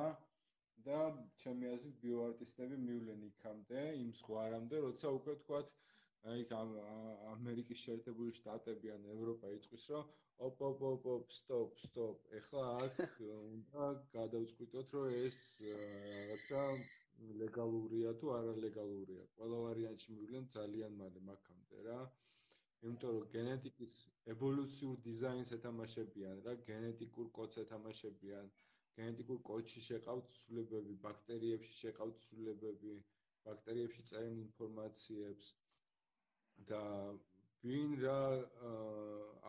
[0.88, 1.00] და
[1.44, 5.74] ჩემი აზრით ბიოარტისტები მივლენ იქამდე, იმ ზღვარამდე, როცა უკვე თქვათ
[6.34, 6.44] აი
[7.32, 10.14] ამერიკის შეერთებული შტატები ან ევროპა იტყვის, რომ
[10.50, 13.02] ოპ ოპ ოპ ოპ სტოპ სტოპ, ეხლა აქ
[13.32, 16.64] უნდა გადავწყვიტოთ, რომ ეს რაღაცა
[17.42, 19.26] ლეგალურია თუ არალეგალურია.
[19.36, 22.00] ყველა ვარიანტში მივლენ ძალიან მალე მაგამდე რა.
[22.84, 23.94] იმიტომ რომ გენეტიკის
[24.34, 28.52] ევოლუციურ დიზაინს ეთამაშებიან რა, გენეტიკურ კოდს ეთამაშებიან.
[28.98, 32.96] გენეტიკურ კოდში შეყავთ ცვლილებები, ბაქტერიებში შეყავთ ცვლილებები,
[33.48, 35.50] ბაქტერიებში წერენ ინფორმაციებს
[36.72, 36.84] და
[37.66, 38.20] ვინ რა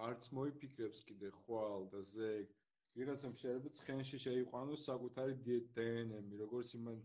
[0.06, 2.54] არც მოიფიქრებს კიდე ხვალ და ზეგ.
[2.98, 5.34] ვიღაცამ შეიძლება ცხენში შეიყვანოს საკუთარი
[5.78, 7.00] დნმ როგორც იმან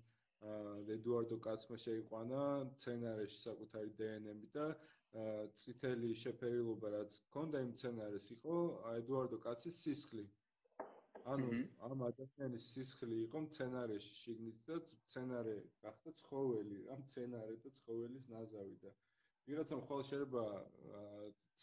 [0.96, 2.44] ედუარდო კაცმა შეიყვანა
[2.76, 4.68] სცენარეში საკუთარი დნმ და
[5.64, 8.56] წითელი შეფერილობა რაც ჰქონდა იმ სცენარეს იყო
[8.94, 10.26] ედუარდო კაცის სისხლი
[11.36, 11.47] ანუ
[11.88, 15.55] ამ ადამიანის სისხლი იყო მცენარეში შიგნით და მცენარე
[15.86, 18.93] გახდა ცხოველი, რა მცენარე და ცხოველის ნაზავი და
[19.49, 20.45] ვიღაცამ ხოლმე შეიძლება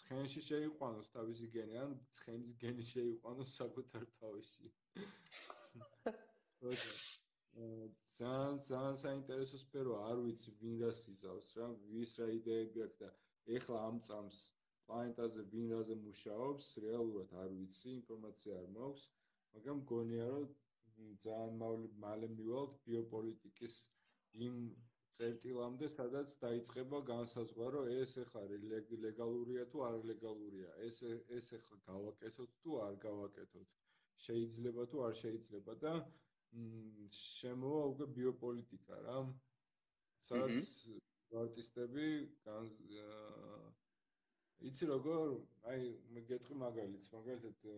[0.01, 4.73] ცხენში შეიყვანოს თავისი გენი, ან ცხენის გენი შეიყვანოს საკუთარ თავში.
[6.67, 6.93] როცა
[8.19, 13.11] ძალიან ძალიან საინტერესო სფერო არ ვიცი ვინ რას იზავს რა ვის რა იდეები აქვს და
[13.59, 14.39] ეხლა ამ წამს
[14.89, 19.07] პლანეტაზე ვინ რაზე მუშაობს რეალურად არ ვიცი ინფორმაცია არ მაქვს
[19.59, 20.45] მაგრამ მგონია რომ
[21.23, 23.79] ძალიან მალე მივალთ ბიოპოლიტიკის
[24.47, 24.61] იმ
[25.19, 28.43] წერტილამდე სადაც დაიწყება განსაზღვრა რომ ეს ახლა
[29.07, 31.01] ლეგალურია თუ არალეგალურია ეს
[31.39, 33.69] ეს ახლა გავაკეთოთ თუ არ გავაკეთოთ?
[34.27, 35.93] შეიძლება თუ არ შეიძლება და
[37.23, 39.19] შემოვა უკვე ბიოპოლიტიკა რა
[40.29, 40.79] სადაც
[41.43, 42.07] არტისტები
[44.71, 45.35] იცი როგორ
[45.73, 47.69] აი მე გეტყვი მაგალითს მაგალითად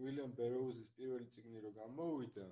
[0.00, 2.46] უილიამ ბეროუზის პირველი წიგნი რო გამოვიდა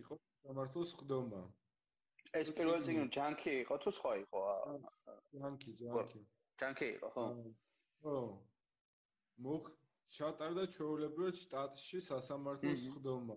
[0.00, 1.42] იყო სამართლოს ხდომა
[2.40, 4.40] ეს პირველი წიგნი ჯანკი იყო თუ სხვა იყო?
[5.32, 6.20] ჯანკი ჯანკი.
[6.62, 7.26] ჯანკი იყო ხო.
[8.02, 8.16] ხო.
[9.44, 9.64] მოხ
[10.18, 13.36] ჩატარდა ჩაოლებრად შტატში სასამართლოს ხდომა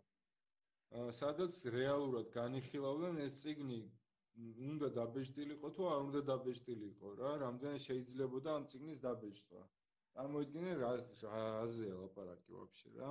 [1.19, 3.79] სადაც რეალურად განიხილავდნენ ეს წიგნი
[4.67, 9.63] უნდა დაბეჭდილიყო თუ არ უნდა დაბეჭდილიყო რა რამდენი შეიძლებოდა ამ ციგნის დაბეჭდვა
[10.19, 13.09] წარმოიდგინე რაზეა ლაპარაკი ვაფშე რა.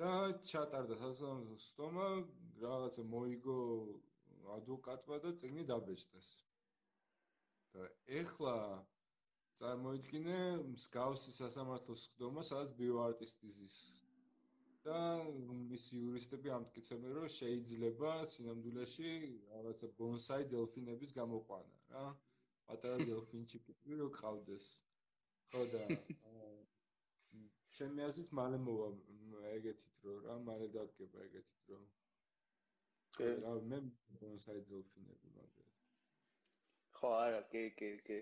[0.00, 0.08] და
[0.50, 2.08] ჩატარდა სასამართლო სტომა
[2.64, 3.54] რაღაცა მოიგო
[4.56, 6.28] ადვოკატმა და ციგნი დაბეჭდეს.
[7.76, 7.86] და
[8.18, 8.56] ეხლა
[9.62, 10.36] წარმოიდგინე
[10.74, 13.76] მსგავსი სასამართლო სტომა სადაც ბიოარტისტიზის
[14.88, 15.00] და
[15.78, 19.14] ის იურისტები ამტკიცებენ რომ შეიძლება სინამდვილეში
[19.54, 22.04] რაღაცა ბონსაი დელფინების გამოყვანა რა.
[22.68, 24.68] პატარა დელფინჩიკები რო ყავდეს
[25.52, 25.82] ხო და
[27.78, 28.88] ჩემი აზრით მალე მოვა
[29.56, 31.80] ეგეთით რო რა მალე დადგება ეგეთით რო.
[33.16, 33.28] კი.
[33.44, 33.80] რა მე
[34.22, 35.66] ბონსაი დელფინები მაგალითად
[37.00, 38.18] ხო არა კი კი კი.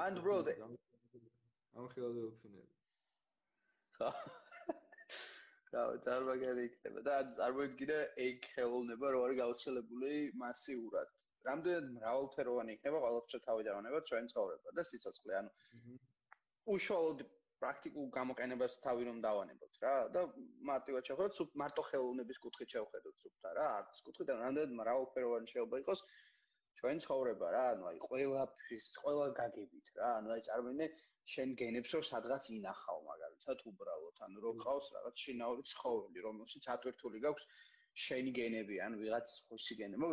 [0.00, 2.76] მან როდ ამ ხილ დელფინები
[3.98, 4.10] ხო.
[5.72, 7.06] რა წარმოგელი იქნება.
[7.08, 10.12] და წარმოიდგინე ეგ ხელოვნება რო არის გავრცელებული
[10.42, 11.16] მასიურად.
[11.48, 15.50] რამდენად მრავალფეროვანი იქნება ყოველთვის თავიდან ანება ჩვენ ცხოვრება და სიცოცხლე ანუ
[16.76, 17.26] უშუალოდ
[17.62, 20.20] პრაქტიკულ გამოყენებას თავი რომ დავანებოთ რა და
[20.70, 25.80] მარტივად შევხედოთ სულ მარტო ხელოვნების კუთხით შევხედოთ სულთა რა არც კუთხით და რამდენად მრავალფეროვანი შეიძლება
[25.84, 26.04] იყოს
[26.78, 30.86] ჩვენ ცხოვრება რა, ანუ აი ყველაფრის, ყველა გაგებით რა, ანუ აი წარმოიდგინე
[31.32, 37.22] შენ გენებს რომ სადღაც ინახავ მაგალითად უბრალოდ, ანუ რო ყავს რაღაც შინაური ცხოველი, რომელშიც ატვირთული
[37.24, 37.48] გაქვს
[38.04, 40.12] შენი გენები, ან ვიღაც ხოსი გენები.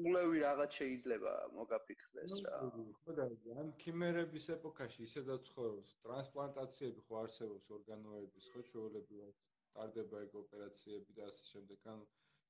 [0.00, 2.58] ულევი რაღაც შეიძლება მოგაფიქრდეს რა.
[3.00, 3.26] ხო და
[3.62, 9.42] ან ქიმერების ეპოქაში ისედაც ცხოვრობს, ტრანსპლანტაციები ხო არსებობს ორგანოების, ხო ჩვეულებრივად
[9.74, 11.84] ტარდება ეგ ოპერაციები და ასე შემდეგ.
[11.94, 12.06] ანუ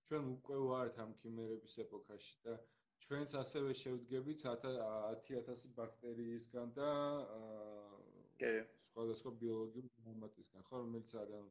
[0.06, 2.54] ჩვენ უკვე ვართ ამ ქიმერების ეპოქაში და
[3.06, 6.90] ჩვენც ასევე შევდგებით 10000 ბაქტერიისგან და
[8.88, 11.50] სხვადასხვა ბიოლოგიურ ნორმატისგან ხო რომელიც არის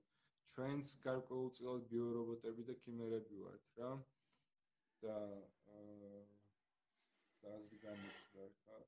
[0.53, 3.91] ჩვენც გარკვეულწილად ბიორობოტები და ქიმერები ვართ რა
[5.05, 5.17] და
[5.75, 6.19] აა
[7.45, 8.79] დაზი გამიწდა ხა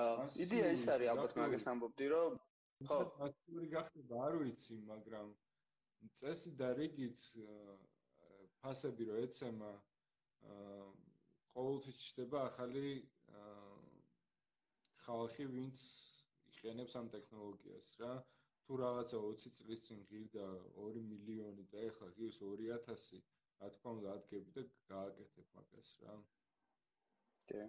[0.00, 2.36] აა იდეა ის არის ალბათ მაგას ამბობდი რომ
[2.88, 2.98] ხო.
[3.22, 5.32] მასიური გახდება არ ვიცი მაგრამ
[6.20, 7.24] წესი და რიგით
[8.62, 9.72] ფასები რო ეცემა
[10.52, 10.84] აა
[11.56, 12.94] ყოველთვის ჩდება ახალი
[15.06, 15.82] ხალხი ვინც
[16.52, 18.12] იყენებს ამ ტექნოლოგიას რა.
[18.64, 20.44] თუ რაღაცა 20 წლის წინ ღირდა
[20.82, 23.22] 2 მილიონი და ეხლა ღირს 2000
[23.62, 26.16] რა თქმა უნდა ადგები და გააკეთებ მაგას რა.
[27.50, 27.62] კი.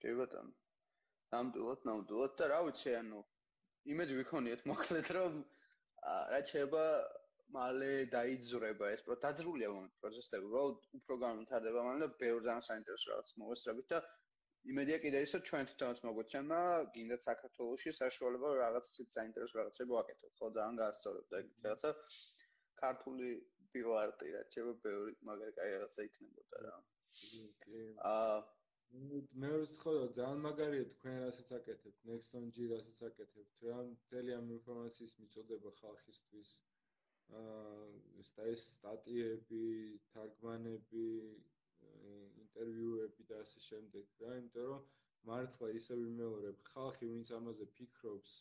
[0.00, 0.56] კი ბატონო.
[1.34, 3.22] ნამდვილად ნამდვილად და რა ვიცი ანუ
[3.94, 5.34] იმედი ვიქონიეთ მოკლედ რომ
[6.32, 6.84] რა შეიძლება
[7.56, 13.12] მალე დაიძრება ეს პრო დაძრულია მომენტ პროცესები უბრალოდ უფრო განვითარდება მალე და ბევრ ძალიან საინტერესო
[13.12, 14.00] რაღაც მოვესწრებით და
[14.72, 16.60] იმედია კიდე ისო ჩვენ თვითონაც მოგვეჩენა
[16.96, 21.92] გინდა საქართველოსში საშუალება რაღაც ისეთ საინტერესო რაღაცები ვაკეთოთ ხო ძალიან გაასწორებ და ეგეთ რაღაცა
[22.82, 23.30] ქართული
[23.72, 26.76] პილარტი რა შეიძლება ბევრი მაგარი კაი რაღაცა იქნებოდა რა.
[28.12, 28.38] აა
[29.42, 33.66] მე ვთხოვ ძალიან მაგარია თქვენ რასაც აკეთებთ nextong რასაც აკეთებთ.
[33.68, 36.52] რა მთელი ამ ინფორმაციის მიწოდება ხალხისთვის
[37.38, 39.64] აა ეს სტატიები
[40.12, 41.08] თარგმანები
[42.42, 44.86] ინტერვიუები და ასე შემდეგ რა იმიტომ რომ
[45.30, 48.32] მართლა ისე ვიმეორებ ხალხი ვინც ამაზე ფიქრობს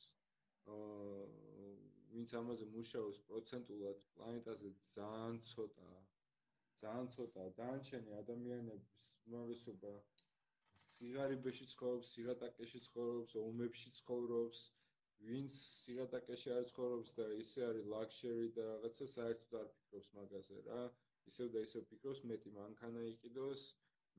[0.68, 5.99] ვინც ამაზე მუშაობს პროცენტულად პლანეტაზე ძალიან ცოტაა.
[6.84, 7.53] ძალიან ცოტაა.
[7.60, 9.94] დანარჩენი ადამიანების უმრავლესობა
[10.94, 14.65] სიგარიბეში ცხოვრობს, სიგატაკეში ცხოვრობს, ომებში ცხოვრობს.
[15.27, 20.81] ვინც სიგატაკეში არ ცხოვრობს და ისე არის ლაქშერი და რაღაცა საერთოდ არ ფიქრობს მაგაზე რა.
[21.31, 23.64] ისევ და ისევ ფიქრობს მეტი მანქანა იყიდოს,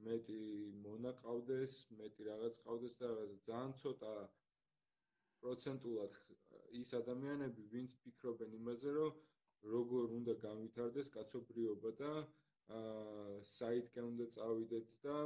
[0.09, 0.41] მეტი
[0.87, 4.27] მონა ყავდეს, მეტი რაღაც ყავდეს და რაღაცა ძალიან ცოტაა.
[5.45, 6.19] პროცენტულად
[6.83, 9.21] ის ადამიანები, ვინც ფიქრობენ იმაზე, რომ
[9.75, 12.13] როგორ უნდა განვითარდეს კაცობრიობა და
[12.79, 15.17] აა საითკენ უნდა წავიდეთ და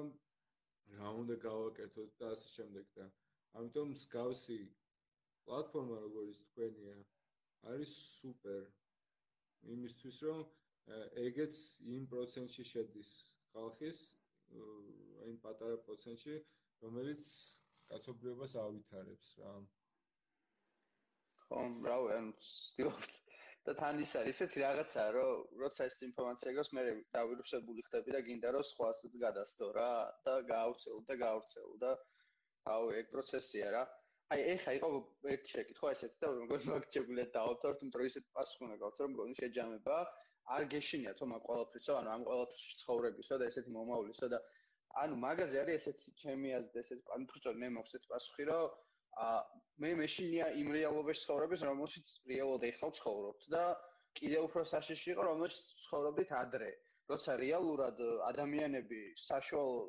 [0.98, 3.09] რა უნდა გავაკეთოთ და ასე შემდეგ და
[3.60, 4.59] ამიტომ მსგავსი
[5.47, 6.97] პლატფორმა როგორც თქვენია
[7.72, 8.62] არის სუპერ.
[9.70, 10.40] იმისთვის რომ
[11.24, 11.59] ეგეც
[11.97, 13.10] იმ პროცენტში შედის
[13.52, 14.01] ხალხის
[15.26, 16.34] აი პატარა პროცენტში
[16.86, 17.28] რომელიც
[17.93, 19.52] კაცობრიობას ავითარებს რა
[21.52, 23.18] ხომ, რავი, ანუ ვცდილობთ
[23.68, 26.82] და თან ის არის ესეთი რაღაცაა, რომ როცა ეს ინფორმაცია გავს, მე
[27.16, 29.90] დავირუსებული ხდები და გინდა რომ სხვასაც გადასდო რა
[30.28, 31.92] და გაავრცელო და გაავრცელო და
[32.74, 33.82] აუ ეგ პროცესია რა.
[34.32, 34.88] აი, ეხა იყო
[35.34, 39.34] ერთი შეკითხვა ესეთი და მგონი მაგჭებულად დავთორთ, იმიტომ რომ ისეთ პასუხი უნდა გავცე, რომ მგონი
[39.40, 39.96] შეჯამება
[40.56, 44.38] არ გეშინიათ თომ ამ ყოველფრისო, ანუ ამ ყოველფრის ცხოვრებისო და ესეთი მომავლისო და
[45.02, 48.64] ანუ მაგაზე არის ესეთი ჩემი აზრით ესეთი ანუ თუმცა მე მაქვს ესეთი პასუხი, რომ
[49.82, 53.64] მე მეშინია იმ რეალობაში ცხოვრების რომელშიც რეალოდ ეხლა ცხოვრობთ და
[54.20, 56.70] კიდე უფრო საშიში იყო რომელშიც ცხოვრობდით ადრე.
[57.12, 59.80] როცა რეალურად ადამიანები საშუალო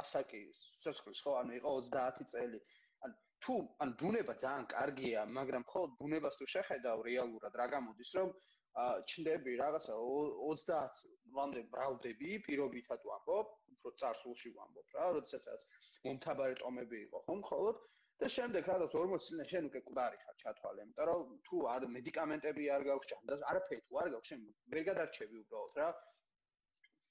[0.00, 2.60] ასაკი სიცოცხლის ხო ანუ იყო 30 წელი.
[3.06, 3.14] ან
[3.46, 8.34] თუ ან ბუნება ძალიან კარგია მაგრამ ხო ბუნებას თუ შეხედავ რეალურად რა გამოდის რომ
[8.82, 9.96] ა ჩნდები რაღაცა
[10.42, 11.02] 30
[11.38, 15.66] ლამდე ბრავდები პირობითად ვამბობ უფრო წარსულში ვამბობ რა როდესაც
[16.06, 17.82] მომთაბარე ტომები იყო ხომ ხოლოდ
[18.22, 22.66] და შემდეგ რაღაც 40 წელი შენ უკვე კვარი ხარ ჩათვალე, იმიტომ რომ თუ არ მედიკამენტები
[22.74, 24.44] არ გაქვს ჩან და არაფერი თუ არ გაქვს შენ
[24.74, 25.88] ვერ გადარჩები უბრალოდ რა.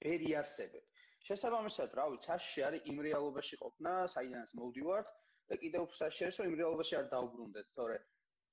[0.05, 0.85] ვერი არსებებ.
[1.27, 5.11] შესაბამისად, რა ვიცი, საშში არის იმ რეალობაში ყოფნა, საიდანაც მოვდივართ
[5.51, 7.97] და კიდევ უფრო საშიაშო იმ რეალობაში არ დაუბრუნდეთ, თორე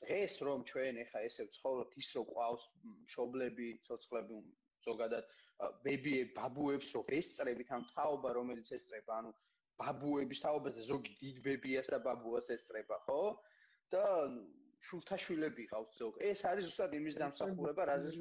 [0.04, 2.64] დღეს რომ ჩვენ ეხა ესე ვცხოვრობთ ის რომ ყავს
[3.14, 4.40] შობლები, ცოცხლები
[4.88, 5.32] ზოგადად
[5.86, 9.32] ბებიები, ბაბუებს რომ ესწრებით ამ თაობა რომელიც ესწრება, ანუ
[9.82, 13.20] ბაბუების თაობაზე ზოგი დიდ ბებიას და ბაბუას ესწრება, ხო?
[13.94, 14.04] და
[14.88, 16.18] შულთაშვილები ყავს ზოგ.
[16.30, 18.16] ეს არის ზუსტად იმის დამსახურება, რაზეც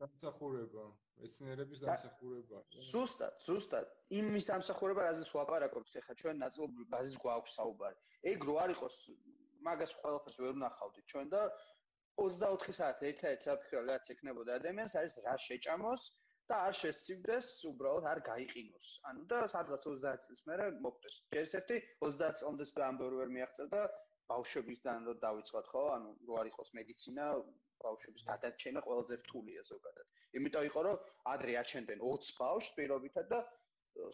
[0.00, 0.84] დამსახურება,
[1.22, 2.62] მეცნიერების დამსახურება.
[2.90, 3.90] ზუსტად, ზუსტად.
[4.20, 7.98] იმის დამსახურება, რაზეც ვაპარაკობთ, ხა ჩვენ ნაწილობრივ ბაზის გვაქვს საუბარი.
[8.32, 8.96] ეგ რო არ იყოს,
[9.66, 11.42] მაგას ყველაფერს ვერ ვნახავდით ჩვენ და
[12.20, 16.02] 24 საათი ერთად საფიქრო რაც ექნებოდა ადამიანს არის რა შეჭამოს
[16.50, 18.86] და არ შესწივდეს, უბრალოდ არ გაიყინოს.
[19.10, 21.16] ანუ და სადღაც 30 წელს მერე მოკვდეს.
[21.34, 23.82] ჯერ ერთი 30 წლამდეც ამბერ ვერ მიაღწევ და
[24.32, 25.82] ბავშვებისგან რო დავიწყოთ, ხო?
[25.96, 27.26] ანუ რო არ იყოს მედიცინა,
[27.84, 30.06] ბავშვების გადარჩენა ყველაზე რთულია ზოგადად.
[30.40, 30.96] იმიტომ იყო რომ
[31.34, 33.40] ადრე აჩენდნენ 20 ბავშვს პირობითად და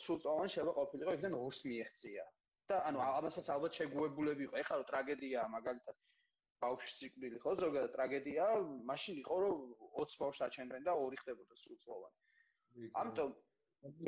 [0.05, 2.27] სულწოვანი შევა ყოფილიყო, იქიდან 2-ს მიეღწია.
[2.71, 4.55] და ანუ ამასაც ალბათ შეგუებულები იყო.
[4.63, 6.07] ეხლა რო ტრაგედიაა მაგალითად
[6.65, 8.47] ბავშვის სიკვდილი ხო ზოგადად ტრაგედია,
[8.91, 9.59] მაშინ იყო რომ
[9.99, 12.26] 20 ბავშვს აჩენდნენ და ორი ხდებოდა სრულწლოვანი.
[13.03, 13.35] ამიტომ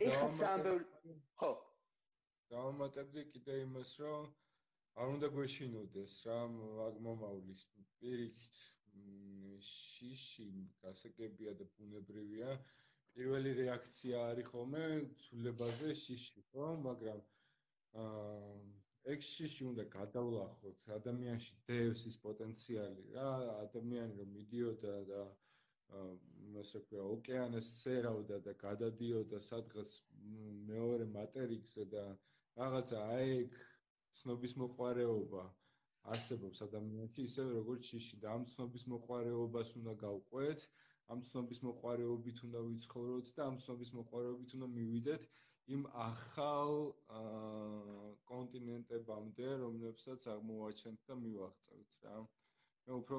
[0.07, 0.81] ეხლა სამბელ
[1.43, 1.51] ხო.
[2.55, 4.27] დავამატებდი კიდე იმას რომ
[5.03, 7.63] არ უნდა გვეშინოდეს რა მაგ მომავლის
[8.01, 8.65] პირიქით.
[9.69, 10.49] შიში
[10.83, 12.59] გასაგებია და ბუნებრივია.
[13.15, 14.83] პირველი რეაქცია არის ხოლმე
[15.27, 16.69] ცულებაზე შიში ხო?
[16.89, 17.25] მაგრამ
[18.05, 18.59] აა
[19.13, 23.29] ექსში უნდა გადავლახოთ ადამიანში დევს ის პოტენციალი რა
[23.67, 25.23] ადამიანი რომ მიდიოდა და
[26.63, 29.95] ასე ვქო ოკეანეს სერავდა და გადადიოდა სადღაც
[30.71, 32.05] მეორე მატერიკზე და
[32.61, 33.59] რაღაცა აი ეგ
[34.21, 35.45] ცნობის მოყარეობა
[36.15, 40.65] არსებობს ადამიანში ისევე როგორც შიში და ამ ცნობის მოყარეობას უნდა გავყვეთ
[41.15, 45.29] ამ ცნობის მოყარეობით უნდა ვიცხოვროთ და ამ ცნობის მოყარეობით უნდა მივიდეთ
[45.77, 46.75] იმ ახალ
[48.33, 52.15] კონტინენტებამდე რომლებსაც აღმოვაჩენთ და მივაღწევთ რა.
[52.89, 53.19] მე უფრო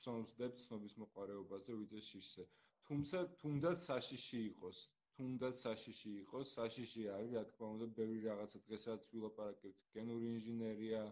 [0.00, 2.48] ვცნობს დებთ ცნობის მოყარეობაზე ვიდრე შიშზე
[2.90, 4.82] თუმცა თუნდაც საშიში იყოს
[5.16, 11.02] თუნდაც საშიში იყოს საშიში არის რა თქმა უნდა ბევრი რაღაცა დღესაც ვილაპარაკებთ გენური ინჟინერია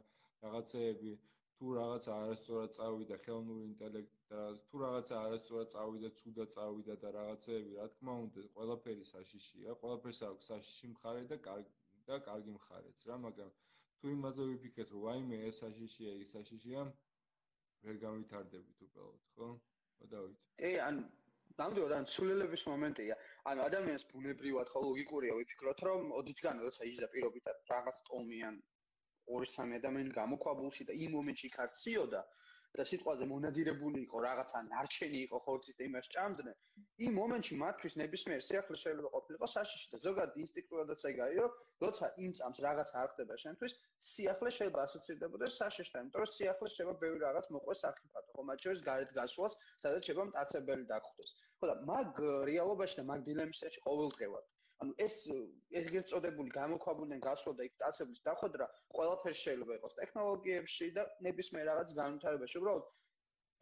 [0.46, 1.12] რაღაცეები
[1.58, 7.76] თუ რაღაცა არასწორად წავიდა ხელოვნური ინტელექტი და თუ რაღაცა არასწორად წავიდა, ცუდა წავიდა და რაღაცეები,
[7.78, 11.72] რა თქმა უნდა, ყველაფერი საშიშია, ყველაფერს აქვს საშიში მხარე და კარგი
[12.10, 13.50] და კარგი მხარეც რა, მაგრამ
[14.02, 16.84] თუ იმაზე ვიფიქრეთ, რომ ვაიმე ეს საშიშია, ის საშიშია,
[17.86, 19.48] ვერ გავითარდებით უბრალოდ, ხო?
[20.02, 20.40] მოდავით.
[20.68, 20.96] ე, ან
[21.60, 23.14] ნამდვილად ან სულელების მომენტია.
[23.50, 28.60] ანუ ადამიანს ბუნებრივად ხო ლოგიკურია ვიფიქროთ, რომ ოდითგან როცა იჯდა პირობითად რაღაც ტომიან
[29.36, 32.22] ორი სამი ადამიანი გამოქვაბულში და იმ მომენტში ქარციოდა
[32.76, 36.56] და სიტყვაზე მონადირებული იყო რაღაცა ნარჩენი იყო ხორცის და იმას ჭამდნენ.
[37.06, 42.36] იმ მომენტში მათთვის ნებისმიერ სიახლე შეიძლება ყოფილიყო საშიში და ზოგადად ინსტინქტურადაც ეგაა რომ როცა იმ
[42.40, 43.76] წამს რაღაცა არ ხდება შენთვის
[44.10, 48.84] სიახლე შეიძლება ასოცირდებოდეს საშიშთან იმიტომ რომ სიახლე შეიძლება ბევრი რაღაც მოყვეს საფრთხეთო ხო მათ შორის
[48.90, 51.34] გარეთ გასვლას სადაც შეიძლება მტაცებელი დაგხვდეს.
[51.58, 52.22] ხო და მაგ
[52.52, 54.54] რეალობაში და მაგ დილემისში ყოველდღიურად
[54.84, 55.14] ანუ ეს
[55.80, 58.66] ეგრეთ წოდებული გამოქვაბულიდან გასვლა და იქ ტაცებლის დახვედრა
[58.98, 62.60] ყველაფერს შეიძლება იყოს ტექნოლოგიებში და ნებისმიერ რაღაც განვითარებაში.
[62.62, 62.84] უბრალოდ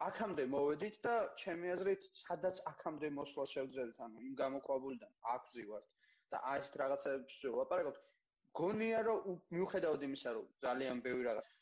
[0.05, 5.87] აქამდე მოვედით და ჩემი აზრით სადაც აქამდე მოსვლა შევძელთ ანუ იმ გამოქვაბულიდან აკზივართ
[6.33, 8.09] და აი ეს რაღაცებს ვაპარაკოთ
[8.59, 11.55] გონია რომ მიუხედავად იმისა რომ ძალიან ბევრი რაღაც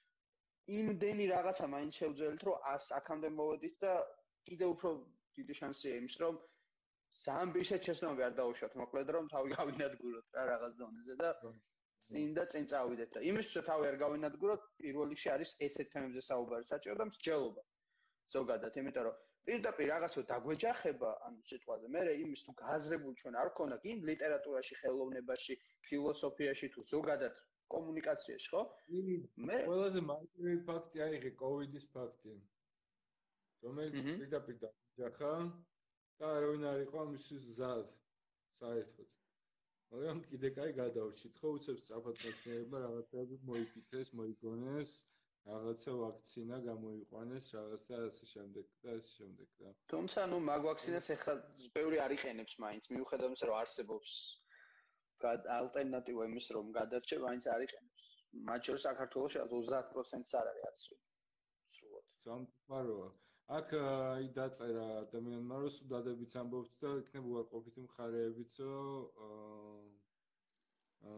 [0.82, 3.94] იმდენი რაღაცა მაინც შევძელთ რომ ას აქამდე მოვედით და
[4.50, 4.92] კიდე უფრო
[5.40, 6.44] დიდი შანსია იმის რომ
[7.22, 11.30] სამ ბიშეთ შეცნობი არ დაუშვათ მოკლედ რომ თავი გავინადგუროთ რა რაღაც დონეზე და
[12.06, 16.24] წინ და წინ წავიდეთ და იმისთვის რომ თავი არ გავინადგუროთ პირველ რიგში არის ესეთ თემებზე
[16.30, 17.64] საუბარი საჭირო და მსჯელობა.
[18.34, 19.18] ზოგადად იმიტომ რომ
[19.48, 25.58] პირდაპირ რაღაცო დაგვეჯახება ანუ სიტყვაზე მე იმის თუ გააზრებული ჩვენ არ ქონა კი ლიტერატურაში ხელოვნებაში
[25.90, 27.44] ფილოსოფიაში თუ ზოგადად
[27.76, 28.64] კომუნიკაციაში ხო?
[29.50, 32.36] მე ყველაზე მაგარი ფაქტი აიღე კოვიდის ფაქტი
[33.68, 35.32] რომელიც პირდაპირ დაჯახა
[36.22, 37.90] და არავინ არ იყო ამისთვის მზად
[38.60, 39.10] საერთოდ.
[39.96, 44.94] მაგრამ კიდე კაი გადავრჩით, ხო უცებ სწრაფად მეცნიერებმა რაღაცები მოიფიქრეს, მოიგონეს,
[45.50, 49.74] რაღაცა ვაქცინა გამოიყვანეს, რაღაც და ასე შემდეგ და ასე შემდეგ და.
[49.94, 51.36] თუმცა ნუ მაგ ვაქცინას ახლა
[51.78, 54.16] ბევრი არ იყენებს მაინც, მიუხედავად იმისა, რომ არსებობს
[55.60, 58.04] ალტერნატივა იმის, რომ გადარჩე, მაინც არ იყენებს.
[58.50, 60.98] მათ შორის საქართველოს 30%-ს არ არის აცრი.
[61.76, 62.06] სრულად.
[62.26, 63.08] სამყაროა.
[63.54, 68.70] აქ აი დაწერა ადამიანმა რომ სუდადებიც ამბობთ და იქნებ უარყოფითი მხარეებიცო
[69.26, 71.12] აა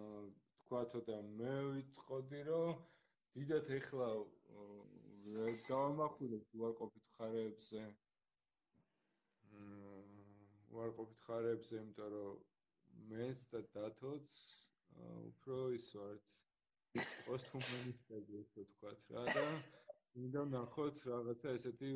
[0.63, 2.81] თქვათო და მე ვიტყოდი რომ
[3.35, 4.09] დიდათ ეხლა
[5.69, 7.81] გავამახვილებ უარყოფით მხარეებზე.
[10.75, 12.35] უარყოფით მხარეებზე იმიტომ რომ
[13.13, 14.27] მეც და დათოც
[15.23, 16.27] უფრო ის ვართ
[17.25, 19.43] პოსტჰუმანისტები ასე ვთქვათ რა და
[20.17, 21.91] მინდა ნახოთ რაღაცა ესეთი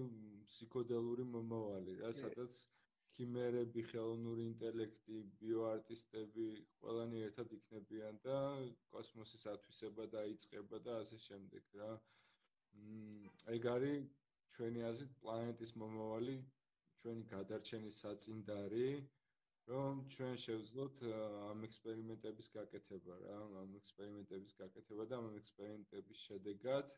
[0.51, 2.61] ფსიქოდელური მომავალი რა სადაც
[3.15, 6.45] ქიმერები, ხელოვნური ინტელექტი, ბიოარტისტები
[6.83, 8.37] ყველანი ერთად იქნებიან და
[8.93, 11.89] კოსმოსის ათვისება დაიწყება და ასე შემდეგ რა.
[12.83, 14.13] მ ეგ არის
[14.55, 16.37] ჩვენი აზრით პლანეტის მომავალი,
[17.03, 18.87] ჩვენი გადარჩენის საწინდარი,
[19.73, 21.03] რომ ჩვენ შევძლოთ
[21.51, 26.95] ამ ექსპერიმენტების გაკეთება რა, ამ ექსპერიმენტების გაკეთება და ამ ექსპერიმენტების შედეგად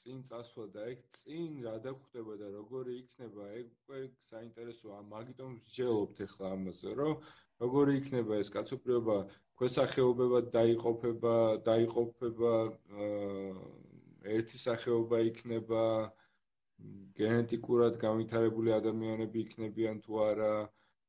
[0.00, 5.00] წინ წასვლა და ეგ წინ რა დაგხვდება და როგორი იქნება ეგ უკვე საინტერესოა.
[5.14, 7.12] მაგიტომ ვსჯელობთ ახლა ამაზე რომ
[7.64, 9.16] როგორი იქნება ეს კაცობრიობა
[9.60, 11.34] ქვესახეობებად დაიყოფება
[11.68, 12.54] დაიყოფება
[14.38, 15.84] ერთი სახეობა იქნება
[17.20, 20.52] გენეტიკურად განვითარებული ადამიანები იქნებიან თუ არა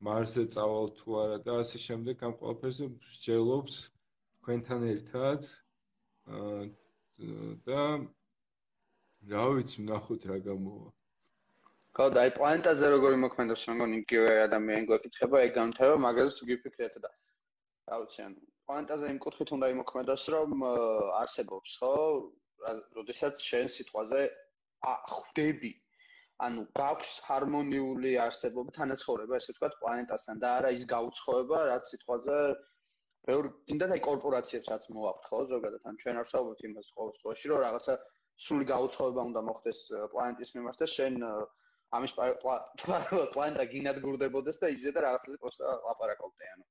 [0.09, 2.27] მარსზე წავალ თუ არა და ასე შემდეგ.
[2.27, 5.49] ამ ყველაფერზე ვსჯელობთ თქვენთან ერთად
[7.67, 7.81] და
[9.31, 10.89] რა ვიცი, ნახოთ რა გამოვა.
[11.97, 16.95] ხო, და აი პლანეტაზე როგორი მოქმედებს, მგონი იგივე ადამიანი გვეკითხება, ეგ განვითარება, მაგაზე თუ გიფიქრეთ
[17.03, 17.11] და
[17.91, 18.39] რა ვიცი, ანუ
[18.69, 20.65] პლანეტაზე იმ კუთხით უნდა იმოქმედოს, რომ
[21.21, 21.93] არსებობს, ხო?
[22.97, 24.21] როდესაც შენ სიტყვაზე
[25.11, 25.71] ხვდები
[26.45, 32.37] ანუ გაქვს ჰარმონიული არსებობა თანაცხოვრება, ესე ვთქვათ, პლანეტასთან და არა ის გაუცხოება, რაც სიტყვაზე
[33.29, 35.81] ბევრ კიდაც აი კორპორაციებსაც მოაქვს ხო ზოგადად.
[35.91, 37.95] ან ჩვენ არ ვსაუბრობთ იმას ყოველ შემთხვევაში რომ რაღაცა
[38.45, 39.79] სული გაუცხოება უნდა მოხდეს
[40.13, 41.17] პლანეტის მიმართ და შენ
[41.97, 42.13] ამის
[43.35, 46.65] პლანეტა გინადგურდებოდეს და იძე და რაღაცაზე პროსტა ლაპარაკობდე ანუ.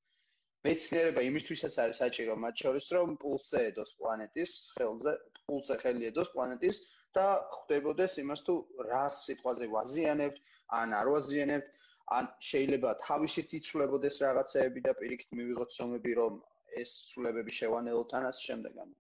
[0.67, 5.13] მეცნიერება იმისთვისაც არის საჭირო მათ შორის რომ პულსზე ედოს პლანეტის ხელზე
[5.47, 6.81] პულსზე ხელი ედოს პლანეტის
[7.19, 8.57] და ხვდებოდეს იმას თუ
[8.91, 11.81] რა სიტყვაზე ვაზიანებთ ან არ ვაზიანებთ
[12.19, 16.41] ან შეიძლება თავისით იცვლებოდეს რაღაცეები და პირიქით მივიღოთ ზომები რომ
[16.83, 18.97] ეს სულებები შევანელოთ ან ასე შემდეგ ანუ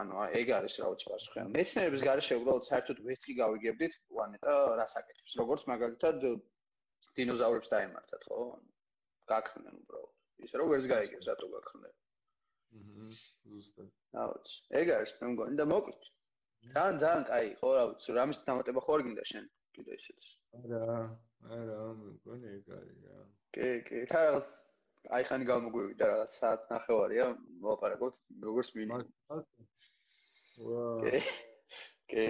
[0.00, 4.94] ანუ ეგ არის რა ვიცი პასუხი მეცნიერების გარშე უბრალოდ საერთოდ ვერც კი გავიგებდით პლანეტა რას
[5.00, 5.36] აკეთებს?
[5.42, 6.26] როგორც მაგალითად
[7.18, 8.40] დინოზავრებს დაემართათ ხო?
[9.32, 10.12] გაქრნენ უბრალოდ.
[10.48, 11.94] ისე რომ ვერც გაიგებს რატო გაქრნენ?
[12.78, 13.88] აჰა ზუსტად.
[14.16, 16.02] რა ვიცი ეგ არის მე მგონი და მოკლედ
[16.72, 19.48] ძალიან ძალიან კაი ხო რა ვიცი რამის დამატება ხო არ გინდა შენ
[19.78, 20.28] კიდე ისეთ
[20.60, 20.92] არა
[21.46, 23.20] არა, მგონი ეგ არის რა.
[23.56, 24.48] კი, კი, რაღაც
[25.16, 27.26] აი ხანი გამოგვივიდა რაღაც საათ ნახევარია,
[27.64, 29.04] მოვაპარაკოთ როგორც მინიმუმ.
[31.04, 31.20] კი.
[32.12, 32.26] კი.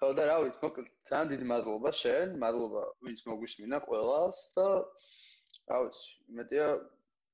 [0.00, 4.66] ხო და რა ვიცი, მოკლედ, ძალიან დიდი მადლობა შენ, მადლობა ვინც მოგვისმინა ყველას და
[5.70, 6.08] რა ვიცი,
[6.40, 6.66] მეტია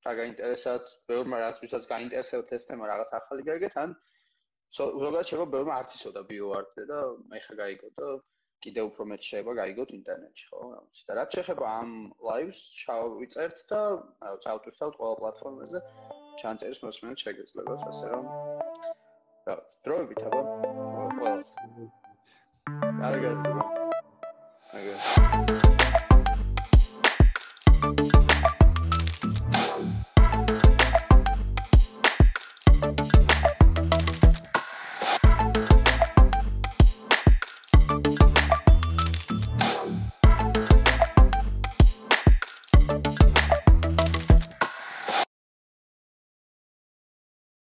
[0.05, 3.95] დაგაინტერესათ, ბევრმა რაც ვისაც გაინტერესებთ ეს თემა რაღაც ახალი გაიგეთ, ან
[4.77, 6.99] ზოგადად შეიძლება ბევრმა არც იცოდა ბიოარტზე და
[7.33, 8.07] მე ხა გაიგო და
[8.63, 10.59] კიდევ უფრო მეტ შეიძლება გაიგოთ ინტერნეტში, ხო?
[10.75, 11.91] რამც და რაც შეეხება ამ
[12.27, 13.81] ლაივს, ჩავიწერთ და
[14.31, 15.79] ავტორთავთ ყველა პლატფორმაზე
[16.41, 18.25] ჩანწერის მოსმენად შეგეძლებათ, ასე რომ
[19.49, 20.41] რაც დროებით აბა
[21.17, 21.49] ყველას.
[23.01, 23.39] კარგად.
[24.77, 25.80] აგერ.